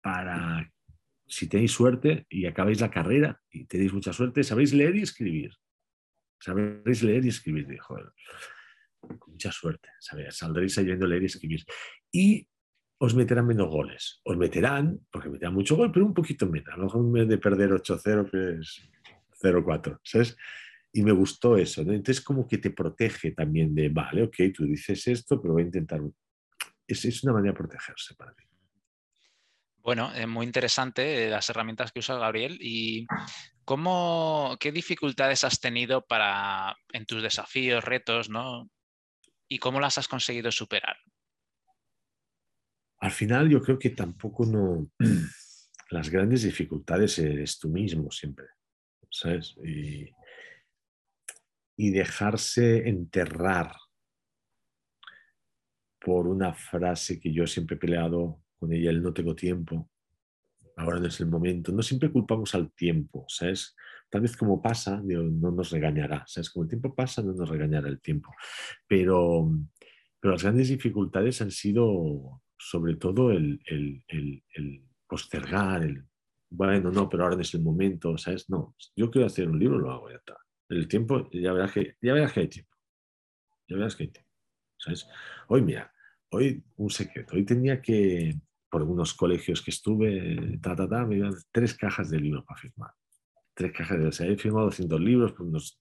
para, 0.00 0.72
si 1.26 1.48
tenéis 1.48 1.72
suerte 1.72 2.26
y 2.28 2.46
acabáis 2.46 2.80
la 2.80 2.90
carrera 2.90 3.40
y 3.50 3.64
tenéis 3.64 3.92
mucha 3.92 4.12
suerte, 4.12 4.42
sabéis 4.42 4.72
leer 4.72 4.96
y 4.96 5.02
escribir. 5.02 5.52
Sabéis 6.40 7.02
leer 7.02 7.24
y 7.24 7.28
escribir, 7.28 7.66
dijo 7.66 7.98
él. 7.98 8.06
Mucha 9.26 9.52
suerte, 9.52 9.88
¿sabéis? 10.00 10.36
saldréis 10.36 10.74
sabiendo 10.74 11.06
leer 11.06 11.22
y 11.22 11.26
escribir. 11.26 11.64
Y 12.12 12.48
os 12.98 13.14
meterán 13.14 13.46
menos 13.46 13.68
goles. 13.68 14.20
Os 14.24 14.36
meterán, 14.36 15.00
porque 15.10 15.28
meterán 15.28 15.54
mucho 15.54 15.76
gol, 15.76 15.90
pero 15.92 16.06
un 16.06 16.14
poquito 16.14 16.46
menos. 16.46 16.68
A 16.74 16.76
lo 16.76 16.84
mejor 16.84 17.00
en 17.00 17.12
vez 17.12 17.28
de 17.28 17.38
perder 17.38 17.70
8-0, 17.70 18.30
pues 18.30 18.90
0-4, 19.42 20.00
¿sabes? 20.02 20.36
Y 20.92 21.02
me 21.02 21.12
gustó 21.12 21.56
eso, 21.56 21.82
¿no? 21.84 21.92
Entonces 21.92 22.22
como 22.22 22.46
que 22.46 22.58
te 22.58 22.70
protege 22.70 23.32
también 23.32 23.74
de, 23.74 23.88
vale, 23.88 24.22
ok, 24.22 24.36
tú 24.54 24.64
dices 24.64 25.06
esto, 25.08 25.40
pero 25.40 25.54
voy 25.54 25.62
a 25.62 25.66
intentar... 25.66 26.00
Es, 26.86 27.04
es 27.04 27.24
una 27.24 27.32
manera 27.32 27.52
de 27.52 27.58
protegerse 27.58 28.14
para 28.14 28.32
mí. 28.32 28.44
Bueno, 29.84 30.10
es 30.14 30.26
muy 30.26 30.46
interesante 30.46 31.26
eh, 31.26 31.30
las 31.30 31.50
herramientas 31.50 31.92
que 31.92 31.98
usa 31.98 32.16
Gabriel 32.16 32.56
y 32.58 33.06
cómo, 33.66 34.56
qué 34.58 34.72
dificultades 34.72 35.44
has 35.44 35.60
tenido 35.60 36.06
para 36.06 36.74
en 36.90 37.04
tus 37.04 37.22
desafíos, 37.22 37.84
retos, 37.84 38.30
¿no? 38.30 38.70
Y 39.46 39.58
cómo 39.58 39.80
las 39.80 39.98
has 39.98 40.08
conseguido 40.08 40.50
superar. 40.50 40.96
al 42.98 43.10
final 43.10 43.50
yo 43.50 43.60
creo 43.60 43.78
que 43.78 43.90
tampoco 43.90 44.46
no... 44.46 44.90
Las 45.90 46.08
grandes 46.08 46.42
dificultades 46.42 47.18
eres 47.18 47.58
tú 47.58 47.68
mismo 47.68 48.10
siempre, 48.10 48.46
¿sabes? 49.10 49.54
Y, 49.62 50.10
y 51.76 51.90
dejarse 51.90 52.88
enterrar 52.88 53.76
por 56.00 56.26
una 56.26 56.54
frase 56.54 57.20
que 57.20 57.32
yo 57.32 57.46
siempre 57.46 57.76
he 57.76 57.78
peleado 57.78 58.43
con 58.58 58.72
ella, 58.72 58.90
el 58.90 59.02
no 59.02 59.12
tengo 59.12 59.34
tiempo, 59.34 59.90
ahora 60.76 61.00
no 61.00 61.06
es 61.06 61.20
el 61.20 61.26
momento. 61.26 61.72
No 61.72 61.82
siempre 61.82 62.10
culpamos 62.10 62.54
al 62.54 62.72
tiempo, 62.72 63.24
¿sabes? 63.28 63.74
Tal 64.08 64.20
vez 64.20 64.36
como 64.36 64.60
pasa, 64.62 65.00
no 65.02 65.50
nos 65.50 65.70
regañará, 65.70 66.24
¿sabes? 66.26 66.50
Como 66.50 66.64
el 66.64 66.68
tiempo 66.68 66.94
pasa, 66.94 67.22
no 67.22 67.32
nos 67.32 67.48
regañará 67.48 67.88
el 67.88 68.00
tiempo. 68.00 68.30
Pero, 68.86 69.50
pero 70.20 70.32
las 70.32 70.42
grandes 70.42 70.68
dificultades 70.68 71.40
han 71.42 71.50
sido 71.50 72.42
sobre 72.56 72.96
todo 72.96 73.30
el, 73.30 73.60
postergar, 75.06 75.82
el, 75.82 76.04
bueno, 76.50 76.90
no, 76.90 77.08
pero 77.08 77.24
ahora 77.24 77.36
no 77.36 77.42
es 77.42 77.52
el 77.54 77.62
momento, 77.62 78.16
¿sabes? 78.16 78.48
No, 78.48 78.76
yo 78.96 79.10
quiero 79.10 79.26
hacer 79.26 79.48
un 79.48 79.58
libro, 79.58 79.78
lo 79.78 79.90
hago, 79.90 80.10
ya 80.10 80.16
está. 80.16 80.36
El 80.68 80.88
tiempo, 80.88 81.28
ya 81.30 81.52
verás 81.52 81.72
que, 81.72 81.96
ya 82.00 82.14
verás 82.14 82.32
que 82.32 82.40
hay 82.40 82.48
tiempo. 82.48 82.76
Ya 83.68 83.76
verás 83.76 83.96
que 83.96 84.04
hay 84.04 84.08
tiempo. 84.10 84.30
¿Sabes? 84.78 85.08
Hoy, 85.48 85.62
mira, 85.62 85.92
hoy 86.34 86.62
un 86.76 86.90
secreto. 86.90 87.36
Hoy 87.36 87.44
tenía 87.44 87.80
que, 87.80 88.34
por 88.68 88.82
algunos 88.82 89.14
colegios 89.14 89.62
que 89.62 89.70
estuve, 89.70 90.58
ta, 90.60 90.74
ta, 90.74 90.88
ta, 90.88 91.04
me 91.06 91.16
dieron 91.16 91.34
tres 91.52 91.74
cajas 91.74 92.10
de 92.10 92.20
libros 92.20 92.44
para 92.44 92.60
firmar. 92.60 92.90
Tres 93.54 93.72
cajas 93.72 93.98
de... 93.98 94.06
O 94.08 94.12
sea, 94.12 94.26
he 94.26 94.36
firmado 94.36 94.66
200 94.66 95.00
libros, 95.00 95.32
pues 95.32 95.48
unos, 95.48 95.80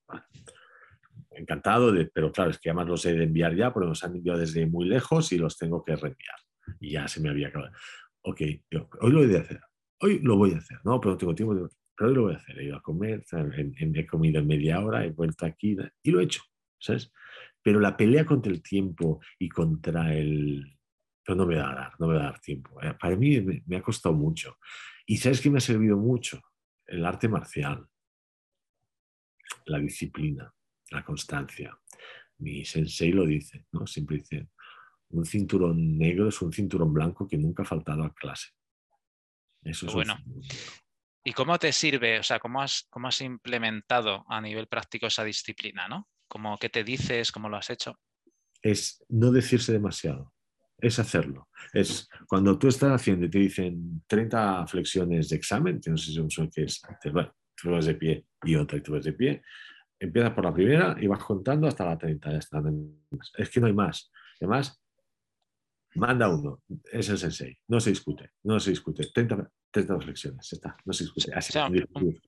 encantado, 1.32 1.92
de, 1.92 2.06
pero 2.06 2.32
claro, 2.32 2.52
es 2.52 2.60
que 2.60 2.70
además 2.70 2.88
los 2.88 3.06
he 3.06 3.14
de 3.14 3.24
enviar 3.24 3.56
ya, 3.56 3.74
porque 3.74 3.90
nos 3.90 4.04
han 4.04 4.16
enviado 4.16 4.40
desde 4.40 4.66
muy 4.66 4.86
lejos 4.86 5.32
y 5.32 5.38
los 5.38 5.58
tengo 5.58 5.84
que 5.84 5.96
reenviar. 5.96 6.36
Y 6.80 6.92
ya 6.92 7.08
se 7.08 7.20
me 7.20 7.30
había 7.30 7.48
acabado. 7.48 7.72
Ok, 8.22 8.42
hoy 9.02 9.12
lo 9.12 9.26
voy 9.26 9.36
a 9.36 9.40
hacer. 9.40 9.60
Hoy 10.00 10.20
lo 10.20 10.38
voy 10.38 10.54
a 10.54 10.58
hacer. 10.58 10.78
No, 10.84 11.00
pero 11.00 11.14
no 11.14 11.18
tengo 11.18 11.36
tiempo. 11.36 11.70
Pero 11.96 12.10
hoy 12.10 12.16
lo 12.16 12.22
voy 12.24 12.34
a 12.34 12.38
hacer. 12.38 12.60
He 12.60 12.66
ido 12.66 12.78
a 12.78 12.82
comer, 12.82 13.24
he 13.32 14.08
comido 14.08 14.40
en 14.40 14.48
media 14.48 14.80
hora, 14.80 15.04
he 15.06 15.10
vuelto 15.10 15.46
aquí 15.46 15.76
y 16.04 16.12
lo 16.12 16.20
he 16.20 16.24
hecho. 16.24 16.44
¿Sabes? 16.80 17.12
Pero 17.64 17.80
la 17.80 17.96
pelea 17.96 18.26
contra 18.26 18.52
el 18.52 18.62
tiempo 18.62 19.22
y 19.40 19.50
contra 19.50 20.14
el... 20.14 20.78
Pero 21.26 21.38
no 21.38 21.46
me 21.46 21.56
va 21.56 21.72
a 21.72 21.76
dar, 21.76 21.94
no 22.00 22.08
me 22.08 22.16
va 22.16 22.22
a 22.22 22.32
dar 22.32 22.40
tiempo. 22.42 22.82
Eh, 22.82 22.94
para 23.00 23.16
mí 23.16 23.40
me, 23.66 23.78
ha 23.78 23.82
costado 23.82 24.14
mucho. 24.14 24.58
Y 25.06 25.18
¿sabes 25.18 25.40
qué 25.40 25.50
me 25.50 25.60
ha 25.60 25.62
servido 25.62 25.98
mucho? 25.98 26.42
El 26.86 27.06
arte 27.06 27.30
marcial, 27.30 27.88
la 29.66 29.80
disciplina, 29.80 30.54
la 30.92 31.06
constancia. 31.06 31.80
Mi 32.40 32.66
sensei 32.66 33.14
lo 33.14 33.26
dice, 33.26 33.66
¿no? 33.72 33.88
Siempre 33.88 34.18
dice, 34.18 34.50
un 35.12 35.26
cinturón 35.26 35.98
negro 35.98 36.28
es 36.28 36.42
un 36.42 36.52
cinturón 36.52 36.94
blanco 36.94 37.26
que 37.26 37.38
nunca 37.38 37.64
ha 37.64 37.66
faltado 37.66 38.04
a 38.04 38.14
clase. 38.14 38.50
Eso 39.64 39.88
es 39.88 39.94
bueno. 39.94 40.18
¿Y 41.24 41.32
cómo 41.32 41.58
te 41.58 41.72
sirve, 41.72 42.20
o 42.20 42.24
sea, 42.24 42.40
cómo 42.40 42.62
has, 42.62 42.86
cómo 42.90 43.08
has 43.08 43.22
implementado 43.22 44.26
a 44.28 44.42
nivel 44.42 44.68
práctico 44.68 45.08
esa 45.08 45.24
disciplina, 45.24 45.88
¿no? 45.88 46.10
¿Cómo, 46.34 46.58
¿Qué 46.58 46.68
te 46.68 46.84
dices? 46.84 47.32
¿Cómo 47.32 47.48
lo 47.48 47.58
has 47.58 47.70
hecho? 47.70 48.00
Es 48.60 49.06
no 49.10 49.32
decirse 49.32 49.72
demasiado, 49.72 50.34
es 50.80 50.98
hacerlo. 50.98 51.48
Es 51.72 52.10
cuando 52.28 52.58
tú 52.58 52.70
estás 52.70 52.92
haciendo 52.92 53.28
y 53.28 53.30
te 53.30 53.38
dicen 53.38 54.02
30 54.08 54.66
flexiones 54.66 55.30
de 55.30 55.36
examen, 55.36 55.80
que 55.80 55.92
no 55.92 55.98
sé 55.98 56.12
si 56.12 56.50
qué 56.50 56.64
es, 56.64 56.82
bueno, 57.12 57.32
tú 57.56 57.70
vas 57.70 57.86
de 57.86 57.94
pie 57.94 58.26
y 58.46 58.56
otra 58.56 58.80
y 58.80 58.82
tú 58.82 58.94
vas 58.94 59.04
de 59.04 59.14
pie, 59.14 59.44
empiezas 60.00 60.32
por 60.32 60.46
la 60.46 60.54
primera 60.56 60.96
y 61.00 61.06
vas 61.06 61.24
contando 61.24 61.68
hasta 61.68 61.86
la 61.86 62.00
30. 62.00 62.32
Ya 62.32 62.38
está. 62.40 62.64
Es 63.38 63.50
que 63.52 63.60
no 63.60 63.68
hay 63.68 63.74
más. 63.74 64.12
Además, 64.42 64.82
manda 65.94 66.30
uno, 66.30 66.64
es 66.92 67.10
el 67.10 67.20
sensei, 67.20 67.60
no 67.68 67.80
se 67.80 67.92
discute, 67.92 68.32
no 68.42 68.60
se 68.60 68.72
discute. 68.72 69.06
30, 69.14 69.52
30 69.70 70.00
flexiones, 70.00 70.52
está, 70.52 70.76
no 70.84 70.94
se 70.94 71.04
discute. 71.04 71.32
Así, 71.32 71.56
un 71.60 72.20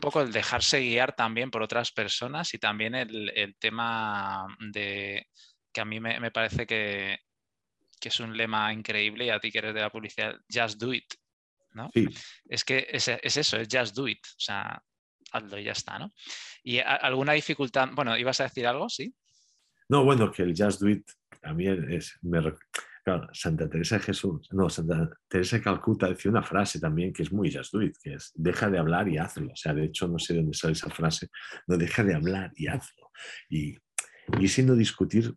poco 0.00 0.20
el 0.20 0.32
dejarse 0.32 0.80
guiar 0.80 1.14
también 1.14 1.50
por 1.50 1.62
otras 1.62 1.92
personas 1.92 2.52
y 2.54 2.58
también 2.58 2.94
el, 2.94 3.56
tema 3.58 4.46
de 4.60 5.26
que 5.72 5.80
a 5.80 5.84
mí 5.84 6.00
me, 6.00 6.30
parece 6.30 6.66
que, 6.66 7.18
es 8.00 8.20
un 8.20 8.36
lema 8.36 8.72
increíble 8.72 9.26
y 9.26 9.30
a 9.30 9.38
ti 9.38 9.50
que 9.50 9.58
eres 9.58 9.74
de 9.74 9.80
la 9.80 9.90
publicidad, 9.90 10.34
just 10.52 10.80
do 10.80 10.92
it. 10.92 11.14
¿no? 11.74 11.90
Es 12.48 12.64
que 12.64 12.86
es, 12.90 13.08
eso, 13.08 13.56
es 13.56 13.68
just 13.70 13.94
do 13.94 14.08
it. 14.08 14.24
O 14.24 14.40
sea, 14.40 14.82
hazlo 15.32 15.58
y 15.58 15.64
ya 15.64 15.72
está, 15.72 15.98
¿no? 15.98 16.12
¿Y 16.62 16.78
alguna 16.78 17.32
dificultad? 17.32 17.88
Bueno, 17.92 18.16
¿ibas 18.16 18.40
a 18.40 18.44
decir 18.44 18.66
algo? 18.66 18.88
Sí. 18.88 19.14
No, 19.88 20.04
bueno, 20.04 20.30
que 20.30 20.42
el 20.42 20.54
just 20.56 20.80
do 20.80 20.88
it 20.88 21.08
a 21.42 21.52
mí 21.52 21.66
es, 21.66 22.18
me, 22.22 22.40
Claro, 23.04 23.28
Santa 23.32 23.68
Teresa 23.68 23.96
de 23.96 24.02
Jesús, 24.02 24.48
no, 24.52 24.70
Santa 24.70 25.10
Teresa 25.26 25.56
de 25.56 25.62
Calcuta 25.62 26.08
decía 26.08 26.30
una 26.30 26.42
frase 26.42 26.78
también 26.78 27.12
que 27.12 27.24
es 27.24 27.32
muy 27.32 27.52
just 27.52 27.74
que 28.00 28.14
es 28.14 28.30
deja 28.34 28.70
de 28.70 28.78
hablar 28.78 29.08
y 29.08 29.18
hazlo. 29.18 29.52
O 29.52 29.56
sea, 29.56 29.74
de 29.74 29.86
hecho, 29.86 30.06
no 30.06 30.20
sé 30.20 30.34
de 30.34 30.40
dónde 30.40 30.56
sale 30.56 30.74
esa 30.74 30.88
frase, 30.88 31.28
no 31.66 31.76
deja 31.76 32.04
de 32.04 32.14
hablar 32.14 32.52
y 32.54 32.68
hazlo. 32.68 33.10
Y, 33.50 33.76
y 34.38 34.46
siendo 34.46 34.76
discutir, 34.76 35.34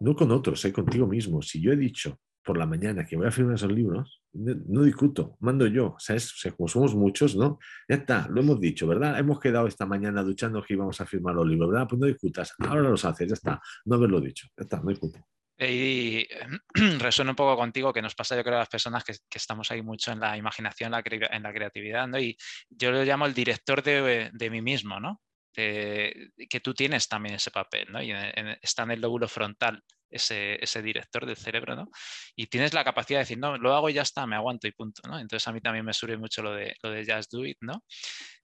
no 0.00 0.16
con 0.16 0.30
otros, 0.30 0.64
eh, 0.64 0.72
contigo 0.72 1.06
mismo. 1.06 1.42
Si 1.42 1.60
yo 1.60 1.72
he 1.72 1.76
dicho 1.76 2.18
por 2.42 2.56
la 2.56 2.66
mañana 2.66 3.04
que 3.04 3.16
voy 3.16 3.26
a 3.26 3.30
firmar 3.30 3.56
esos 3.56 3.72
libros, 3.72 4.22
no, 4.32 4.82
discuto, 4.82 5.36
mando 5.40 5.66
yo. 5.66 5.94
O 5.94 5.98
sea, 5.98 6.16
como 6.56 6.68
somos 6.68 6.94
muchos, 6.94 7.36
¿no? 7.36 7.58
Ya 7.88 7.96
está, 7.96 8.28
lo 8.28 8.40
hemos 8.40 8.60
dicho, 8.60 8.86
¿verdad? 8.86 9.18
Hemos 9.18 9.40
quedado 9.40 9.66
esta 9.66 9.84
mañana 9.86 10.22
duchando 10.22 10.62
que 10.62 10.74
íbamos 10.74 11.00
a 11.00 11.06
firmar 11.06 11.34
los 11.34 11.46
libros, 11.46 11.70
¿verdad? 11.70 11.86
Pues 11.88 12.00
no 12.00 12.06
discutas, 12.06 12.54
ahora 12.58 12.82
los 12.82 13.04
haces, 13.04 13.28
ya 13.28 13.34
está, 13.34 13.62
no 13.84 13.96
haberlo 13.96 14.20
dicho, 14.20 14.48
ya 14.56 14.62
está, 14.62 14.80
no 14.80 14.88
discuto. 14.88 15.20
Y 15.58 16.26
resuena 16.98 17.32
un 17.32 17.36
poco 17.36 17.56
contigo 17.56 17.92
que 17.92 18.02
nos 18.02 18.14
pasa, 18.14 18.36
yo 18.36 18.42
creo, 18.42 18.56
a 18.56 18.60
las 18.60 18.68
personas 18.68 19.04
que, 19.04 19.14
estamos 19.34 19.70
ahí 19.70 19.82
mucho 19.82 20.12
en 20.12 20.20
la 20.20 20.36
imaginación, 20.36 20.94
en 20.94 21.42
la 21.42 21.52
creatividad, 21.52 22.08
¿no? 22.08 22.18
Y 22.18 22.36
yo 22.68 22.90
lo 22.90 23.04
llamo 23.04 23.26
el 23.26 23.34
director 23.34 23.82
de, 23.82 24.50
mí 24.50 24.62
mismo, 24.62 25.00
¿no? 25.00 25.20
que 25.56 26.60
tú 26.64 26.74
tienes 26.74 27.06
también 27.06 27.36
ese 27.36 27.52
papel, 27.52 27.86
¿no? 27.92 28.02
Y 28.02 28.12
está 28.60 28.82
en 28.82 28.90
el 28.90 29.00
lóbulo 29.00 29.28
frontal 29.28 29.80
ese, 30.14 30.82
director 30.82 31.26
del 31.26 31.36
cerebro, 31.36 31.76
¿no? 31.76 31.90
Y 32.36 32.46
tienes 32.46 32.72
la 32.72 32.84
capacidad 32.84 33.18
de 33.18 33.24
decir, 33.24 33.38
no, 33.38 33.58
lo 33.58 33.74
hago 33.74 33.90
y 33.90 33.94
ya 33.94 34.02
está, 34.02 34.26
me 34.26 34.36
aguanto 34.36 34.66
y 34.66 34.72
punto, 34.72 35.02
¿no? 35.08 35.18
Entonces 35.18 35.46
a 35.48 35.52
mí 35.52 35.60
también 35.60 35.84
me 35.84 35.92
sirve 35.92 36.16
mucho 36.16 36.42
lo 36.42 36.52
de, 36.54 36.74
lo 36.82 36.90
de 36.90 37.04
just 37.04 37.32
do 37.32 37.44
it, 37.44 37.58
¿no? 37.60 37.84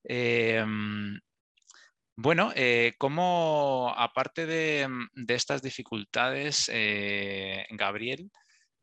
Em, 0.04 1.18
bueno, 2.22 2.52
eh, 2.54 2.96
¿cómo, 2.98 3.94
aparte 3.96 4.44
de, 4.44 4.86
mm, 4.86 5.24
estas 5.28 5.62
dificultades, 5.62 6.70
eh, 6.70 7.66
Gabriel, 7.70 8.30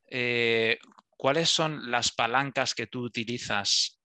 eh, 0.10 0.80
cuáles 1.10 1.48
son 1.50 1.92
las 1.92 2.12
palancas 2.12 2.74
que 2.74 2.88
tú 2.88 3.04
utilizas 3.04 4.00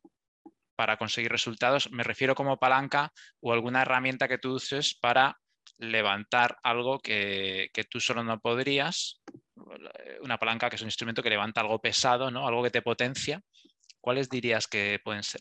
para 0.76 0.98
conseguir 0.98 1.32
resultados? 1.32 1.90
Me 1.90 2.02
refiero 2.02 2.34
como 2.34 2.58
palanca 2.58 3.10
o 3.40 3.54
alguna 3.54 3.80
herramienta 3.80 4.28
que 4.28 4.36
tú 4.36 4.52
uses 4.56 4.94
para 4.94 5.40
levantar 5.78 6.58
algo 6.62 6.98
que, 6.98 7.70
que, 7.72 7.84
tú 7.84 8.00
solo 8.00 8.22
no 8.22 8.38
podrías, 8.38 9.22
una 10.20 10.38
palanca 10.38 10.68
que 10.68 10.76
es 10.76 10.82
un 10.82 10.88
instrumento 10.88 11.22
que 11.22 11.30
levanta 11.30 11.62
algo 11.62 11.80
pesado, 11.80 12.30
¿no? 12.30 12.46
algo 12.46 12.62
que 12.62 12.70
te 12.70 12.82
potencia. 12.82 13.40
¿Cuáles 13.98 14.28
dirías 14.28 14.66
que 14.66 15.00
pueden 15.02 15.22
ser? 15.22 15.40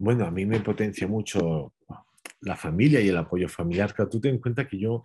Bueno, 0.00 0.24
a 0.24 0.30
mí 0.30 0.46
me 0.46 0.60
potencia 0.60 1.06
mucho 1.06 1.74
la 2.40 2.56
familia 2.56 3.00
y 3.00 3.08
el 3.08 3.18
apoyo 3.18 3.48
familiar. 3.48 3.92
Claro, 3.94 4.10
tú 4.10 4.18
ten 4.18 4.36
en 4.36 4.40
cuenta 4.40 4.66
que 4.66 4.78
yo 4.78 5.04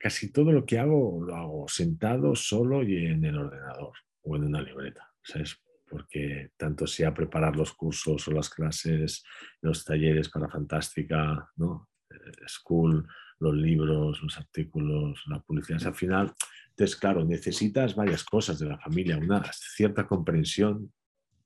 casi 0.00 0.32
todo 0.32 0.50
lo 0.52 0.64
que 0.64 0.78
hago 0.78 1.22
lo 1.22 1.36
hago 1.36 1.68
sentado, 1.68 2.34
solo 2.34 2.82
y 2.82 3.06
en 3.06 3.24
el 3.26 3.36
ordenador 3.36 3.92
o 4.22 4.36
en 4.36 4.44
una 4.44 4.62
libreta, 4.62 5.06
¿sabes? 5.22 5.60
Porque 5.86 6.52
tanto 6.56 6.86
sea 6.86 7.12
preparar 7.12 7.56
los 7.56 7.74
cursos 7.74 8.26
o 8.26 8.30
las 8.32 8.48
clases, 8.48 9.22
los 9.60 9.84
talleres 9.84 10.30
para 10.30 10.48
Fantástica, 10.48 11.50
¿no? 11.56 11.90
Eh, 12.10 12.48
School, 12.48 13.06
los 13.38 13.54
libros, 13.54 14.22
los 14.22 14.38
artículos, 14.38 15.22
la 15.26 15.40
publicidad, 15.40 15.86
al 15.86 15.94
final, 15.94 16.32
entonces, 16.70 16.96
claro, 16.96 17.22
necesitas 17.22 17.94
varias 17.94 18.24
cosas 18.24 18.58
de 18.58 18.66
la 18.66 18.78
familia, 18.78 19.18
una 19.18 19.42
cierta 19.52 20.06
comprensión 20.06 20.90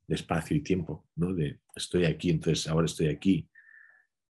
de 0.06 0.14
espacio 0.14 0.56
y 0.56 0.62
tiempo, 0.62 1.08
¿no? 1.16 1.34
De 1.34 1.60
estoy 1.74 2.04
aquí, 2.04 2.30
entonces 2.30 2.68
ahora 2.68 2.86
estoy 2.86 3.08
aquí. 3.08 3.48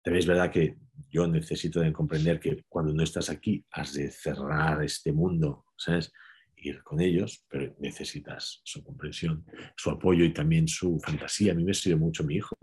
También 0.02 0.20
es 0.20 0.26
verdad 0.26 0.50
que 0.50 0.76
yo 1.10 1.26
necesito 1.26 1.80
de 1.80 1.92
comprender 1.92 2.40
que 2.40 2.64
cuando 2.68 2.92
no 2.92 3.02
estás 3.02 3.30
aquí 3.30 3.64
has 3.72 3.94
de 3.94 4.10
cerrar 4.10 4.82
este 4.82 5.12
mundo, 5.12 5.66
¿sabes? 5.76 6.12
Ir 6.56 6.82
con 6.82 7.00
ellos, 7.00 7.44
pero 7.48 7.74
necesitas 7.78 8.60
su 8.64 8.82
comprensión, 8.82 9.44
su 9.76 9.90
apoyo 9.90 10.24
y 10.24 10.32
también 10.32 10.66
su 10.66 10.98
fantasía. 11.00 11.52
A 11.52 11.54
mí 11.54 11.64
me 11.64 11.74
sirve 11.74 11.96
mucho 11.96 12.24
mi 12.24 12.36
hijo. 12.36 12.56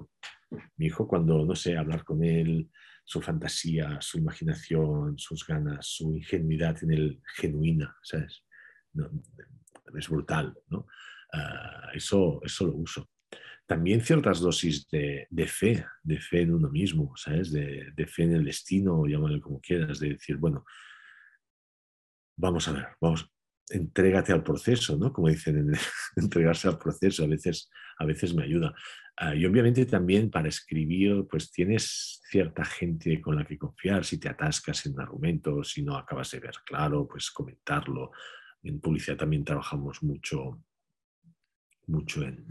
Mi 0.78 0.88
hijo 0.88 1.08
cuando, 1.08 1.46
no 1.46 1.56
sé, 1.56 1.78
hablar 1.78 2.04
con 2.04 2.24
él, 2.24 2.70
su 3.06 3.22
fantasía, 3.22 4.00
su 4.02 4.18
imaginación, 4.18 5.18
sus 5.18 5.46
ganas, 5.46 5.88
su 5.88 6.16
ingenuidad 6.16 6.84
en 6.84 6.92
el 6.92 7.22
genuina, 7.38 7.96
¿sabes? 8.04 8.44
es 9.98 10.10
brutal, 10.10 10.58
¿no? 10.70 10.88
Ah, 11.34 11.90
eso, 11.94 12.40
eso 12.44 12.68
lo 12.68 12.76
uso. 12.76 13.10
También 13.66 14.02
ciertas 14.02 14.40
dosis 14.40 14.88
de, 14.90 15.28
fe, 15.48 15.86
de 16.04 16.20
fe 16.20 16.42
en 16.42 16.54
uno 16.54 16.70
mismo, 16.70 17.14
¿sabes? 17.18 17.52
De, 17.52 18.08
fe 18.08 18.24
en 18.24 18.36
el 18.36 18.46
destino, 18.46 19.08
llámalo 19.08 19.42
como 19.42 19.60
quieras, 19.60 20.00
de 20.00 20.10
decir, 20.10 20.38
bueno, 20.38 20.66
vamos 22.38 22.68
a 22.68 22.74
ver, 22.74 22.88
vamos, 23.02 23.28
entrégate 23.70 24.32
al 24.34 24.44
proceso, 24.44 24.98
¿no? 24.98 25.12
Como 25.12 25.30
dicen, 25.30 25.74
entregarse 26.16 26.68
al 26.68 26.78
proceso 26.78 27.24
a 27.24 27.28
veces, 27.28 27.72
a 27.98 28.06
veces 28.06 28.36
me 28.36 28.44
ayuda. 28.44 28.76
Ah, 29.18 29.34
y 29.34 29.46
obviamente 29.46 29.86
también 29.86 30.30
para 30.30 30.50
escribir, 30.50 31.26
pues 31.30 31.50
tienes 31.50 32.22
cierta 32.30 32.66
gente 32.66 33.20
con 33.20 33.38
la 33.38 33.46
que 33.46 33.58
confiar, 33.58 34.06
si 34.06 34.20
te 34.20 34.30
atascas 34.30 34.86
en 34.86 34.94
un 34.94 35.02
argumento, 35.02 35.64
si 35.64 35.82
no 35.82 35.98
acabas 35.98 36.30
de 36.32 36.40
ver 36.40 36.56
claro, 36.66 37.08
pues 37.08 37.32
comentarlo. 37.32 38.12
En 38.62 38.80
publicidad 38.80 39.18
también 39.18 39.44
trabajamos 39.44 40.04
mucho, 40.04 40.62
mucho 41.88 42.24
en, 42.24 42.46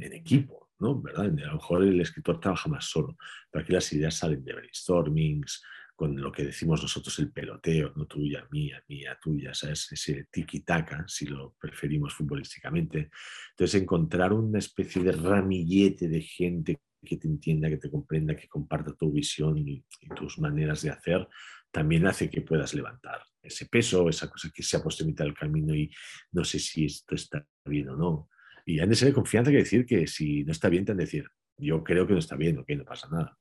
equipo, 0.00 0.70
¿no? 0.78 1.00
¿verdad? 1.00 1.26
A 1.26 1.28
lo 1.28 1.54
mejor 1.54 1.82
el 1.82 2.00
escritor 2.00 2.40
trabaja 2.40 2.68
más 2.68 2.84
solo, 2.84 3.16
pero 3.50 3.62
aquí 3.62 3.72
las 3.72 3.92
ideas 3.92 4.14
salen 4.16 4.44
de 4.44 4.54
brainstormings, 4.54 5.62
con 5.96 6.20
lo 6.20 6.30
que 6.30 6.44
decimos 6.44 6.82
nosotros 6.82 7.18
el 7.20 7.32
peloteo, 7.32 7.92
no 7.96 8.06
tuya, 8.06 8.46
mía, 8.50 8.82
mía, 8.86 9.18
tuya, 9.20 9.54
¿sabes? 9.54 9.90
Ese 9.90 10.28
tiki-taka, 10.30 11.04
si 11.08 11.24
lo 11.24 11.56
preferimos 11.58 12.12
futbolísticamente. 12.12 13.10
Entonces, 13.50 13.80
encontrar 13.80 14.34
una 14.34 14.58
especie 14.58 15.02
de 15.02 15.12
ramillete 15.12 16.06
de 16.06 16.20
gente 16.20 16.80
que 17.02 17.16
te 17.16 17.26
entienda, 17.26 17.70
que 17.70 17.78
te 17.78 17.90
comprenda, 17.90 18.36
que 18.36 18.46
comparta 18.46 18.94
tu 18.94 19.10
visión 19.10 19.56
y, 19.56 19.84
tus 20.14 20.38
maneras 20.38 20.82
de 20.82 20.90
hacer, 20.90 21.26
también 21.70 22.06
hace 22.06 22.28
que 22.28 22.42
puedas 22.42 22.74
levantar 22.74 23.22
ese 23.42 23.66
peso, 23.66 24.08
esa 24.08 24.28
cosa 24.30 24.50
que 24.54 24.62
se 24.62 24.76
ha 24.76 24.82
puesto 24.82 25.02
en 25.02 25.08
mitad 25.08 25.26
camino 25.38 25.74
y 25.74 25.90
no 26.32 26.44
sé 26.44 26.58
si 26.58 26.84
esto 26.84 27.14
está 27.14 27.46
bien 27.64 27.88
o 27.88 27.96
no. 27.96 28.28
Y 28.66 28.80
han 28.80 28.90
de 28.90 28.96
ser 28.96 29.08
de 29.08 29.14
confianza 29.14 29.50
que 29.50 29.58
decir 29.58 29.86
que 29.86 30.06
si 30.06 30.44
no 30.44 30.52
está 30.52 30.68
bien, 30.68 30.84
te 30.84 30.92
han 30.92 30.98
de 30.98 31.04
decir, 31.04 31.26
yo 31.56 31.82
creo 31.82 32.06
que 32.06 32.12
no 32.12 32.18
está 32.18 32.36
bien, 32.36 32.58
ok, 32.58 32.68
no 32.70 32.84
pasa 32.84 33.08
nada 33.08 33.38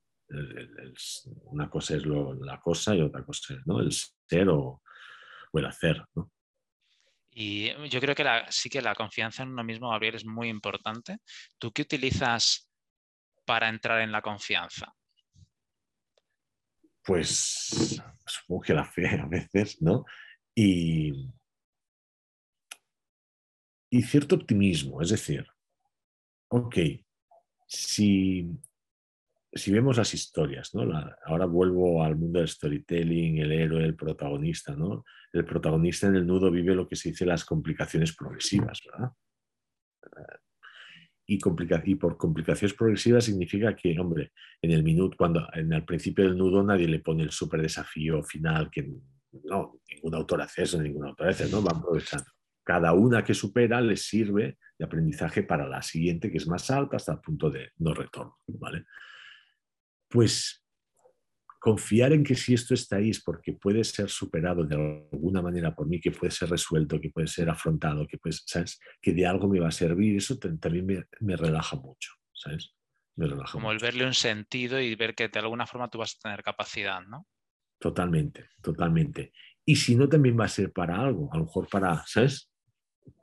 una 1.46 1.70
cosa 1.70 1.96
es 1.96 2.06
la 2.06 2.60
cosa 2.60 2.96
y 2.96 3.02
otra 3.02 3.24
cosa 3.24 3.54
es 3.54 3.66
¿no? 3.66 3.80
el 3.80 3.92
ser 3.92 4.50
o, 4.50 4.82
el 5.54 5.66
hacer. 5.66 6.04
Y 7.32 7.70
yo 7.90 8.00
creo 8.02 8.16
que 8.16 8.26
sí 8.50 8.70
que 8.70 8.82
la 8.82 8.96
confianza 8.96 9.44
en 9.44 9.50
uno 9.50 9.64
mismo, 9.64 9.90
Gabriel, 9.90 10.16
es 10.16 10.26
muy 10.26 10.50
importante. 10.50 11.18
¿Tú 11.58 11.72
qué 11.72 11.84
utilizas 11.84 12.70
para 13.46 13.70
entrar 13.70 14.02
en 14.02 14.12
la 14.12 14.22
confianza? 14.22 14.94
Pues 17.04 18.02
supongo 18.26 18.62
que 18.62 18.74
la 18.74 18.86
fe 18.86 19.08
a 19.08 19.28
veces, 19.28 19.82
¿no? 19.82 20.06
Y, 20.56 21.30
y 23.96 24.02
cierto 24.02 24.36
optimismo, 24.36 25.02
es 25.02 25.10
decir, 25.10 25.48
ok, 26.50 26.76
si 27.66 28.50
si 29.54 29.72
vemos 29.72 29.96
las 29.96 30.14
historias, 30.14 30.76
¿no? 30.76 30.82
ahora 31.26 31.46
vuelvo 31.46 32.04
al 32.04 32.18
mundo 32.18 32.40
del 32.40 32.50
storytelling, 32.50 33.38
el 33.38 33.54
héroe, 33.54 33.86
el 33.86 33.96
protagonista, 33.96 34.76
¿no? 34.76 35.06
El 35.32 35.46
protagonista 35.46 36.08
en 36.08 36.18
el 36.18 36.28
nudo 36.28 36.52
vive 36.52 36.76
lo 36.76 36.86
que 36.86 36.98
se 36.98 37.10
dice 37.10 37.26
las 37.26 37.46
complicaciones 37.46 38.14
progresivas, 38.14 38.82
¿verdad? 38.86 39.12
Y, 41.26 41.40
y 41.86 41.96
por 41.96 42.18
complicaciones 42.18 42.76
progresivas 42.76 43.24
significa 43.24 43.74
que, 43.78 43.98
hombre, 43.98 44.34
en 44.62 44.72
el 44.72 44.84
minuto, 44.84 45.16
cuando 45.18 45.48
en 45.54 45.72
el 45.72 45.86
principio 45.86 46.26
del 46.26 46.38
nudo 46.38 46.62
nadie 46.62 46.90
le 46.90 47.00
pone 47.00 47.24
el 47.24 47.32
súper 47.32 47.62
desafío 47.62 48.22
final, 48.24 48.70
que 48.70 48.92
no, 49.46 49.80
ningún 49.90 50.16
autor 50.16 50.42
hace 50.42 50.64
eso, 50.64 50.82
ningún 50.82 51.06
autor 51.06 51.30
hace, 51.30 51.50
¿no? 51.50 51.64
Va 51.64 51.72
aprovechando. 51.72 52.35
Cada 52.66 52.92
una 52.92 53.24
que 53.24 53.34
supera 53.34 53.80
le 53.80 53.96
sirve 53.96 54.58
de 54.78 54.86
aprendizaje 54.86 55.44
para 55.44 55.66
la 55.66 55.82
siguiente, 55.82 56.30
que 56.30 56.38
es 56.38 56.48
más 56.48 56.70
alta, 56.70 56.98
hasta 56.98 57.14
el 57.14 57.20
punto 57.20 57.50
de 57.50 57.72
no 57.78 57.94
retorno, 57.94 58.38
¿vale? 58.48 58.86
pues 60.16 60.64
confiar 61.60 62.14
en 62.14 62.24
que 62.24 62.36
si 62.36 62.54
esto 62.54 62.74
está 62.74 62.98
ahí 62.98 63.10
es 63.10 63.22
porque 63.22 63.54
puede 63.54 63.84
ser 63.84 64.10
superado 64.10 64.64
de 64.64 64.76
alguna 65.12 65.42
manera 65.42 65.76
por 65.76 65.88
mí, 65.88 66.00
que 66.00 66.12
puede 66.12 66.32
ser 66.32 66.50
resuelto, 66.50 67.02
que 67.02 67.10
puede 67.10 67.28
ser 67.28 67.50
afrontado, 67.50 68.08
que, 68.08 68.18
pues, 68.18 68.44
¿sabes? 68.46 68.80
que 69.02 69.14
de 69.14 69.26
algo 69.26 69.50
me 69.50 69.60
va 69.60 69.70
a 69.70 69.72
servir, 69.72 70.16
eso 70.16 70.38
también 70.38 71.06
me, 71.20 71.36
relaja 71.36 71.76
mucho, 71.76 72.14
¿sabes? 72.32 72.76
Me 73.16 73.28
relaja 73.28 73.54
Como 73.54 73.72
el 73.72 73.80
verle 73.80 74.06
un 74.06 74.14
sentido 74.14 74.80
y 74.80 74.94
ver 74.96 75.16
que 75.16 75.28
de 75.28 75.40
alguna 75.40 75.66
forma 75.66 75.90
tú 75.90 75.98
vas 75.98 76.16
a 76.16 76.22
tener 76.22 76.44
capacidad, 76.44 77.02
¿no? 77.02 77.28
Totalmente, 77.80 78.52
totalmente. 78.62 79.34
Y 79.66 79.76
si 79.76 79.96
no, 79.96 80.08
también 80.08 80.40
va 80.40 80.46
a 80.46 80.50
ser 80.50 80.72
para 80.72 80.98
algo, 80.98 81.30
a 81.34 81.38
lo 81.38 81.46
mejor 81.46 81.68
para, 81.68 82.04
¿sabes? 82.06 82.52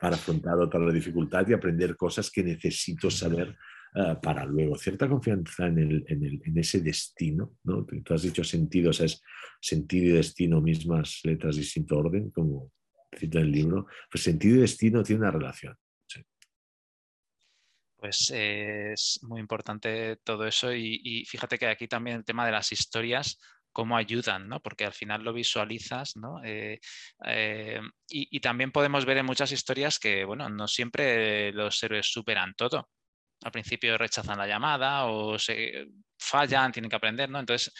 Para 0.00 0.16
afrontar 0.16 0.58
otra 0.58 0.90
dificultad 0.92 1.46
y 1.48 1.52
aprender 1.52 1.96
cosas 1.96 2.30
que 2.30 2.42
necesito 2.42 3.10
saber 3.10 3.56
Ah, 3.94 4.18
para 4.18 4.46
luego. 4.46 4.76
Cierta 4.76 5.06
confianza 5.06 5.66
en, 5.66 5.78
el, 5.78 6.04
en, 6.08 6.58
ese 6.58 6.80
destino, 6.80 7.56
¿no? 7.64 7.84
Tú 7.84 8.14
has 8.14 8.22
dicho 8.22 8.42
sentido, 8.42 8.88
o 8.88 8.92
sea, 8.92 9.04
es 9.04 9.22
sentido 9.60 10.06
y 10.06 10.16
destino, 10.16 10.62
mismas 10.62 11.20
letras, 11.24 11.56
distinto 11.56 11.98
orden, 11.98 12.30
como 12.30 12.72
cita 13.14 13.40
el 13.40 13.52
libro. 13.52 13.86
Pues 14.10 14.24
sentido 14.24 14.56
y 14.56 14.60
destino 14.60 15.02
tiene 15.02 15.20
una 15.20 15.30
relación. 15.30 15.76
Pues 17.98 18.32
es 18.34 19.20
muy 19.22 19.40
importante 19.40 20.16
todo 20.24 20.46
eso 20.46 20.74
y, 20.74 21.24
fíjate 21.28 21.58
que 21.58 21.66
aquí 21.66 21.86
también 21.86 22.16
el 22.16 22.24
tema 22.24 22.44
de 22.46 22.52
las 22.52 22.72
historias 22.72 23.38
cómo 23.72 23.96
ayudan, 23.96 24.48
¿no? 24.48 24.60
Porque 24.60 24.84
al 24.84 24.92
final 24.92 25.22
lo 25.22 25.32
visualizas, 25.32 26.16
¿no? 26.16 26.42
Eh, 26.44 26.80
eh, 27.26 27.80
y, 28.08 28.36
y, 28.36 28.40
también 28.40 28.72
podemos 28.72 29.04
ver 29.04 29.18
en 29.18 29.26
muchas 29.26 29.52
historias 29.52 29.98
que, 29.98 30.24
bueno, 30.24 30.48
no 30.48 30.68
siempre 30.68 31.52
los 31.52 31.82
héroes 31.82 32.06
superan 32.12 32.54
todo 32.54 32.88
al 33.42 33.52
principio 33.52 33.98
rechazan 33.98 34.38
la 34.38 34.46
llamada 34.46 35.06
o 35.06 35.38
se 35.38 35.86
fallan, 36.18 36.72
tienen 36.72 36.88
que 36.88 36.96
aprender, 36.96 37.28
¿no? 37.28 37.40
Entonces, 37.40 37.72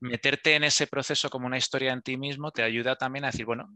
meterte 0.00 0.54
en 0.54 0.64
ese 0.64 0.86
proceso 0.86 1.28
como 1.28 1.46
una 1.46 1.58
historia 1.58 1.92
en 1.92 2.02
ti 2.02 2.16
mismo 2.16 2.50
te 2.50 2.62
ayuda 2.62 2.96
también 2.96 3.24
a 3.24 3.28
decir, 3.28 3.44
bueno, 3.44 3.68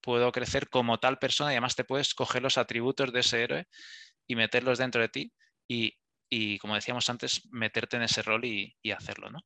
puedo 0.00 0.32
crecer 0.32 0.68
como 0.68 0.98
tal 0.98 1.18
persona 1.18 1.50
y 1.50 1.54
además 1.54 1.76
te 1.76 1.84
puedes 1.84 2.14
coger 2.14 2.42
los 2.42 2.58
atributos 2.58 3.12
de 3.12 3.20
ese 3.20 3.42
héroe 3.42 3.66
y 4.26 4.36
meterlos 4.36 4.78
dentro 4.78 5.02
de 5.02 5.08
ti 5.08 5.32
y, 5.68 5.94
como 6.60 6.74
decíamos 6.74 7.08
antes, 7.08 7.42
meterte 7.50 7.96
en 7.96 8.02
ese 8.02 8.22
rol 8.22 8.44
y, 8.44 8.74
hacerlo, 8.90 9.30
¿no? 9.30 9.40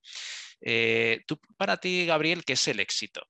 Eh, 0.60 1.22
tú, 1.26 1.38
para 1.56 1.76
ti, 1.76 2.06
Gabriel, 2.06 2.44
¿qué 2.44 2.54
es 2.54 2.68
el 2.68 2.80
éxito? 2.80 3.22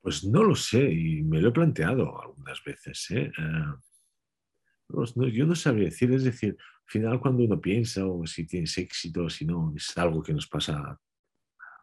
Pues 0.00 0.24
no 0.24 0.42
lo 0.44 0.54
sé 0.54 0.90
y 0.90 1.22
me 1.22 1.40
lo 1.40 1.48
he 1.48 1.52
planteado 1.52 2.20
algunas 2.20 2.62
veces. 2.64 3.10
¿eh? 3.10 3.30
eh 3.36 5.32
yo 5.32 5.46
no 5.46 5.54
sabría 5.54 5.86
decir, 5.86 6.12
es 6.12 6.24
decir, 6.24 6.56
al 6.58 6.90
final 6.90 7.20
cuando 7.20 7.44
uno 7.44 7.60
piensa 7.60 8.06
o 8.06 8.24
si 8.26 8.46
tienes 8.46 8.78
éxito 8.78 9.24
o 9.24 9.30
si 9.30 9.44
no, 9.44 9.72
es 9.74 9.96
algo 9.98 10.22
que 10.22 10.32
nos 10.32 10.46
pasa 10.46 10.78
a 10.78 11.00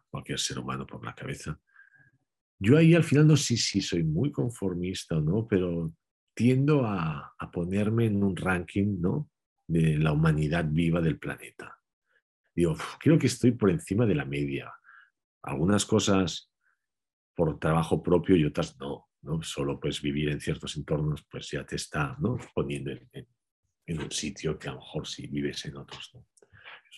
cualquier 0.08 0.38
ser 0.38 0.58
humano 0.58 0.86
por 0.86 1.04
la 1.04 1.14
cabeza. 1.14 1.60
Yo 2.58 2.78
ahí 2.78 2.94
al 2.94 3.04
final 3.04 3.26
no 3.26 3.36
sé 3.36 3.56
si 3.56 3.80
soy 3.80 4.04
muy 4.04 4.32
conformista 4.32 5.18
o 5.18 5.20
no, 5.20 5.46
pero 5.46 5.92
tiendo 6.34 6.86
a, 6.86 7.34
a 7.38 7.50
ponerme 7.50 8.06
en 8.06 8.22
un 8.22 8.34
ranking 8.36 9.00
¿no? 9.00 9.30
De 9.66 9.98
la 9.98 10.12
humanidad 10.12 10.66
viva 10.68 11.00
del 11.00 11.18
planeta. 11.18 11.78
Digo, 12.54 12.76
creo 13.00 13.18
que 13.18 13.26
estoy 13.26 13.52
por 13.52 13.70
encima 13.70 14.06
de 14.06 14.14
la 14.14 14.24
media. 14.24 14.72
Algunas 15.42 15.84
cosas 15.84 16.50
por 17.34 17.58
trabajo 17.58 18.02
propio 18.02 18.36
y 18.36 18.44
otras 18.44 18.78
no. 18.78 19.08
Solo 19.42 19.80
pues 19.80 20.02
vivir 20.02 20.28
en 20.28 20.40
ciertos 20.40 20.76
entornos 20.76 21.24
pues 21.30 21.50
ya 21.50 21.64
te 21.64 21.76
está 21.76 22.16
poniendo 22.54 22.90
en, 22.90 24.00
un 24.00 24.10
sitio 24.10 24.58
que 24.58 24.68
a 24.68 24.72
lo 24.72 24.80
mejor 24.80 25.06
si 25.06 25.26
vives 25.26 25.64
en 25.64 25.76
otros 25.76 26.10
¿no? 26.14 26.26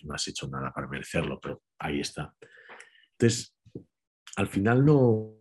no 0.03 0.13
has 0.13 0.27
hecho 0.27 0.47
nada 0.47 0.71
para 0.71 0.87
merecerlo, 0.87 1.39
pero 1.39 1.63
ahí 1.79 2.01
está. 2.01 2.35
Entonces, 3.13 3.55
al 4.35 4.47
final 4.47 4.85
no, 4.85 5.39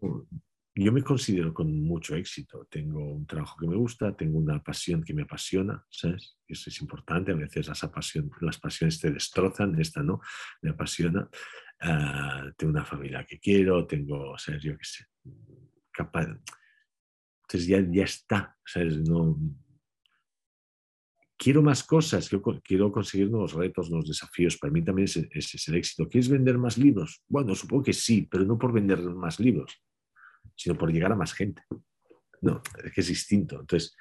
yo 0.84 0.92
me 0.92 1.02
considero 1.02 1.54
con 1.54 1.72
mucho 1.82 2.14
éxito. 2.16 2.66
Tengo 2.70 3.00
un 3.00 3.26
trabajo 3.26 3.56
que 3.58 3.66
me 3.66 3.76
gusta, 3.76 4.14
tengo 4.14 4.38
una 4.38 4.62
pasión 4.62 5.02
que 5.02 5.14
me 5.14 5.22
apasiona, 5.22 5.84
¿sabes? 5.88 6.36
Eso 6.46 6.68
es 6.68 6.80
importante. 6.82 7.32
A 7.32 7.36
veces 7.36 7.68
las, 7.68 7.82
las 8.40 8.58
pasiones 8.58 9.00
te 9.00 9.10
destrozan, 9.10 9.80
esta 9.80 10.02
no, 10.02 10.20
me 10.60 10.70
apasiona. 10.70 11.28
Ah, 11.80 12.44
tengo 12.56 12.72
una 12.72 12.84
familia 12.84 13.24
que 13.24 13.38
quiero, 13.38 13.86
tengo, 13.86 14.36
sea, 14.38 14.58
yo 14.58 14.76
qué 14.76 14.84
sé, 14.84 15.04
capaz, 15.92 16.28
entonces 17.46 17.68
ya, 17.68 17.80
ya 17.90 18.04
está. 18.04 18.56
No, 19.08 19.38
quiero 21.36 21.62
más 21.62 21.84
cosas, 21.84 22.28
quiero, 22.64 22.92
conseguir 22.92 23.30
nuevos 23.30 23.52
retos, 23.52 23.88
nuevos 23.88 24.08
desafíos. 24.08 24.56
Para 24.56 24.72
mí 24.72 24.82
también 24.82 25.04
ese, 25.04 25.28
es 25.30 25.68
el 25.68 25.76
éxito. 25.76 26.08
¿Quieres 26.08 26.28
vender 26.28 26.58
más 26.58 26.76
libros? 26.76 27.22
Bueno, 27.28 27.54
supongo 27.54 27.84
que 27.84 27.92
sí, 27.92 28.26
pero 28.30 28.44
no 28.44 28.58
por 28.58 28.72
vender 28.72 29.00
más 29.00 29.38
libros, 29.38 29.80
sino 30.56 30.76
por 30.76 30.92
llegar 30.92 31.12
a 31.12 31.16
más 31.16 31.32
gente. 31.32 31.62
No, 32.40 32.62
es 32.84 32.92
que 32.92 33.00
es 33.00 33.08
distinto. 33.08 33.60
Entonces, 33.60 33.96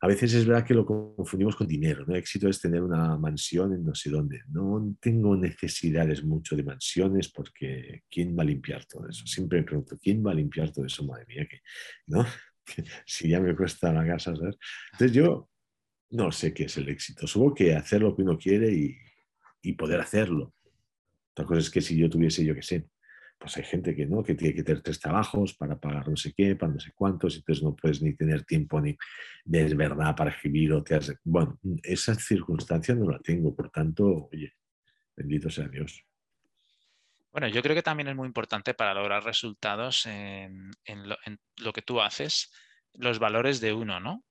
a 0.00 0.06
veces 0.06 0.32
es 0.32 0.46
verdad 0.46 0.64
que 0.64 0.74
lo 0.74 0.86
confundimos 0.86 1.56
con 1.56 1.66
dinero. 1.66 2.04
¿no? 2.06 2.14
Éxito 2.14 2.48
es 2.48 2.60
tener 2.60 2.82
una 2.82 3.16
mansión 3.16 3.72
en 3.72 3.84
no 3.84 3.94
sé 3.94 4.10
dónde. 4.10 4.42
No 4.48 4.94
tengo 5.00 5.36
necesidades 5.36 6.22
mucho 6.22 6.54
de 6.54 6.62
mansiones 6.62 7.30
porque 7.30 8.04
¿quién 8.08 8.36
va 8.38 8.42
a 8.42 8.46
limpiar 8.46 8.84
todo 8.84 9.08
eso? 9.08 9.26
Siempre 9.26 9.58
me 9.58 9.64
pregunto, 9.64 9.98
¿quién 10.00 10.24
va 10.24 10.30
a 10.30 10.34
limpiar 10.34 10.72
todo 10.72 10.86
eso? 10.86 11.04
Madre 11.04 11.26
mía, 11.26 11.46
que, 11.50 11.60
¿no? 12.06 12.24
si 13.06 13.28
ya 13.28 13.40
me 13.40 13.56
cuesta 13.56 13.92
la 13.92 14.06
casa, 14.06 14.36
¿sabes? 14.36 14.56
Entonces 14.92 15.16
yo 15.16 15.48
no 16.10 16.32
sé 16.32 16.54
qué 16.54 16.64
es 16.64 16.76
el 16.76 16.88
éxito. 16.88 17.26
Supongo 17.26 17.54
que 17.54 17.74
hacer 17.74 18.02
lo 18.02 18.14
que 18.14 18.22
uno 18.22 18.38
quiere 18.38 18.72
y, 18.72 18.96
poder 19.76 20.00
hacerlo. 20.00 20.54
Otra 21.32 21.44
cosa 21.44 21.60
es 21.60 21.70
que 21.70 21.82
si 21.82 21.94
yo 21.94 22.08
tuviese, 22.08 22.42
yo 22.42 22.54
qué 22.54 22.62
sé, 22.62 22.88
pues 23.38 23.56
hay 23.56 23.64
gente 23.64 23.94
que 23.94 24.04
no, 24.04 24.22
que 24.22 24.34
tiene 24.34 24.54
que 24.54 24.64
tener 24.64 24.82
tres 24.82 24.98
trabajos 24.98 25.54
para 25.54 25.78
pagar 25.78 26.08
no 26.08 26.16
sé 26.16 26.32
qué, 26.36 26.56
para 26.56 26.72
no 26.72 26.80
sé 26.80 26.92
cuántos, 26.94 27.34
y 27.34 27.38
entonces 27.38 27.62
no 27.62 27.76
puedes 27.76 28.02
ni 28.02 28.14
tener 28.14 28.44
tiempo 28.44 28.80
ni 28.80 28.96
de 29.44 29.74
verdad 29.74 30.16
para 30.16 30.30
escribir 30.30 30.72
o 30.72 30.82
te 30.82 30.96
has... 30.96 31.14
Bueno, 31.22 31.58
esa 31.82 32.14
circunstancia 32.14 32.94
no 32.94 33.10
la 33.10 33.20
tengo, 33.20 33.54
por 33.54 33.70
tanto, 33.70 34.28
oye, 34.32 34.54
bendito 35.14 35.48
sea 35.50 35.68
Dios. 35.68 36.04
Bueno, 37.30 37.48
yo 37.48 37.62
creo 37.62 37.76
que 37.76 37.82
también 37.82 38.08
es 38.08 38.16
muy 38.16 38.26
importante 38.26 38.74
para 38.74 38.94
lograr 38.94 39.22
resultados 39.22 40.06
en, 40.06 40.72
lo, 41.56 41.72
que 41.72 41.82
tú 41.82 42.00
haces, 42.00 42.50
los 42.94 43.20
valores 43.20 43.60
de 43.60 43.72
uno, 43.72 44.00
¿no? 44.00 44.24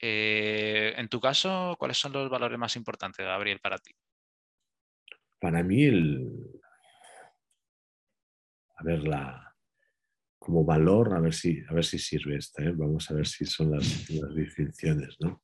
Eh, 0.00 0.94
en 0.96 1.08
tu 1.08 1.20
caso, 1.20 1.76
¿cuáles 1.78 1.98
son 1.98 2.12
los 2.12 2.30
valores 2.30 2.58
más 2.58 2.76
importantes, 2.76 3.24
Gabriel, 3.24 3.60
para 3.60 3.78
ti? 3.78 3.92
Para 5.38 5.62
mí, 5.62 5.84
el, 5.84 6.30
a 8.76 8.84
ver, 8.84 9.06
la, 9.06 9.54
como 10.44 10.62
valor, 10.62 11.14
a 11.14 11.20
ver 11.20 11.32
si, 11.32 11.62
a 11.66 11.72
ver 11.72 11.84
si 11.84 11.98
sirve 11.98 12.36
esta, 12.36 12.62
¿eh? 12.62 12.72
vamos 12.76 13.10
a 13.10 13.14
ver 13.14 13.26
si 13.26 13.46
son 13.46 13.70
las, 13.70 14.10
las 14.10 14.34
distinciones, 14.34 15.16
¿no? 15.20 15.42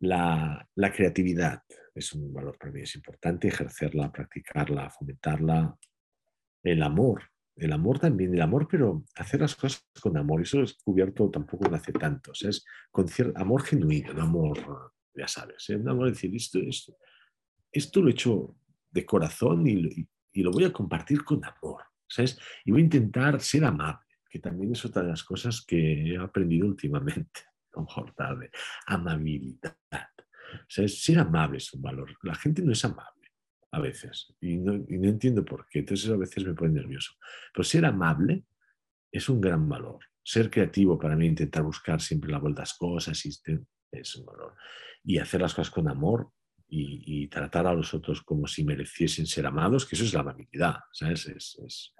La, 0.00 0.68
la, 0.74 0.92
creatividad 0.92 1.62
es 1.94 2.12
un 2.12 2.30
valor 2.30 2.58
para 2.58 2.72
mí, 2.72 2.82
es 2.82 2.94
importante 2.94 3.48
ejercerla, 3.48 4.12
practicarla, 4.12 4.90
fomentarla. 4.90 5.78
El 6.62 6.82
amor, 6.82 7.22
el 7.56 7.72
amor 7.72 7.98
también, 7.98 8.34
el 8.34 8.42
amor, 8.42 8.68
pero 8.70 9.02
hacer 9.16 9.40
las 9.40 9.56
cosas 9.56 9.86
con 9.98 10.16
amor, 10.18 10.42
eso 10.42 10.62
es 10.62 10.74
cubierto 10.74 11.30
tampoco 11.30 11.66
no 11.68 11.76
hace 11.76 11.92
tanto, 11.92 12.32
es 12.32 12.64
con 12.90 13.06
amor 13.36 13.62
genuino, 13.62 14.12
un 14.12 14.20
amor, 14.20 14.92
ya 15.14 15.26
sabes, 15.26 15.70
¿eh? 15.70 15.76
un 15.76 15.88
amor 15.88 16.10
decir, 16.10 16.34
esto, 16.36 16.58
esto, 16.58 16.96
esto 17.72 18.02
lo 18.02 18.08
he 18.08 18.12
hecho 18.12 18.56
de 18.90 19.06
corazón 19.06 19.66
y 19.66 20.42
lo 20.42 20.50
voy 20.50 20.64
a 20.64 20.72
compartir 20.72 21.24
con 21.24 21.42
amor. 21.44 21.89
¿Sabes? 22.10 22.38
Y 22.64 22.72
voy 22.72 22.82
a 22.82 22.84
intentar 22.84 23.40
ser 23.40 23.64
amable, 23.64 24.06
que 24.28 24.38
también 24.38 24.72
es 24.72 24.84
otra 24.84 25.02
de 25.02 25.08
las 25.08 25.24
cosas 25.24 25.64
que 25.64 26.12
he 26.12 26.18
aprendido 26.18 26.66
últimamente, 26.66 27.40
con 27.70 27.86
tarde. 28.14 28.50
Amabilidad. 28.86 29.76
¿Sabes? 30.68 31.02
Ser 31.02 31.20
amable 31.20 31.58
es 31.58 31.72
un 31.72 31.82
valor. 31.82 32.16
La 32.22 32.34
gente 32.34 32.62
no 32.62 32.72
es 32.72 32.84
amable 32.84 33.30
a 33.72 33.78
veces 33.78 34.34
y 34.40 34.56
no, 34.58 34.72
entiendo 34.74 35.44
por 35.44 35.68
qué. 35.68 35.80
Entonces 35.80 36.10
a 36.10 36.16
veces 36.16 36.44
me 36.44 36.54
pone 36.54 36.72
nervioso. 36.72 37.14
Pero 37.54 37.64
ser 37.64 37.84
amable 37.84 38.44
es 39.12 39.28
un 39.28 39.40
gran 39.40 39.68
valor. 39.68 40.00
Ser 40.22 40.50
creativo 40.50 40.98
para 40.98 41.16
mí, 41.16 41.26
intentar 41.26 41.62
buscar 41.62 42.00
siempre 42.00 42.30
la 42.30 42.38
vuelta 42.38 42.62
a 42.62 42.64
las 42.64 42.74
cosas 42.74 43.24
es 43.24 44.16
un 44.16 44.26
valor. 44.26 44.56
Y 45.04 45.18
hacer 45.18 45.40
las 45.40 45.54
cosas 45.54 45.72
con 45.72 45.88
amor 45.88 46.32
y, 46.70 47.26
tratar 47.28 47.66
a 47.66 47.74
los 47.74 47.92
otros 47.94 48.22
como 48.22 48.46
si 48.46 48.64
mereciesen 48.64 49.26
ser 49.26 49.46
amados, 49.46 49.86
que 49.86 49.96
eso 49.96 50.04
es 50.04 50.14
la 50.14 50.20
amabilidad. 50.20 50.76
Es, 51.00 51.94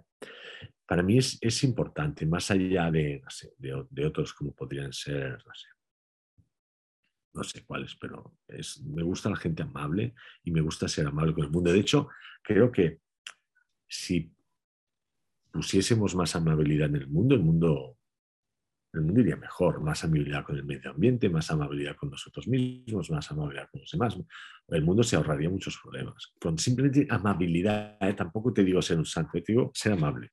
para 0.87 1.03
mí 1.03 1.19
es, 1.19 1.39
es, 1.41 1.65
importante, 1.65 2.27
más 2.27 2.51
allá 2.51 2.91
de, 2.91 3.23
de, 3.59 4.07
otros 4.07 4.33
como 4.33 4.55
podrían 4.55 4.93
ser, 4.93 5.39
no 5.47 5.55
sé, 5.55 5.69
no 7.33 7.45
sé 7.45 7.65
cuáles, 7.65 7.95
pero 7.97 8.37
es, 8.49 8.83
me 8.83 9.03
gusta 9.03 9.31
la 9.31 9.37
gente 9.37 9.63
amable 9.63 10.15
y 10.43 10.51
me 10.51 10.61
gusta 10.61 10.89
ser 10.89 11.07
amable 11.07 11.35
con 11.35 11.45
el 11.45 11.51
mundo. 11.51 11.73
De 11.73 11.81
hecho, 11.81 12.09
creo 12.43 12.73
que 12.73 13.01
si 13.89 14.33
pusiésemos 15.53 16.15
más 16.15 16.35
amabilidad 16.37 16.89
en 16.89 16.97
el 16.97 17.09
mundo, 17.09 17.35
el 17.35 17.43
mundo 17.43 18.00
el 18.93 19.03
mundo 19.03 19.21
iría 19.21 19.37
mejor, 19.37 19.81
más 19.81 20.03
amabilidad 20.05 20.45
con 20.45 20.57
el 20.57 20.65
medio 20.65 20.91
ambiente, 20.91 21.29
más 21.29 21.51
amabilidad 21.51 21.97
con 21.97 22.11
nosotros 22.11 22.49
mismos, 22.49 23.11
más 23.11 23.31
amabilidad 23.31 23.69
con 23.71 23.81
los 23.81 23.91
demás. 23.91 24.19
El 24.69 24.83
mundo 24.83 25.03
se 25.03 25.17
ahorraría 25.17 25.49
muchos 25.49 25.79
problemas. 25.81 26.33
Con 26.41 26.59
simplemente 26.59 27.07
amabilidad, 27.09 27.99
¿eh? 28.01 28.15
tampoco 28.15 28.53
te 28.53 28.65
digo 28.65 28.83
ser 28.83 28.99
un 28.99 29.07
santo, 29.07 29.33
te 29.33 29.53
digo 29.53 29.71
ser 29.75 29.93
amable. 29.93 30.31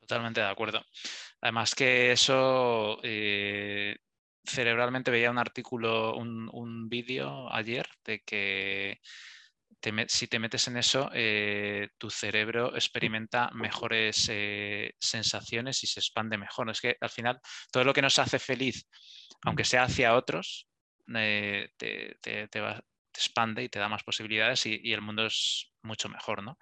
Totalmente 0.00 0.40
de 0.40 0.46
acuerdo. 0.46 0.82
Además 1.40 1.74
que 1.74 2.12
eso, 2.12 2.98
eh, 3.02 3.96
cerebralmente 4.44 5.10
veía 5.10 5.30
un 5.30 5.38
artículo, 5.38 6.16
un, 6.16 6.48
un 6.52 6.88
vídeo 6.88 7.52
ayer 7.52 7.86
de 8.04 8.20
que 8.20 9.00
si 10.08 10.28
te 10.28 10.38
metes 10.38 10.68
en 10.68 10.76
eso, 10.76 11.10
eh, 11.12 11.88
tu 11.98 12.10
cerebro 12.10 12.74
experimenta 12.74 13.50
mejores 13.52 14.28
eh, 14.30 14.94
sensaciones 14.98 15.82
y 15.82 15.86
se 15.86 16.00
expande 16.00 16.38
mejor. 16.38 16.70
Es 16.70 16.80
que 16.80 16.96
al 17.00 17.10
final 17.10 17.40
todo 17.70 17.84
lo 17.84 17.92
que 17.92 18.02
nos 18.02 18.18
hace 18.18 18.38
feliz, 18.38 18.86
aunque 19.42 19.64
sea 19.64 19.84
hacia 19.84 20.14
otros, 20.14 20.68
eh, 21.14 21.70
te, 21.76 22.16
expande 23.12 23.62
y 23.62 23.68
te 23.68 23.78
da 23.78 23.88
más 23.88 24.02
posibilidades 24.02 24.66
y, 24.66 24.92
el 24.92 25.00
mundo 25.00 25.26
es 25.26 25.72
mucho 25.82 26.08
mejor. 26.08 26.42
¿no? 26.42 26.58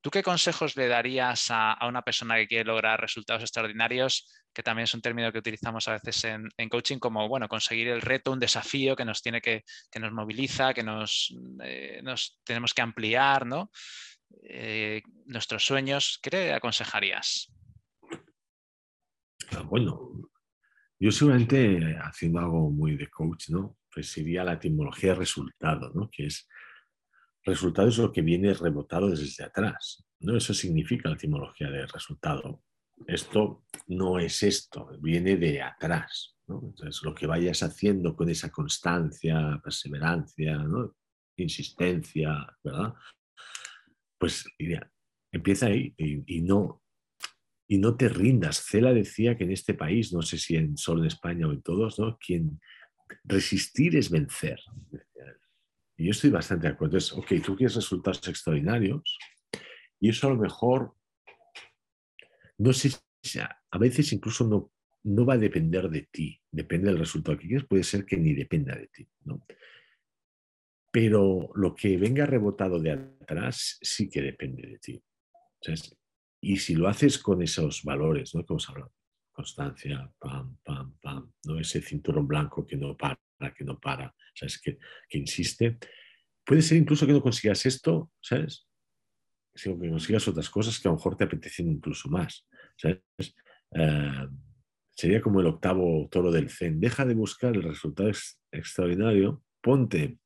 ¿Tú 0.00 0.10
qué 0.10 0.22
consejos 0.22 0.76
le 0.76 0.88
darías 0.88 1.48
a, 1.50 1.76
una 1.86 2.02
persona 2.02 2.36
que 2.36 2.46
quiere 2.46 2.64
lograr 2.64 3.00
resultados 3.00 3.42
extraordinarios 3.42 4.26
que 4.52 4.62
también 4.62 4.84
es 4.84 4.94
un 4.94 5.00
término 5.00 5.30
que 5.30 5.38
utilizamos 5.38 5.86
a 5.88 5.92
veces 5.92 6.24
en, 6.24 6.68
coaching 6.68 6.98
como, 6.98 7.28
bueno, 7.28 7.46
conseguir 7.48 7.88
el 7.88 8.00
reto, 8.00 8.32
un 8.32 8.40
desafío 8.40 8.96
que 8.96 9.04
nos 9.04 9.22
tiene 9.22 9.40
que, 9.40 9.62
que 9.90 10.00
nos 10.00 10.12
moviliza, 10.12 10.74
que 10.74 10.82
nos, 10.82 11.32
eh, 11.62 12.02
tenemos 12.44 12.74
que 12.74 12.82
ampliar, 12.82 13.46
¿no? 13.46 13.70
Eh, 14.42 15.02
nuestros 15.26 15.64
sueños, 15.64 16.18
¿qué 16.22 16.30
le 16.30 16.52
aconsejarías? 16.52 17.52
Ah, 19.52 19.62
bueno, 19.62 20.30
yo 20.98 21.12
seguramente 21.12 21.96
haciendo 22.02 22.40
algo 22.40 22.70
muy 22.70 22.96
de 22.96 23.08
coach, 23.08 23.50
¿no? 23.50 23.76
Pues 23.92 24.10
sería 24.10 24.44
la 24.44 24.54
etimología 24.54 25.10
de 25.10 25.20
resultado, 25.20 25.92
¿no? 25.94 26.08
Que 26.10 26.26
es 26.26 26.48
resultado 27.44 27.88
es 27.88 27.98
lo 27.98 28.12
que 28.12 28.22
viene 28.22 28.54
rebotado 28.54 29.10
desde 29.10 29.44
atrás, 29.44 30.04
¿no? 30.20 30.36
Eso 30.36 30.54
significa 30.54 31.08
la 31.08 31.14
etimología 31.14 31.70
de 31.70 31.86
resultado 31.86 32.62
esto 33.06 33.64
no 33.88 34.18
es 34.18 34.42
esto, 34.42 34.90
viene 35.00 35.36
de 35.36 35.62
atrás. 35.62 36.36
Entonces, 36.48 37.00
lo 37.02 37.14
que 37.14 37.26
vayas 37.26 37.62
haciendo 37.62 38.16
con 38.16 38.28
esa 38.28 38.50
constancia, 38.50 39.60
perseverancia, 39.62 40.60
insistencia, 41.36 42.46
¿verdad? 42.62 42.94
Pues 44.18 44.44
empieza 45.32 45.66
ahí 45.66 45.94
y, 45.96 46.42
no, 46.42 46.82
y 47.68 47.78
no 47.78 47.96
te 47.96 48.08
rindas. 48.08 48.64
Cela 48.64 48.92
decía 48.92 49.36
que 49.36 49.44
en 49.44 49.52
este 49.52 49.74
país, 49.74 50.12
no 50.12 50.22
sé 50.22 50.38
si 50.38 50.56
en, 50.56 50.76
solo 50.76 51.00
en 51.00 51.06
España 51.06 51.46
o 51.46 51.52
en 51.52 51.62
todos, 51.62 51.98
¿no? 51.98 52.18
Quien 52.18 52.60
resistir 53.24 53.96
es 53.96 54.10
vencer. 54.10 54.60
Y 56.00 56.06
yo 56.06 56.10
estoy 56.12 56.30
bastante 56.30 56.66
de 56.66 56.72
acuerdo. 56.72 56.96
Es, 56.96 57.12
ok, 57.12 57.26
tú 57.44 57.54
quieres 57.54 57.76
resultados 57.76 58.26
extraordinarios 58.26 59.18
y 60.00 60.08
eso 60.08 60.26
a 60.26 60.30
lo 60.30 60.36
mejor 60.36 60.94
no 62.60 62.72
sé, 62.72 62.90
a 63.70 63.78
veces 63.78 64.12
incluso 64.12 64.46
no, 64.46 64.70
no 65.04 65.24
va 65.24 65.34
a 65.34 65.38
depender 65.38 65.88
de 65.88 66.08
ti, 66.10 66.40
depende 66.50 66.88
del 66.88 66.98
resultado 66.98 67.38
que 67.38 67.48
quieres, 67.48 67.66
puede 67.66 67.84
ser 67.84 68.04
que 68.04 68.18
ni 68.18 68.34
dependa 68.34 68.74
de 68.74 68.86
ti, 68.88 69.08
¿no? 69.24 69.46
Pero 70.90 71.50
lo 71.54 71.74
que 71.74 71.96
venga 71.96 72.26
rebotado 72.26 72.78
de 72.78 72.92
atrás 72.92 73.78
sí 73.80 74.10
que 74.10 74.20
depende 74.20 74.68
de 74.68 74.78
ti. 74.78 75.02
Y 76.42 76.56
si 76.58 76.74
lo 76.74 76.88
haces 76.88 77.18
con 77.18 77.42
esos 77.42 77.82
valores, 77.82 78.34
¿no? 78.34 78.44
Como 78.44 78.60
constancia, 79.32 80.12
pam, 80.18 80.58
pam, 80.62 80.98
pam, 81.00 81.32
¿no? 81.44 81.58
Ese 81.58 81.80
cinturón 81.80 82.26
blanco 82.26 82.66
que 82.66 82.76
no 82.76 82.96
para, 82.96 83.18
que 83.56 83.64
no 83.64 83.78
para, 83.78 84.14
¿sabes? 84.40 84.60
Que, 84.60 84.78
insiste. 85.18 85.78
Puede 86.44 86.62
ser 86.62 86.78
incluso 86.78 87.06
que 87.06 87.12
no 87.12 87.22
consigas 87.22 87.64
esto, 87.66 88.10
¿sabes? 88.20 88.66
Sino 89.54 89.78
que 89.78 89.90
consigas 89.90 90.26
otras 90.28 90.48
cosas 90.48 90.78
que 90.80 90.88
a 90.88 90.90
lo 90.90 90.96
mejor 90.96 91.16
te 91.16 91.24
apetecen 91.24 91.68
incluso 91.68 92.08
más. 92.08 92.46
Eh, 92.82 94.26
sería 94.90 95.20
como 95.20 95.40
el 95.40 95.46
octavo 95.46 96.08
toro 96.10 96.30
del 96.32 96.50
Zen. 96.50 96.80
Deja 96.80 97.04
de 97.04 97.14
buscar 97.14 97.54
el 97.54 97.62
resultado 97.62 98.10
extraordinario, 98.50 99.42
ponte 99.60 100.18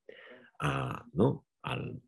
a, 0.60 1.04
¿no? 1.12 1.46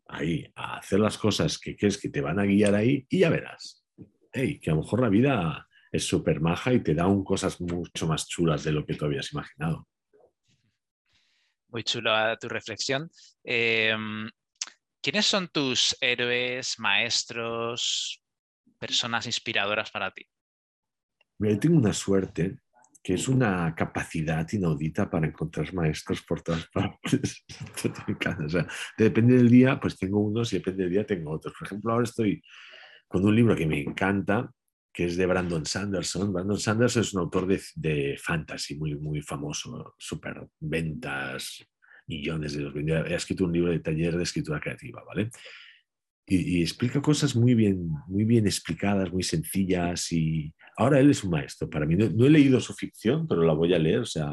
ahí, 0.07 0.51
a 0.55 0.77
hacer 0.77 0.99
las 0.99 1.17
cosas 1.17 1.57
que 1.57 1.75
crees 1.75 1.97
que 1.97 2.09
te 2.09 2.21
van 2.21 2.39
a 2.39 2.45
guiar 2.45 2.75
ahí 2.75 3.05
y 3.09 3.19
ya 3.19 3.29
verás. 3.29 3.83
que 4.31 4.61
a 4.67 4.71
lo 4.71 4.81
mejor 4.81 5.01
la 5.01 5.09
vida 5.09 5.67
es 5.91 6.03
súper 6.03 6.41
maja 6.41 6.73
y 6.73 6.81
te 6.81 6.93
da 6.93 7.07
un 7.07 7.23
cosas 7.23 7.59
mucho 7.59 8.07
más 8.07 8.27
chulas 8.27 8.63
de 8.63 8.71
lo 8.71 8.85
que 8.85 8.93
tú 8.93 9.05
habías 9.05 9.31
imaginado. 9.33 9.87
Muy 11.69 11.83
chula 11.83 12.37
tu 12.39 12.47
reflexión. 12.47 13.09
Em, 13.43 14.29
¿Quiénes 15.01 15.25
son 15.25 15.47
tus 15.49 15.95
héroes, 16.01 16.79
maestros, 16.79 18.21
personas 18.77 19.25
inspiradoras 19.25 19.91
para 19.91 20.11
ti? 20.11 20.25
Yo 21.39 21.59
tengo 21.59 21.77
una 21.77 21.93
suerte 21.93 22.59
que 23.07 23.13
es 23.13 23.27
una 23.29 23.73
capacidad 23.73 24.45
inaudita 24.51 25.09
para 25.09 25.27
encontrar 25.27 25.73
maestros 25.73 26.21
por 26.23 26.41
todas 26.41 26.67
partes. 26.67 27.45
depende 28.97 29.37
del 29.37 29.49
día, 29.49 29.79
pues 29.79 29.97
tengo 29.97 30.19
unos 30.19 30.51
y 30.51 30.57
depende 30.57 30.83
del 30.83 30.91
día 30.91 31.05
tengo 31.05 31.31
otros. 31.31 31.53
Por 31.57 31.67
ejemplo, 31.67 31.93
ahora 31.93 32.03
estoy 32.03 32.43
con 33.07 33.23
un 33.23 33.33
libro 33.33 33.55
que 33.55 33.65
me 33.65 33.79
encanta, 33.79 34.51
que 34.97 35.05
es 35.05 35.15
de 35.15 35.27
Brandon 35.27 35.63
Sanderson. 35.63 36.33
Brandon 36.33 36.57
Sanderson 36.57 37.03
es 37.03 37.13
un 37.13 37.19
autor 37.19 37.45
de, 37.45 37.61
de 37.75 38.17
fantasy 38.19 38.75
muy, 38.77 38.95
muy 38.95 39.21
famoso, 39.21 39.93
super 39.95 40.49
ventas, 40.59 41.63
millones 42.07 42.53
de 42.53 42.63
los 42.63 42.73
Ha 43.05 43.13
escrito 43.13 43.45
un 43.45 43.53
libro 43.53 43.71
de 43.71 43.79
taller 43.79 44.17
de 44.17 44.23
escritura 44.23 44.59
creativa, 44.59 45.03
¿vale? 45.05 45.29
y, 46.25 46.63
explica 46.63 46.99
cosas 46.99 47.35
muy 47.35 47.53
bien, 47.53 47.91
muy 48.07 48.25
bien 48.25 48.47
explicadas, 48.47 49.13
muy 49.13 49.21
sencillas. 49.21 50.11
Y 50.11 50.51
ahora 50.77 50.99
él 50.99 51.11
es 51.11 51.23
un 51.23 51.29
maestro. 51.29 51.69
Para 51.69 51.85
mí, 51.85 51.95
no, 51.95 52.25
he 52.25 52.29
leído 52.31 52.59
su 52.59 52.73
ficción, 52.73 53.27
pero 53.27 53.43
la 53.43 53.53
voy 53.53 53.75
a 53.75 53.79
leer. 53.79 53.99
O 53.99 54.05
sea, 54.05 54.31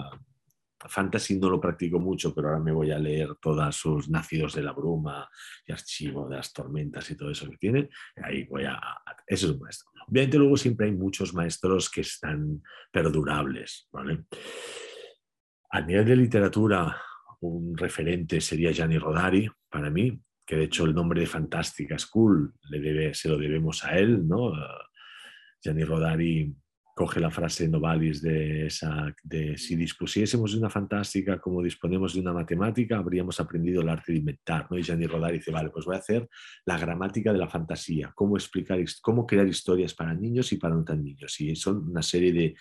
fantasy 0.88 1.38
no 1.38 1.50
lo 1.50 1.60
practico 1.60 2.00
mucho, 2.00 2.34
pero 2.34 2.48
ahora 2.48 2.60
me 2.60 2.72
voy 2.72 2.90
a 2.90 2.98
leer 2.98 3.34
todos 3.38 3.76
sus 3.76 4.08
Nacidos 4.08 4.54
de 4.54 4.62
la 4.62 4.72
Bruma 4.72 5.28
y 5.66 5.72
Archivo 5.72 6.26
de 6.26 6.36
las 6.36 6.54
Tormentas 6.54 7.10
y 7.10 7.18
todo 7.18 7.30
eso 7.30 7.50
que 7.50 7.58
tiene. 7.58 7.90
Ahí 8.16 8.44
voy 8.44 8.64
a. 8.64 8.80
Ese 9.26 9.44
es 9.44 9.52
un 9.52 9.60
maestro. 9.60 9.90
Obviamente, 10.08 10.38
luego 10.38 10.56
siempre 10.56 10.86
hay 10.86 10.92
muchos 10.92 11.34
maestros 11.34 11.90
que 11.90 12.02
están 12.02 12.62
perdurables. 12.90 13.88
¿vale? 13.92 14.24
A 15.70 15.80
nivel 15.80 16.04
de 16.04 16.16
literatura, 16.16 16.96
un 17.40 17.76
referente 17.76 18.40
sería 18.40 18.72
Gianni 18.72 18.98
Rodari, 18.98 19.50
para 19.68 19.90
mí, 19.90 20.20
que 20.46 20.56
de 20.56 20.64
hecho 20.64 20.84
el 20.84 20.94
nombre 20.94 21.20
de 21.20 21.26
Fantástica 21.26 21.98
School 21.98 22.54
se 23.12 23.28
lo 23.28 23.38
debemos 23.38 23.84
a 23.84 23.96
él, 23.96 24.26
¿no? 24.26 24.52
Gianni 25.62 25.84
Rodari 25.84 26.54
coge 26.94 27.18
la 27.18 27.30
frase 27.30 27.68
Novalis 27.68 28.22
de 28.22 28.66
esa 28.66 29.12
de 29.22 29.58
si 29.58 29.74
dispusiésemos 29.74 30.52
de 30.52 30.58
una 30.58 30.70
fantástica 30.70 31.40
como 31.40 31.60
disponemos 31.60 32.14
de 32.14 32.20
una 32.20 32.32
matemática, 32.32 32.98
habríamos 32.98 33.40
aprendido 33.40 33.82
el 33.82 33.88
arte 33.88 34.12
de 34.12 34.18
inventar, 34.18 34.68
¿no? 34.70 34.78
Y 34.78 34.82
Gianni 34.82 35.06
Rodari 35.06 35.38
dice, 35.38 35.50
vale, 35.50 35.70
pues 35.70 35.84
voy 35.84 35.96
a 35.96 35.98
hacer 35.98 36.28
la 36.64 36.78
gramática 36.78 37.32
de 37.32 37.38
la 37.38 37.48
fantasía, 37.48 38.12
cómo 38.14 38.36
explicar, 38.36 38.78
cómo 39.02 39.26
crear 39.26 39.48
historias 39.48 39.92
para 39.92 40.14
niños 40.14 40.52
y 40.52 40.56
para 40.56 40.74
no 40.74 40.84
tan 40.84 41.02
niños. 41.02 41.40
Y 41.40 41.56
son 41.56 41.88
una 41.90 42.02
serie 42.02 42.32
de, 42.32 42.54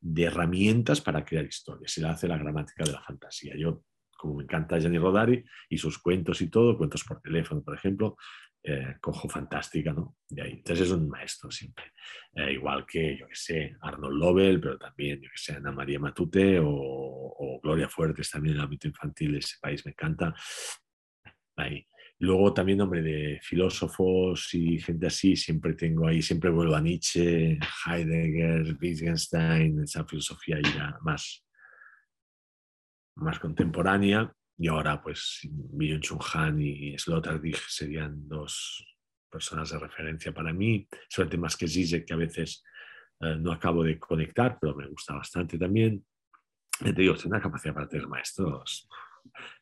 de 0.00 0.22
herramientas 0.22 1.00
para 1.00 1.24
crear 1.24 1.44
historias. 1.44 1.90
Se 1.90 2.00
la 2.00 2.10
hace 2.10 2.28
la 2.28 2.38
gramática 2.38 2.84
de 2.84 2.92
la 2.92 3.02
fantasía. 3.02 3.56
Yo 3.56 3.82
como 4.20 4.34
me 4.34 4.44
encanta 4.44 4.78
Gianni 4.78 4.98
Rodari 4.98 5.42
y 5.70 5.78
sus 5.78 5.98
cuentos 5.98 6.42
y 6.42 6.48
todo, 6.48 6.76
cuentos 6.76 7.04
por 7.04 7.22
teléfono, 7.22 7.62
por 7.62 7.74
ejemplo, 7.74 8.18
eh, 8.62 8.96
cojo 9.00 9.26
fantástica, 9.26 9.92
¿no? 9.92 10.16
De 10.28 10.42
ahí. 10.42 10.52
Entonces 10.52 10.86
es 10.86 10.92
un 10.92 11.08
maestro 11.08 11.50
siempre. 11.50 11.92
Eh, 12.34 12.52
igual 12.52 12.84
que, 12.86 13.16
yo 13.16 13.26
que 13.26 13.34
sé, 13.34 13.74
Arnold 13.80 14.18
Lovell, 14.18 14.60
pero 14.60 14.76
también, 14.76 15.18
yo 15.20 15.30
que 15.30 15.36
sé, 15.36 15.54
Ana 15.54 15.72
María 15.72 15.98
Matute 15.98 16.60
o, 16.62 17.58
Gloria 17.62 17.88
Fuertes 17.88 18.30
también 18.30 18.54
en 18.54 18.60
el 18.60 18.64
ámbito 18.64 18.88
infantil 18.88 19.36
ese 19.36 19.56
país, 19.60 19.84
me 19.86 19.92
encanta. 19.92 20.34
Ahí. 21.56 21.86
Luego 22.18 22.52
también, 22.52 22.80
hombre, 22.82 23.00
de 23.00 23.40
filósofos 23.42 24.52
y 24.52 24.78
gente 24.78 25.06
así, 25.06 25.36
siempre 25.36 25.72
tengo 25.74 26.06
ahí, 26.06 26.20
siempre 26.20 26.50
vuelvo 26.50 26.74
a 26.74 26.80
Nietzsche, 26.82 27.58
Heidegger, 27.86 28.76
Wittgenstein, 28.78 29.80
esa 29.82 30.04
filosofía 30.04 30.58
ya 30.60 30.98
más, 31.02 31.46
más 33.16 33.38
contemporánea. 33.38 34.34
Y 34.60 34.68
ahora, 34.68 35.00
pues, 35.00 35.40
Byung 35.50 36.02
Chun 36.02 36.18
Han 36.34 36.60
y 36.60 36.98
Sloterdijk 36.98 37.56
serían 37.66 38.28
dos 38.28 38.86
personas 39.30 39.70
de 39.70 39.78
referencia 39.78 40.34
para 40.34 40.52
mí, 40.52 40.86
sobre 41.08 41.38
más 41.38 41.56
que 41.56 41.66
Zizek, 41.66 42.04
que 42.04 42.12
a 42.12 42.18
veces 42.18 42.62
eh, 43.20 43.36
no 43.38 43.52
acabo 43.52 43.82
de 43.82 43.98
conectar, 43.98 44.58
pero 44.60 44.76
me 44.76 44.86
gusta 44.86 45.14
bastante 45.14 45.56
también. 45.56 46.04
Te 46.78 46.92
digo, 46.92 47.14
tiene 47.14 47.30
una 47.30 47.40
capacidad 47.40 47.72
para 47.72 47.88
tener 47.88 48.06
maestros 48.06 48.86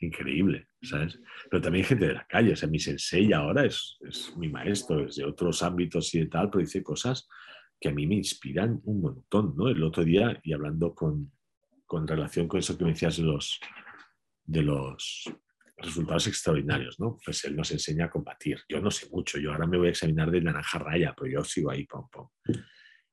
increíble, 0.01 0.67
¿sabes? 0.83 1.21
Pero 1.49 1.63
también 1.63 1.85
gente 1.85 2.09
de 2.09 2.15
la 2.15 2.27
calle, 2.27 2.55
o 2.55 2.57
sea, 2.57 2.69
mi 2.69 2.81
sensei 2.81 3.33
ahora 3.33 3.67
es, 3.67 3.99
es 4.01 4.37
mi 4.37 4.49
maestro, 4.49 5.07
es 5.07 5.15
de 5.15 5.25
otros 5.25 5.63
ámbitos 5.63 6.13
y 6.17 6.21
de 6.21 6.27
tal, 6.27 6.51
pero 6.51 6.65
dice 6.65 6.83
cosas 6.83 7.29
que 7.81 7.91
a 7.91 7.93
mí 7.93 8.05
me 8.05 8.17
inspiran 8.17 8.81
un 8.83 9.01
montón, 9.01 9.55
¿no? 9.57 9.69
El 9.69 9.81
otro 9.85 10.03
día, 10.03 10.41
y 10.43 10.53
hablando 10.53 10.93
con, 10.93 11.31
con 11.87 12.09
relación 12.09 12.49
con 12.49 12.59
eso 12.59 12.77
que 12.77 12.83
me 12.83 12.91
decías 12.91 13.17
de 13.17 13.23
los, 13.23 13.61
de 14.49 14.63
los 14.63 15.31
resultados 15.77 16.27
extraordinarios, 16.27 16.99
¿no? 16.99 17.19
Pues 17.25 17.45
él 17.45 17.55
nos 17.55 17.71
enseña 17.71 18.07
a 18.07 18.11
combatir. 18.11 18.59
Yo 18.69 18.81
no 18.81 18.91
sé 18.91 19.09
mucho, 19.11 19.39
yo 19.39 19.53
ahora 19.53 19.67
me 19.67 19.77
voy 19.77 19.89
a 19.89 19.91
examinar 19.91 20.31
de 20.31 20.41
naranja 20.41 20.79
raya, 20.79 21.15
pero 21.17 21.31
yo 21.31 21.45
sigo 21.45 21.71
ahí, 21.71 21.85
pom, 21.85 22.09
pom. 22.11 22.29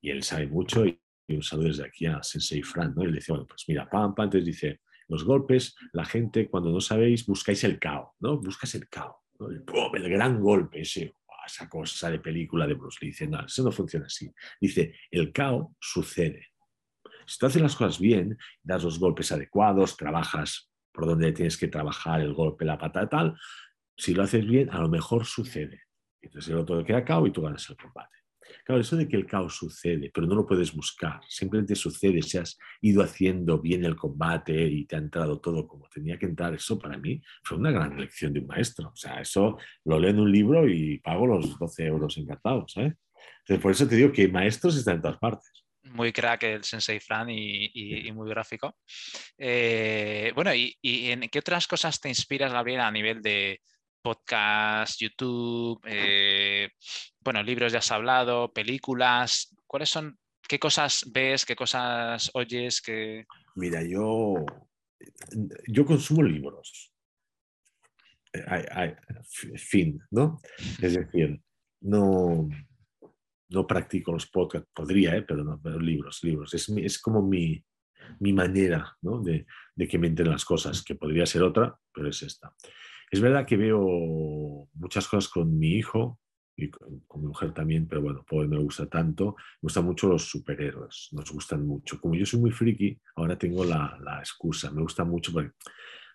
Y 0.01 0.09
él 0.09 0.23
sabe 0.23 0.47
mucho 0.47 0.86
y, 0.86 0.99
un 1.27 1.43
saludo 1.43 1.67
desde 1.67 1.86
aquí 1.86 2.05
a 2.05 2.23
Sensei 2.23 2.61
Fran, 2.63 2.93
¿no? 2.95 3.03
Y 3.03 3.07
le 3.07 3.13
dice, 3.13 3.31
bueno, 3.31 3.47
pues 3.47 3.65
mira, 3.67 3.89
pam, 3.89 4.15
pam, 4.15 4.25
entonces 4.25 4.45
dice, 4.45 4.81
los 5.07 5.23
golpes, 5.23 5.75
la 5.91 6.05
gente 6.05 6.47
cuando 6.49 6.71
no 6.71 6.79
sabéis 6.79 7.25
buscáis 7.25 7.63
el 7.63 7.79
caos, 7.79 8.11
¿no? 8.19 8.39
Buscas 8.39 8.73
el 8.75 8.88
caos, 8.88 9.17
¿no? 9.39 9.49
el, 9.49 9.63
el, 9.95 10.09
gran 10.09 10.39
golpe, 10.39 10.81
esa 10.81 11.69
cosa 11.69 12.09
de 12.09 12.19
película 12.19 12.65
de 12.65 12.75
Bruce 12.75 12.99
Lee. 13.01 13.07
Dice, 13.07 13.27
no, 13.27 13.45
eso 13.45 13.63
no 13.63 13.71
funciona 13.71 14.05
así. 14.05 14.31
Dice, 14.61 14.95
el 15.11 15.33
caos 15.33 15.67
sucede. 15.79 16.47
Si 17.25 17.39
tú 17.39 17.47
haces 17.47 17.61
las 17.61 17.75
cosas 17.75 17.99
bien, 17.99 18.38
das 18.63 18.83
los 18.83 18.99
golpes 18.99 19.31
adecuados, 19.31 19.97
trabajas 19.97 20.69
por 20.95 21.05
donde 21.05 21.33
tienes 21.33 21.57
que 21.57 21.67
trabajar 21.67 22.21
el 22.21 22.33
golpe, 22.33 22.65
la 22.65 22.77
pata 22.77 23.07
tal, 23.07 23.37
si 23.97 24.13
lo 24.13 24.23
haces 24.23 24.45
bien, 24.45 24.69
a 24.71 24.79
lo 24.79 24.89
mejor 24.89 25.25
sucede. 25.25 25.81
Entonces 26.21 26.51
el 26.51 26.57
otro 26.57 26.83
queda 26.83 27.03
caos 27.03 27.27
y 27.27 27.31
tú 27.31 27.41
ganas 27.41 27.69
el 27.69 27.77
combate. 27.77 28.15
Claro, 28.63 28.81
eso 28.81 28.95
de 28.95 29.07
que 29.07 29.15
el 29.15 29.25
caos 29.25 29.55
sucede, 29.55 30.11
pero 30.13 30.27
no 30.27 30.35
lo 30.35 30.45
puedes 30.45 30.73
buscar, 30.73 31.19
simplemente 31.27 31.75
sucede, 31.75 32.21
si 32.21 32.37
has 32.37 32.57
ido 32.81 33.03
haciendo 33.03 33.59
bien 33.59 33.83
el 33.85 33.95
combate 33.95 34.67
y 34.67 34.85
te 34.85 34.95
ha 34.95 34.99
entrado 34.99 35.39
todo 35.39 35.67
como 35.67 35.87
tenía 35.89 36.17
que 36.17 36.27
entrar, 36.27 36.53
eso 36.53 36.77
para 36.79 36.97
mí 36.97 37.21
fue 37.43 37.57
una 37.57 37.71
gran 37.71 37.99
lección 37.99 38.33
de 38.33 38.39
un 38.39 38.47
maestro. 38.47 38.89
O 38.89 38.95
sea, 38.95 39.19
eso 39.19 39.57
lo 39.83 39.99
leo 39.99 40.11
en 40.11 40.19
un 40.19 40.31
libro 40.31 40.67
y 40.67 40.99
pago 40.99 41.27
los 41.27 41.57
12 41.57 41.85
euros 41.85 42.17
encantados. 42.17 42.75
Entonces, 42.77 43.61
por 43.61 43.71
eso 43.71 43.87
te 43.87 43.95
digo 43.95 44.11
que 44.11 44.27
maestros 44.27 44.77
están 44.77 44.97
en 44.97 45.01
todas 45.01 45.17
partes 45.17 45.64
muy 45.86 46.11
crack 46.11 46.43
el 46.43 46.63
Sensei 46.63 46.99
Fran 46.99 47.29
y, 47.29 48.11
muy 48.13 48.29
gráfico. 48.29 48.77
Eh, 49.38 50.31
bueno, 50.36 50.53
y, 50.53 50.77
en 50.81 51.21
qué 51.29 51.39
otras 51.39 51.67
cosas 51.67 51.99
te 51.99 52.09
inspiras, 52.09 52.51
Gabriel, 52.51 52.81
a 52.81 52.91
nivel 52.91 53.21
de 53.21 53.61
podcast, 54.01 54.99
YouTube? 54.99 55.81
Eh, 55.86 56.69
bueno, 57.19 57.41
libros 57.43 57.71
ya 57.71 57.79
has 57.79 57.91
hablado, 57.91 58.51
películas. 58.53 59.55
¿Cuáles 59.65 59.89
son, 59.89 60.17
qué 60.47 60.59
cosas 60.59 61.05
ves, 61.11 61.45
qué 61.45 61.55
cosas 61.55 62.29
oyes? 62.33 62.81
Que... 62.81 63.25
Mira, 63.55 63.83
yo, 63.83 64.45
yo 65.67 65.86
consumo 65.86 66.23
libros. 66.23 66.91
Eh, 68.33 68.95
fin, 69.57 69.99
¿no? 70.11 70.39
Es 70.81 70.93
decir, 70.93 71.39
no, 71.81 72.49
no 73.56 73.66
practico 73.66 74.12
los 74.12 74.28
podcasts, 74.28 74.70
podría, 74.74 75.16
¿eh? 75.16 75.24
pero 75.24 75.43
no, 75.43 75.60
pero 75.62 75.80
libros, 75.80 76.24
libros. 76.24 76.53
Es, 76.53 76.70
es 76.70 77.01
como 77.01 77.22
mi, 77.22 77.64
mi 78.20 78.34
manera 78.34 78.95
¿no? 79.01 79.22
de, 79.22 79.47
de, 79.76 79.88
que 79.88 79.97
me 79.97 80.08
entren 80.08 80.30
las 80.30 80.43
cosas, 80.43 80.84
que 80.84 80.95
podría 80.95 81.26
ser 81.26 81.41
otra, 81.41 81.76
pero 81.93 82.10
es 82.10 82.22
esta. 82.22 82.53
Es 83.10 83.22
verdad 83.22 83.45
que 83.45 83.56
veo 83.56 84.68
muchas 84.74 85.08
cosas 85.08 85.32
con 85.32 85.58
mi 85.58 85.76
hijo 85.76 86.20
y 86.58 86.70
con, 86.70 87.22
mi 87.22 87.28
mujer 87.28 87.53
también, 87.53 87.88
pero 87.88 88.01
bueno, 88.01 88.26
pues 88.28 88.47
me 88.49 88.58
gusta 88.58 88.88
tanto. 88.88 89.36
Me 89.62 89.68
gustan 89.68 89.86
mucho 89.86 90.10
los 90.10 90.30
superhéroes, 90.30 91.10
nos 91.14 91.32
gustan 91.32 91.66
mucho. 91.66 91.99
Como 91.99 92.16
yo 92.16 92.26
soy 92.26 92.41
muy 92.41 92.51
friki, 92.51 92.99
ahora 93.16 93.38
tengo 93.38 93.64
la, 93.64 93.97
la 94.03 94.20
excusa. 94.20 94.70
Me 94.72 94.82
gusta 94.82 95.06
mucho 95.06 95.32
porque 95.32 95.51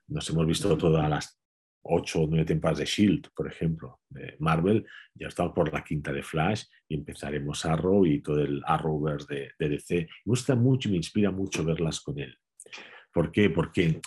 nos 0.09 0.29
hemos 0.29 0.47
visto 0.47 0.77
todas 0.77 1.09
las 1.09 1.40
ocho 1.83 2.23
o 2.23 2.27
nueve 2.27 2.45
temporadas 2.45 2.81
de 2.81 2.85
Shield, 2.85 3.29
por 3.35 3.47
ejemplo, 3.47 4.01
de 4.09 4.37
Marvel, 4.39 4.87
ya 5.15 5.29
estamos 5.29 5.53
por 5.55 5.73
la 5.73 5.83
quinta 5.83 6.13
de 6.13 6.23
Flash 6.23 6.65
y 6.89 6.95
empezaremos 6.97 7.65
Arrow 7.65 8.05
y 8.07 8.21
todo 8.21 8.41
el 8.41 8.63
Arrowverse 8.67 9.35
de, 9.35 9.51
de 9.59 9.69
DC. 9.69 9.95
Me 9.95 10.09
gusta 10.25 10.55
mucho 10.55 10.89
y 10.89 10.93
me 10.93 10.99
inspira 10.99 11.31
mucho 11.31 11.65
verlas 11.65 12.01
con 12.01 12.19
él. 12.19 12.37
¿Por 13.13 13.33
qué? 13.33 13.51
Porque 13.51 14.01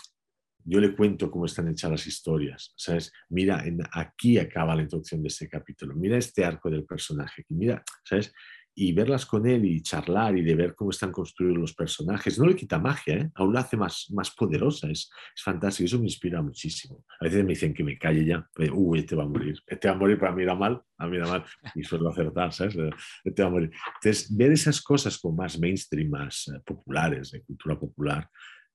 yo 0.64 0.80
le 0.80 0.94
cuento 0.96 1.30
cómo 1.30 1.44
están 1.44 1.68
hechas 1.68 1.90
las 1.90 2.06
historias, 2.06 2.72
¿sabes? 2.76 3.12
Mira, 3.28 3.62
aquí 3.92 4.38
acaba 4.38 4.74
la 4.74 4.82
introducción 4.82 5.22
de 5.22 5.28
este 5.28 5.48
capítulo, 5.48 5.94
mira 5.94 6.16
este 6.16 6.44
arco 6.44 6.70
del 6.70 6.84
personaje, 6.84 7.44
mira, 7.50 7.82
¿sabes? 8.02 8.32
Y 8.76 8.92
verlas 8.92 9.24
con 9.24 9.46
él 9.46 9.64
y 9.64 9.80
charlar 9.82 10.36
y 10.36 10.42
de 10.42 10.54
ver 10.54 10.74
cómo 10.74 10.90
están 10.90 11.12
construidos 11.12 11.58
los 11.58 11.74
personajes, 11.74 12.38
no 12.38 12.46
le 12.46 12.56
quita 12.56 12.78
magia, 12.78 13.14
¿eh? 13.14 13.30
aún 13.34 13.54
la 13.54 13.60
hace 13.60 13.76
más, 13.76 14.10
más 14.10 14.34
poderosa, 14.34 14.90
es, 14.90 15.10
es 15.34 15.42
fantástico, 15.42 15.86
eso 15.86 15.98
me 15.98 16.06
inspira 16.06 16.42
muchísimo. 16.42 17.04
A 17.20 17.24
veces 17.24 17.44
me 17.44 17.50
dicen 17.50 17.72
que 17.72 17.84
me 17.84 17.96
calle 17.96 18.24
ya, 18.24 18.48
uy, 18.72 19.00
este 19.00 19.14
va 19.14 19.22
a 19.22 19.28
morir, 19.28 19.56
este 19.66 19.88
va 19.88 19.94
a 19.94 19.98
morir, 19.98 20.18
para 20.18 20.32
mí 20.32 20.42
era 20.42 20.56
mal, 20.56 20.82
a 20.98 21.06
mí 21.06 21.16
era 21.16 21.28
mal, 21.28 21.44
y 21.74 21.84
suelo 21.84 22.08
acertar, 22.08 22.52
¿sabes? 22.52 22.76
Este 23.22 23.42
va 23.42 23.48
a 23.48 23.52
morir. 23.52 23.70
Entonces, 23.94 24.36
ver 24.36 24.50
esas 24.50 24.82
cosas 24.82 25.18
con 25.18 25.36
más 25.36 25.58
mainstream, 25.58 26.10
más 26.10 26.48
eh, 26.48 26.60
populares, 26.64 27.30
de 27.30 27.42
cultura 27.42 27.78
popular 27.78 28.28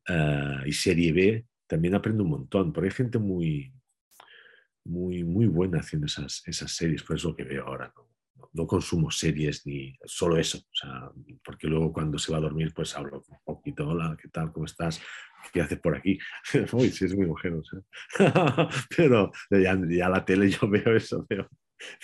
uh, 0.07 0.65
y 0.65 0.71
serie 0.71 1.11
B, 1.11 1.45
también 1.67 1.95
aprendo 1.95 2.23
un 2.23 2.29
montón, 2.29 2.71
porque 2.71 2.87
hay 2.87 2.95
gente 2.95 3.19
muy, 3.19 3.73
muy, 4.85 5.25
muy 5.25 5.47
buena 5.47 5.79
haciendo 5.79 6.07
esas, 6.07 6.41
esas 6.45 6.71
series, 6.71 7.03
por 7.03 7.17
eso 7.17 7.29
lo 7.29 7.35
que 7.35 7.43
veo 7.43 7.65
ahora, 7.65 7.91
¿no? 7.95 8.08
No 8.53 8.65
consumo 8.65 9.11
series 9.11 9.65
ni 9.65 9.95
solo 10.05 10.37
eso, 10.37 10.59
porque 11.43 11.67
luego 11.67 11.93
cuando 11.93 12.17
se 12.17 12.31
va 12.31 12.39
a 12.39 12.41
dormir 12.41 12.73
pues 12.73 12.95
hablo 12.95 13.23
un 13.27 13.37
poquito, 13.43 13.87
hola, 13.87 14.17
¿qué 14.19 14.29
tal? 14.29 14.51
¿Cómo 14.51 14.65
estás? 14.65 15.01
¿Qué 15.53 15.61
haces 15.61 15.79
por 15.79 15.95
aquí? 15.95 16.17
Uy, 16.73 16.89
sí, 16.89 17.05
es 17.05 17.15
muy 17.15 17.27
mujer, 17.27 17.53
pero 18.95 19.31
ya, 19.49 19.79
ya, 19.87 20.09
la 20.09 20.25
tele 20.25 20.49
yo 20.49 20.59
veo 20.69 20.95
eso, 20.95 21.25
veo, 21.29 21.47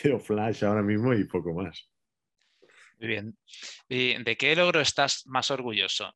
veo 0.03 0.19
Flash 0.19 0.63
ahora 0.63 0.83
mismo 0.83 1.13
y 1.13 1.23
poco 1.25 1.53
más. 1.53 1.89
Muy 2.99 3.07
bien. 3.09 3.37
¿Y 3.89 4.23
de 4.23 4.37
qué 4.37 4.55
logro 4.55 4.79
estás 4.79 5.23
más 5.27 5.51
orgulloso? 5.51 6.13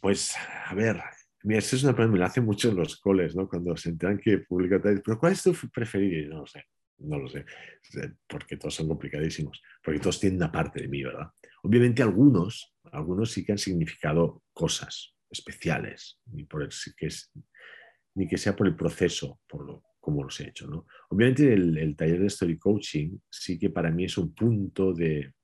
Pues, 0.00 0.34
a 0.66 0.74
ver, 0.74 1.00
mira, 1.42 1.58
esto 1.58 1.76
es 1.76 1.84
una 1.84 1.94
pregunta, 1.94 2.12
me 2.12 2.18
lo 2.18 2.26
hacen 2.26 2.44
mucho 2.44 2.68
en 2.68 2.76
los 2.76 3.00
coles, 3.00 3.34
¿no? 3.34 3.48
Cuando 3.48 3.76
se 3.76 3.88
enteran 3.88 4.18
que 4.18 4.38
publica, 4.38 4.78
pero 4.80 5.18
¿cuál 5.18 5.32
es 5.32 5.42
tu 5.42 5.54
preferido? 5.72 6.34
No 6.34 6.40
lo 6.40 6.46
sé 6.46 6.64
no 6.98 7.18
lo 7.18 7.28
sé, 7.28 7.44
porque 8.28 8.56
todos 8.56 8.74
son 8.74 8.88
complicadísimos, 8.88 9.62
porque 9.82 10.00
todos 10.00 10.20
tienen 10.20 10.38
una 10.38 10.50
parte 10.50 10.82
de 10.82 10.88
mí, 10.88 11.02
¿verdad? 11.02 11.28
Obviamente 11.62 12.02
algunos, 12.02 12.74
algunos 12.92 13.30
sí 13.30 13.44
que 13.44 13.52
han 13.52 13.58
significado 13.58 14.42
cosas 14.52 15.14
especiales, 15.30 16.18
ni, 16.26 16.44
por 16.44 16.62
el, 16.62 16.70
que 16.96 17.06
es, 17.06 17.30
ni 18.14 18.26
que 18.26 18.38
sea 18.38 18.56
por 18.56 18.66
el 18.66 18.76
proceso, 18.76 19.40
por 19.46 19.64
lo, 19.64 19.84
como 20.00 20.24
los 20.24 20.40
he 20.40 20.48
hecho, 20.48 20.66
¿no? 20.66 20.86
Obviamente 21.10 21.52
el, 21.52 21.76
el 21.78 21.96
taller 21.96 22.20
de 22.20 22.26
Story 22.26 22.58
Coaching 22.58 23.18
sí 23.30 23.58
que 23.58 23.70
para 23.70 23.90
mí 23.90 24.04
es 24.04 24.18
un 24.18 24.34
punto 24.34 24.92
de, 24.92 25.34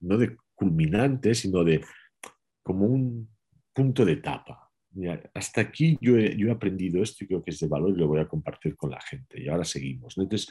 no 0.00 0.16
de 0.16 0.36
culminante, 0.54 1.34
sino 1.34 1.64
de 1.64 1.84
como 2.62 2.86
un 2.86 3.34
punto 3.72 4.04
de 4.04 4.12
etapa, 4.12 4.67
hasta 5.34 5.60
aquí 5.60 5.98
yo 6.00 6.16
he, 6.16 6.50
aprendido 6.50 7.02
esto 7.02 7.24
y 7.24 7.28
creo 7.28 7.42
que 7.42 7.50
es 7.50 7.60
de 7.60 7.68
valor 7.68 7.90
y 7.90 8.00
lo 8.00 8.08
voy 8.08 8.20
a 8.20 8.28
compartir 8.28 8.76
con 8.76 8.90
la 8.90 9.00
gente. 9.00 9.40
Y 9.40 9.48
ahora 9.48 9.64
seguimos. 9.64 10.16
Entonces, 10.16 10.50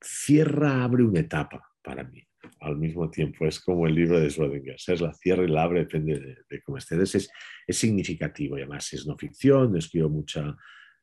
cierra, 0.00 0.84
abre 0.84 1.04
una 1.04 1.20
etapa 1.20 1.62
para 1.82 2.04
mí 2.04 2.22
al 2.60 2.76
mismo 2.76 3.10
tiempo. 3.10 3.46
Es 3.46 3.60
como 3.60 3.86
el 3.86 3.94
libro 3.94 4.20
de 4.20 4.28
Schrödinger. 4.28 4.74
Es 4.74 5.00
la 5.00 5.14
cierra 5.14 5.44
y 5.44 5.48
la 5.48 5.62
abre, 5.62 5.80
depende 5.80 6.44
de, 6.48 6.62
cómo 6.62 6.78
estés. 6.78 7.14
Es, 7.14 7.30
es 7.66 7.76
significativo 7.76 8.58
y 8.58 8.62
además 8.62 8.92
es 8.92 9.06
no 9.06 9.16
ficción. 9.16 9.76
Escribo 9.76 10.08
mucha 10.08 10.56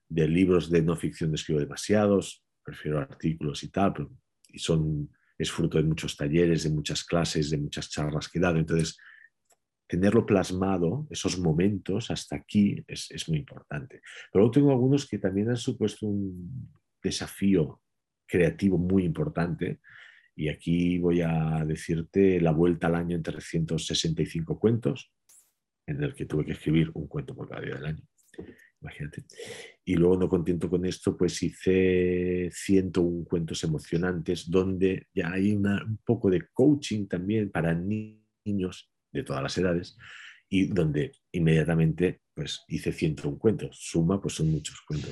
de 0.09 0.27
libros 0.27 0.69
de 0.69 0.81
no 0.81 0.95
ficción, 0.95 1.33
escribo 1.33 1.59
demasiados. 1.59 2.43
Prefiero 2.63 2.99
artículos 2.99 3.63
y 3.63 3.69
tal, 3.69 3.93
y 4.49 4.59
son, 4.59 5.09
es 5.37 5.49
fruto 5.49 5.77
de 5.77 5.85
muchos 5.85 6.17
talleres, 6.17 6.63
de 6.63 6.69
muchas 6.69 7.03
clases, 7.03 7.49
de 7.49 7.57
muchas 7.57 7.89
charlas 7.89 8.27
que 8.27 8.39
he 8.39 8.41
dado. 8.41 8.57
Entonces, 8.57 8.97
tenerlo 9.87 10.25
plasmado, 10.25 11.07
esos 11.09 11.39
momentos 11.39 12.11
hasta 12.11 12.35
aquí, 12.35 12.83
es, 12.87 13.27
muy 13.29 13.39
importante. 13.39 14.01
Pero 14.31 14.43
luego 14.43 14.51
tengo 14.51 14.71
algunos 14.71 15.07
que 15.07 15.17
también 15.17 15.49
han 15.49 15.57
supuesto 15.57 16.05
un 16.05 16.71
desafío 17.01 17.81
creativo 18.27 18.77
muy 18.77 19.05
importante. 19.05 19.79
Y 20.35 20.49
aquí 20.49 20.99
voy 20.99 21.21
a 21.21 21.63
decirte 21.65 22.39
la 22.41 22.51
vuelta 22.51 22.87
al 22.87 22.95
año 22.95 23.15
en 23.15 23.23
365 23.23 24.59
cuentos, 24.59 25.11
en 25.87 26.03
el 26.03 26.13
que 26.13 26.25
tuve 26.25 26.45
que 26.45 26.51
escribir 26.51 26.91
un 26.93 27.07
cuento 27.07 27.33
por 27.33 27.47
cada 27.47 27.61
día 27.61 27.75
del 27.75 27.85
año. 27.85 28.03
Imagínate. 28.81 29.23
Y 29.85 29.95
luego, 29.95 30.17
no 30.17 30.29
contento 30.29 30.69
con 30.69 30.85
esto, 30.85 31.17
pues 31.17 31.41
hice 31.41 32.49
101 32.51 33.25
cuentos 33.25 33.63
emocionantes, 33.63 34.49
donde 34.51 35.07
ya 35.15 35.31
hay 35.31 35.53
un 35.53 35.99
poco 36.05 36.29
de 36.29 36.47
coaching 36.53 37.07
también 37.07 37.49
para 37.49 37.73
niños 37.73 38.91
de 39.17 39.23
todas 39.23 39.43
las 39.43 39.57
edades, 39.57 39.97
y 40.49 40.67
donde 40.67 41.11
inmediatamente 41.31 42.21
pues, 42.33 42.63
hice 42.67 42.91
101 42.91 43.37
cuentos. 43.37 43.77
Suma, 43.79 44.21
pues 44.21 44.35
son 44.35 44.49
muchos 44.49 44.79
cuentos. 44.81 45.11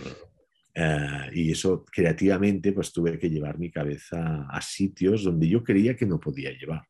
Eh, 0.73 1.29
y 1.33 1.51
eso 1.51 1.85
creativamente 1.85 2.73
pues 2.73 2.91
tuve 2.91 3.17
que 3.17 3.29
llevar 3.29 3.57
mi 3.57 3.71
cabeza 3.71 4.45
a 4.49 4.61
sitios 4.61 5.23
donde 5.23 5.47
yo 5.47 5.63
creía 5.63 5.95
que 5.95 6.05
no 6.05 6.19
podía 6.19 6.51
llevar, 6.51 6.83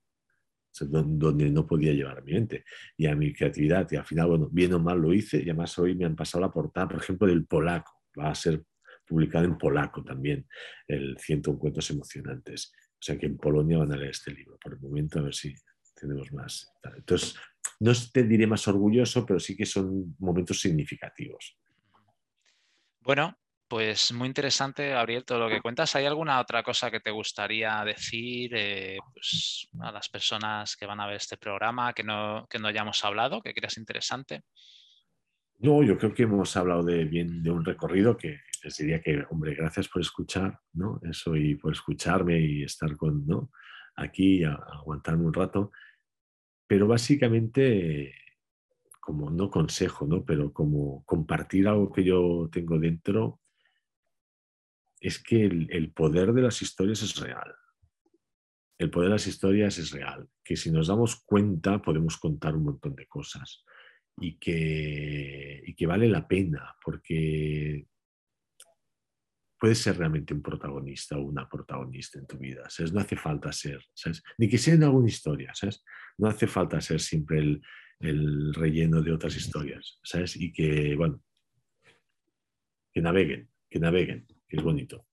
donde 0.79 1.51
no 1.51 1.67
podía 1.67 1.93
llevar 1.93 2.23
mi 2.23 2.33
mente 2.33 2.65
y 2.97 3.05
a 3.05 3.15
mi 3.15 3.31
creatividad. 3.31 3.87
Y 3.91 3.95
al 3.95 4.05
final, 4.05 4.27
bueno, 4.27 4.49
bien 4.51 4.73
o 4.73 4.79
mal 4.79 4.99
lo 4.99 5.13
hice 5.13 5.37
y 5.37 5.43
además 5.43 5.77
hoy 5.77 5.95
me 5.95 6.05
han 6.05 6.15
pasado 6.15 6.41
la 6.41 6.51
portada, 6.51 6.87
por 6.87 7.01
ejemplo, 7.01 7.27
del 7.27 7.45
polaco. 7.45 7.91
Va 8.19 8.29
a 8.29 8.35
ser 8.35 8.63
publicado 9.07 9.45
en 9.45 9.57
polaco 9.57 10.03
también, 10.03 10.47
el 10.87 11.17
101 11.19 11.59
cuentos 11.59 11.89
emocionantes. 11.91 12.71
O 12.93 13.03
sea 13.05 13.17
que 13.17 13.27
en 13.27 13.37
Polonia 13.37 13.77
van 13.77 13.91
a 13.91 13.97
leer 13.97 14.11
este 14.11 14.31
libro. 14.33 14.57
Por 14.59 14.73
el 14.73 14.79
momento, 14.79 15.19
a 15.19 15.23
ver 15.23 15.35
si 15.35 15.53
tenemos 15.95 16.31
más. 16.31 16.71
Entonces, 16.95 17.35
no 17.79 17.91
te 18.11 18.23
diré 18.23 18.47
más 18.47 18.67
orgulloso, 18.67 19.25
pero 19.25 19.39
sí 19.39 19.55
que 19.55 19.65
son 19.65 20.15
momentos 20.19 20.59
significativos. 20.59 21.57
Bueno, 23.01 23.37
pues 23.67 24.11
muy 24.13 24.27
interesante, 24.27 24.89
Gabriel, 24.89 25.25
todo 25.25 25.39
lo 25.39 25.49
que 25.49 25.61
cuentas. 25.61 25.95
¿Hay 25.95 26.05
alguna 26.05 26.39
otra 26.39 26.61
cosa 26.63 26.91
que 26.91 26.99
te 26.99 27.11
gustaría 27.11 27.83
decir 27.83 28.51
eh, 28.55 28.97
pues, 29.13 29.67
a 29.79 29.91
las 29.91 30.07
personas 30.09 30.75
que 30.75 30.85
van 30.85 30.99
a 30.99 31.07
ver 31.07 31.17
este 31.17 31.37
programa 31.37 31.93
que 31.93 32.03
no, 32.03 32.45
que 32.49 32.59
no 32.59 32.67
hayamos 32.67 33.03
hablado, 33.03 33.41
que 33.41 33.53
creas 33.53 33.77
interesante? 33.77 34.43
No, 35.59 35.83
yo 35.83 35.97
creo 35.97 36.13
que 36.13 36.23
hemos 36.23 36.55
hablado 36.57 36.83
de 36.83 37.05
bien 37.05 37.41
de 37.41 37.49
un 37.49 37.63
recorrido 37.63 38.17
que 38.17 38.39
les 38.63 38.77
diría 38.77 39.01
que, 39.01 39.23
hombre, 39.29 39.55
gracias 39.55 39.87
por 39.87 40.01
escuchar, 40.01 40.59
¿no? 40.73 40.99
Eso 41.03 41.35
y 41.35 41.55
por 41.55 41.73
escucharme 41.73 42.39
y 42.39 42.63
estar 42.63 42.95
con, 42.97 43.25
¿no? 43.25 43.51
Aquí, 43.95 44.43
a, 44.43 44.53
aguantarme 44.53 45.25
un 45.25 45.33
rato. 45.33 45.71
Pero 46.67 46.87
básicamente, 46.87 48.13
como 48.99 49.29
no 49.29 49.49
consejo, 49.49 50.05
¿no? 50.07 50.25
Pero 50.25 50.51
como 50.51 51.03
compartir 51.05 51.67
algo 51.67 51.91
que 51.91 52.03
yo 52.03 52.49
tengo 52.51 52.79
dentro, 52.79 53.41
es 54.99 55.21
que 55.21 55.45
el, 55.45 55.91
poder 55.91 56.33
de 56.33 56.41
las 56.41 56.61
historias 56.61 57.03
es 57.03 57.19
real. 57.19 57.53
El 58.77 58.89
poder 58.89 59.09
de 59.09 59.15
las 59.15 59.27
historias 59.27 59.77
es 59.77 59.91
real, 59.91 60.27
que 60.43 60.55
si 60.55 60.71
nos 60.71 60.87
damos 60.87 61.23
cuenta 61.23 61.81
podemos 61.81 62.17
contar 62.17 62.55
un 62.55 62.63
montón 62.63 62.95
de 62.95 63.07
cosas 63.07 63.63
y 64.17 64.37
que, 64.37 65.61
y 65.65 65.75
que 65.75 65.85
vale 65.85 66.09
la 66.09 66.27
pena 66.27 66.75
porque 66.83 67.87
puedes 69.59 69.79
ser 69.79 69.97
realmente 69.97 70.33
un 70.33 70.41
protagonista 70.41 71.17
o 71.17 71.21
una 71.21 71.47
protagonista 71.47 72.19
en 72.19 72.27
tu 72.27 72.37
vida. 72.37 72.69
¿sabes? 72.69 72.93
No 72.93 72.99
hace 72.99 73.15
falta 73.15 73.51
ser, 73.51 73.79
ni 74.37 74.49
que 74.49 74.57
sea 74.57 74.73
en 74.73 74.83
alguna 74.83 75.07
historia, 75.07 75.53
¿sabes? 75.53 75.83
no 76.17 76.27
hace 76.27 76.47
falta 76.47 76.79
ser 76.81 76.99
siempre 76.99 77.39
el, 77.39 77.61
el, 77.99 78.53
relleno 78.53 79.01
de 79.01 79.11
otras 79.11 79.35
historias, 79.35 79.99
¿sabes? 80.03 80.35
Y 80.35 80.51
que, 80.51 80.95
bueno, 80.95 81.21
que 82.93 83.01
naveguen, 83.01 83.49
que 83.69 83.79
naveguen, 83.79 84.25
que 84.47 84.57
es 84.57 84.63
bonito. 84.63 85.05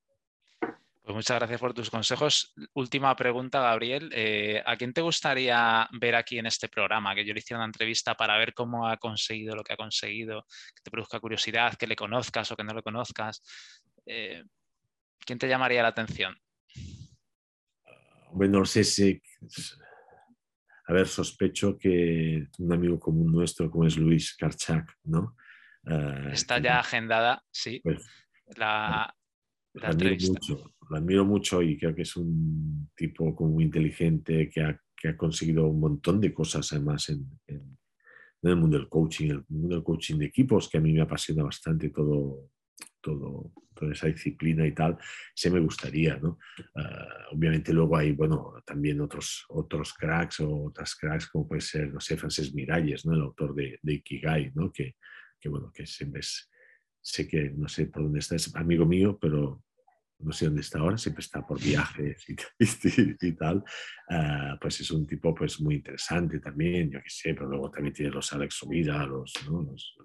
Pues 1.02 1.16
muchas 1.16 1.36
gracias 1.36 1.58
por 1.58 1.74
tus 1.74 1.90
consejos. 1.90 2.54
Última 2.74 3.16
pregunta, 3.16 3.60
Gabriel. 3.60 4.10
Eh, 4.14 4.62
¿A 4.64 4.76
quién 4.76 4.92
te 4.92 5.00
gustaría 5.00 5.88
ver 6.00 6.14
aquí 6.14 6.38
en 6.38 6.46
este 6.46 6.68
programa? 6.68 7.12
Que 7.16 7.24
yo 7.24 7.34
le 7.34 7.40
hiciera 7.40 7.58
una 7.58 7.66
entrevista 7.66 8.14
para 8.14 8.38
ver 8.38 8.54
cómo 8.54 8.86
ha 8.86 8.96
conseguido 8.98 9.56
lo 9.56 9.64
que 9.64 9.72
ha 9.72 9.76
conseguido, 9.76 10.46
que 10.76 10.82
te 10.84 10.92
produzca 10.92 11.18
curiosidad, 11.18 11.74
que 11.74 11.88
le 11.88 11.96
conozcas 11.96 12.52
o 12.52 12.56
que 12.56 12.62
no 12.62 12.72
le 12.72 12.84
conozcas. 12.84 13.42
Eh, 14.06 14.42
¿Quién 15.24 15.38
te 15.38 15.48
llamaría 15.48 15.82
la 15.82 15.88
atención? 15.88 16.36
Bueno, 18.32 18.60
no 18.60 18.64
sé 18.64 18.84
si... 18.84 19.20
A 20.86 20.92
ver, 20.92 21.06
sospecho 21.06 21.78
que 21.78 22.48
un 22.58 22.72
amigo 22.72 22.98
común 22.98 23.30
nuestro 23.30 23.70
como 23.70 23.86
es 23.86 23.96
Luis 23.96 24.34
Karchak, 24.36 24.98
¿no? 25.04 25.36
Eh, 25.86 26.30
Está 26.32 26.58
ya 26.58 26.80
agendada, 26.80 27.42
sí. 27.50 27.80
Pues, 27.82 28.04
la, 28.56 29.14
lo 29.74 29.86
admiro, 29.86 30.16
mucho, 30.28 30.74
lo 30.90 30.96
admiro 30.96 31.24
mucho 31.24 31.62
y 31.62 31.78
creo 31.78 31.94
que 31.94 32.02
es 32.02 32.16
un 32.16 32.90
tipo 32.94 33.32
muy 33.46 33.64
inteligente 33.64 34.50
que 34.50 34.60
ha, 34.60 34.78
que 34.94 35.08
ha 35.08 35.16
conseguido 35.16 35.66
un 35.66 35.80
montón 35.80 36.20
de 36.20 36.34
cosas 36.34 36.72
además 36.72 37.08
en, 37.08 37.26
en, 37.46 37.78
el 38.42 38.56
mundo 38.56 38.76
del 38.76 38.88
coaching, 38.88 39.30
el 39.30 39.44
mundo 39.48 39.76
del 39.76 39.84
coaching 39.84 40.18
de 40.18 40.26
equipos, 40.26 40.68
que 40.68 40.78
a 40.78 40.80
mí 40.80 40.92
me 40.92 41.02
apasiona 41.02 41.44
bastante 41.44 41.90
todo, 41.90 42.50
todo, 43.00 43.52
toda 43.82 43.92
esa 43.92 44.06
disciplina 44.06 44.64
y 44.64 44.72
tal, 44.72 44.96
se 45.34 45.50
me 45.50 45.58
gustaría, 45.58 46.16
¿no? 46.16 46.38
Ah, 46.76 47.26
obviamente 47.32 47.72
luego 47.72 47.96
hay, 47.96 48.12
bueno, 48.12 48.54
también 48.64 49.00
otros, 49.00 49.44
otros 49.48 49.92
cracks 49.94 50.40
o 50.40 50.66
otras 50.66 50.94
cracks 50.94 51.26
como 51.26 51.48
puede 51.48 51.60
ser, 51.60 51.92
no 51.92 52.00
sé, 52.00 52.16
Frances 52.16 52.54
Miralles, 52.54 53.04
¿no? 53.04 53.14
El 53.14 53.22
autor 53.22 53.54
de, 53.54 53.80
de 53.82 53.94
Ikigai, 53.94 54.52
¿no? 54.54 54.70
Que, 54.70 54.94
que, 55.40 55.48
bueno, 55.48 55.72
que 55.74 55.84
siempre 55.84 56.20
es, 56.20 56.48
sé 57.00 57.26
que 57.26 57.50
no 57.50 57.66
sé 57.68 57.86
por 57.86 58.04
dónde 58.04 58.20
está, 58.20 58.36
es 58.36 58.54
amigo 58.54 58.86
mío, 58.86 59.18
pero 59.20 59.64
no 60.20 60.30
sé 60.30 60.44
dónde 60.44 60.60
está 60.60 60.78
ahora, 60.78 60.96
siempre 60.96 61.22
está 61.22 61.44
por 61.44 61.60
viajes 61.60 62.24
y, 62.28 63.32
tal, 63.36 63.64
ah, 64.10 64.56
pues 64.60 64.80
es 64.80 64.92
un 64.92 65.08
tipo 65.08 65.34
pues 65.34 65.60
muy 65.60 65.74
interesante 65.76 66.38
también, 66.38 66.88
yo 66.88 67.00
qué 67.02 67.10
sé, 67.10 67.34
pero 67.34 67.48
luego 67.48 67.68
también 67.68 67.92
tiene 67.92 68.12
los 68.12 68.32
Alex 68.32 68.62
Ovida, 68.62 69.04
los, 69.06 69.34
¿no? 69.50 69.62
los, 69.62 69.96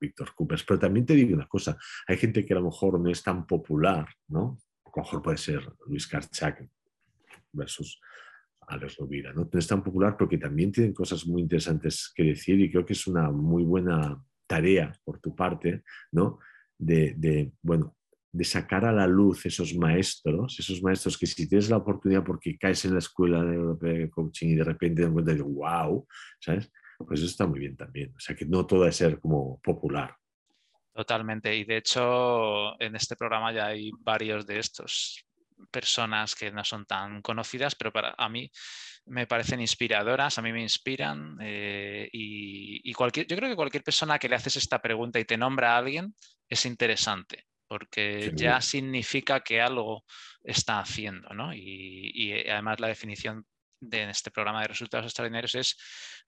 Víctor 0.00 0.34
Coopers, 0.34 0.64
pero 0.64 0.78
también 0.78 1.06
te 1.06 1.14
digo 1.14 1.34
una 1.34 1.48
cosa, 1.48 1.76
hay 2.06 2.16
gente 2.16 2.44
que 2.44 2.52
a 2.54 2.56
lo 2.56 2.66
mejor 2.66 3.00
no 3.00 3.10
es 3.10 3.22
tan 3.22 3.46
popular, 3.46 4.06
¿no? 4.28 4.58
A 4.84 4.90
lo 4.96 5.02
mejor 5.02 5.22
puede 5.22 5.38
ser 5.38 5.68
Luis 5.86 6.06
Karchak 6.06 6.66
versus 7.52 8.00
Alex 8.68 9.00
Ovida, 9.00 9.32
¿no? 9.32 9.48
No 9.50 9.58
es 9.58 9.66
tan 9.66 9.82
popular 9.82 10.16
porque 10.16 10.38
también 10.38 10.72
tienen 10.72 10.92
cosas 10.92 11.26
muy 11.26 11.42
interesantes 11.42 12.12
que 12.14 12.24
decir 12.24 12.60
y 12.60 12.70
creo 12.70 12.84
que 12.84 12.94
es 12.94 13.06
una 13.06 13.30
muy 13.30 13.62
buena 13.62 14.22
tarea 14.46 14.92
por 15.04 15.20
tu 15.20 15.34
parte, 15.34 15.82
¿no? 16.12 16.38
De, 16.78 17.52
bueno, 17.62 17.96
de 18.32 18.44
sacar 18.44 18.84
a 18.84 18.92
la 18.92 19.06
luz 19.06 19.46
esos 19.46 19.74
maestros, 19.74 20.58
esos 20.58 20.82
maestros 20.82 21.16
que 21.16 21.26
si 21.26 21.48
tienes 21.48 21.70
la 21.70 21.78
oportunidad 21.78 22.24
porque 22.24 22.58
caes 22.58 22.84
en 22.84 22.92
la 22.92 22.98
escuela 22.98 23.42
de 23.42 24.10
coaching 24.10 24.48
y 24.48 24.54
de 24.56 24.64
repente 24.64 25.02
te 25.02 25.08
encuentras 25.08 25.36
de 25.36 25.42
wow, 25.42 26.06
¿sabes? 26.40 26.70
Pues 26.98 27.20
eso 27.20 27.28
está 27.28 27.46
muy 27.46 27.60
bien 27.60 27.76
también. 27.76 28.12
O 28.16 28.20
sea, 28.20 28.34
que 28.34 28.46
no 28.46 28.66
todo 28.66 28.86
es 28.86 28.96
ser 28.96 29.20
como 29.20 29.60
popular. 29.60 30.16
Totalmente. 30.92 31.54
Y 31.54 31.64
de 31.64 31.76
hecho, 31.76 32.80
en 32.80 32.96
este 32.96 33.16
programa 33.16 33.52
ya 33.52 33.66
hay 33.66 33.90
varios 33.98 34.46
de 34.46 34.58
estos 34.58 35.26
personas 35.70 36.34
que 36.34 36.50
no 36.50 36.64
son 36.64 36.86
tan 36.86 37.22
conocidas, 37.22 37.74
pero 37.74 37.92
para 37.92 38.14
a 38.16 38.28
mí 38.28 38.50
me 39.06 39.26
parecen 39.26 39.60
inspiradoras, 39.60 40.38
a 40.38 40.42
mí 40.42 40.52
me 40.52 40.62
inspiran 40.62 41.36
eh, 41.40 42.08
y, 42.12 42.92
cualquier, 42.92 43.26
yo 43.26 43.36
creo 43.36 43.48
que 43.50 43.56
cualquier 43.56 43.84
persona 43.84 44.18
que 44.18 44.28
le 44.28 44.36
haces 44.36 44.56
esta 44.56 44.80
pregunta 44.80 45.20
y 45.20 45.24
te 45.24 45.36
nombra 45.36 45.74
a 45.74 45.78
alguien 45.78 46.14
es 46.48 46.66
interesante. 46.66 47.44
porque 47.68 48.30
ya 48.34 48.60
significa 48.60 49.40
que 49.40 49.60
algo 49.60 50.04
está 50.44 50.78
haciendo, 50.78 51.28
¿no? 51.30 51.52
Y, 51.52 52.32
además 52.48 52.78
la 52.78 52.86
definición 52.86 53.44
de 53.88 54.10
este 54.10 54.30
programa 54.30 54.62
de 54.62 54.68
resultados 54.68 55.06
extraordinarios 55.06 55.54
es 55.54 55.76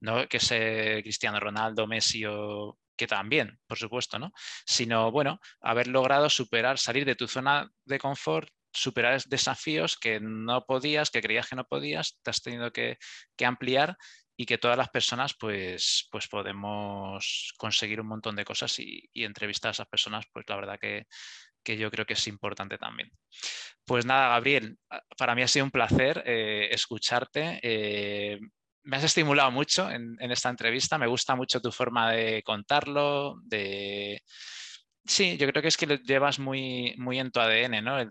no 0.00 0.26
que 0.28 0.40
sea 0.40 1.02
Cristiano 1.02 1.40
Ronaldo, 1.40 1.86
Messi 1.86 2.24
o 2.24 2.78
que 2.98 3.06
también, 3.06 3.58
por 3.66 3.78
supuesto, 3.78 4.18
¿no? 4.18 4.32
Sino, 4.66 5.10
bueno, 5.10 5.40
haber 5.60 5.86
logrado 5.86 6.28
superar, 6.28 6.78
salir 6.78 7.04
de 7.04 7.14
tu 7.14 7.28
zona 7.28 7.70
de 7.84 7.98
confort, 7.98 8.50
superar 8.72 9.22
desafíos 9.24 9.96
que 9.96 10.20
no 10.20 10.64
podías, 10.66 11.10
que 11.10 11.22
creías 11.22 11.48
que 11.48 11.56
no 11.56 11.64
podías, 11.64 12.18
te 12.22 12.30
has 12.30 12.42
tenido 12.42 12.72
que, 12.72 12.98
ampliar 13.44 13.96
y 14.36 14.46
que 14.46 14.58
todas 14.58 14.76
las 14.76 14.88
personas 14.90 15.34
pues, 15.38 16.08
pues 16.10 16.28
podemos 16.28 17.54
conseguir 17.56 18.00
un 18.00 18.08
montón 18.08 18.36
de 18.36 18.44
cosas 18.44 18.78
y, 18.78 19.08
entrevistar 19.14 19.70
a 19.70 19.72
esas 19.72 19.88
personas, 19.88 20.26
pues 20.32 20.44
la 20.48 20.56
verdad 20.56 20.78
que, 20.80 21.06
yo 21.76 21.90
creo 21.90 22.06
que 22.06 22.14
es 22.14 22.26
importante 22.26 22.78
también. 22.78 23.10
Pues 23.84 24.04
nada, 24.06 24.28
Gabriel, 24.28 24.78
para 25.16 25.34
mí 25.34 25.42
ha 25.42 25.48
sido 25.48 25.64
un 25.64 25.70
placer 25.70 26.22
eh, 26.26 26.68
escucharte. 26.70 27.58
Eh, 27.62 28.38
me 28.84 28.96
has 28.96 29.04
estimulado 29.04 29.50
mucho 29.50 29.90
en, 29.90 30.16
esta 30.20 30.48
entrevista, 30.48 30.98
me 30.98 31.06
gusta 31.06 31.36
mucho 31.36 31.60
tu 31.60 31.70
forma 31.70 32.12
de 32.12 32.42
contarlo, 32.42 33.36
de... 33.44 34.22
Sí, 35.08 35.38
yo 35.38 35.48
creo 35.48 35.62
que 35.62 35.68
es 35.68 35.76
que 35.78 35.86
lo 35.86 35.94
llevas 35.96 36.38
muy, 36.38 36.94
muy 36.98 37.18
en 37.18 37.30
tu 37.30 37.40
ADN, 37.40 37.82
¿no? 37.82 37.98
Eh, 37.98 38.08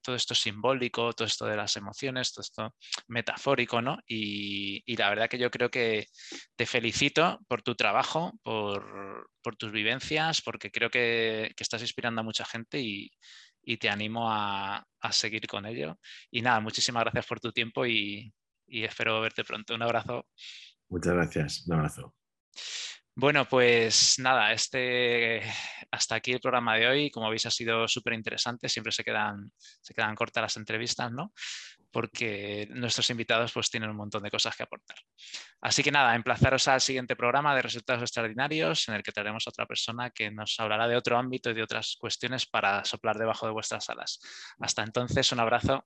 todo 0.00 0.16
esto 0.16 0.34
simbólico, 0.34 1.12
todo 1.12 1.26
esto 1.28 1.44
de 1.44 1.54
las 1.54 1.76
emociones, 1.76 2.32
todo 2.32 2.40
esto 2.40 2.74
metafórico, 3.08 3.82
¿no? 3.82 3.98
Y, 4.06 4.82
la 4.96 5.10
verdad 5.10 5.28
que 5.28 5.38
yo 5.38 5.50
creo 5.50 5.70
que 5.70 6.06
te 6.56 6.64
felicito 6.64 7.38
por 7.46 7.62
tu 7.62 7.74
trabajo, 7.74 8.32
por, 8.42 9.28
tus 9.58 9.70
vivencias, 9.70 10.40
porque 10.40 10.70
creo 10.70 10.88
que, 10.88 11.52
estás 11.58 11.82
inspirando 11.82 12.22
a 12.22 12.24
mucha 12.24 12.46
gente 12.46 12.80
y, 12.80 13.10
te 13.78 13.90
animo 13.90 14.30
a, 14.30 14.82
seguir 15.10 15.46
con 15.46 15.66
ello. 15.66 15.98
Y 16.30 16.40
nada, 16.40 16.60
muchísimas 16.60 17.04
gracias 17.04 17.26
por 17.26 17.40
tu 17.40 17.52
tiempo 17.52 17.84
y 17.84 18.32
espero 18.66 19.20
verte 19.20 19.44
pronto. 19.44 19.74
Un 19.74 19.82
abrazo. 19.82 20.26
Muchas 20.88 21.12
gracias. 21.12 21.66
Un 21.66 21.74
abrazo. 21.74 22.14
Bueno, 23.14 23.44
pues 23.46 24.14
nada, 24.18 24.52
este, 24.52 25.42
hasta 25.90 26.14
aquí 26.14 26.32
el 26.32 26.40
programa 26.40 26.76
de 26.76 26.86
hoy. 26.88 27.10
Como 27.10 27.28
veis, 27.28 27.44
ha 27.46 27.50
sido 27.50 27.86
súper 27.88 28.14
interesante. 28.14 28.68
Siempre 28.68 28.92
se 28.92 29.04
quedan, 29.04 29.52
se 29.58 29.92
quedan 29.92 30.14
cortas 30.14 30.42
las 30.42 30.56
entrevistas, 30.56 31.12
¿no? 31.12 31.32
Porque 31.90 32.68
nuestros 32.70 33.10
invitados 33.10 33.52
pues, 33.52 33.68
tienen 33.68 33.90
un 33.90 33.96
montón 33.96 34.22
de 34.22 34.30
cosas 34.30 34.56
que 34.56 34.62
aportar. 34.62 34.96
Así 35.60 35.82
que 35.82 35.90
nada, 35.90 36.14
emplazaros 36.14 36.66
al 36.68 36.80
siguiente 36.80 37.16
programa 37.16 37.54
de 37.54 37.62
resultados 37.62 38.02
extraordinarios 38.02 38.88
en 38.88 38.94
el 38.94 39.02
que 39.02 39.12
traeremos 39.12 39.46
a 39.46 39.50
otra 39.50 39.66
persona 39.66 40.10
que 40.10 40.30
nos 40.30 40.58
hablará 40.58 40.88
de 40.88 40.96
otro 40.96 41.18
ámbito 41.18 41.50
y 41.50 41.54
de 41.54 41.62
otras 41.62 41.96
cuestiones 41.98 42.46
para 42.46 42.84
soplar 42.84 43.18
debajo 43.18 43.44
de 43.46 43.52
vuestras 43.52 43.90
alas. 43.90 44.20
Hasta 44.60 44.82
entonces, 44.82 45.30
un 45.32 45.40
abrazo. 45.40 45.84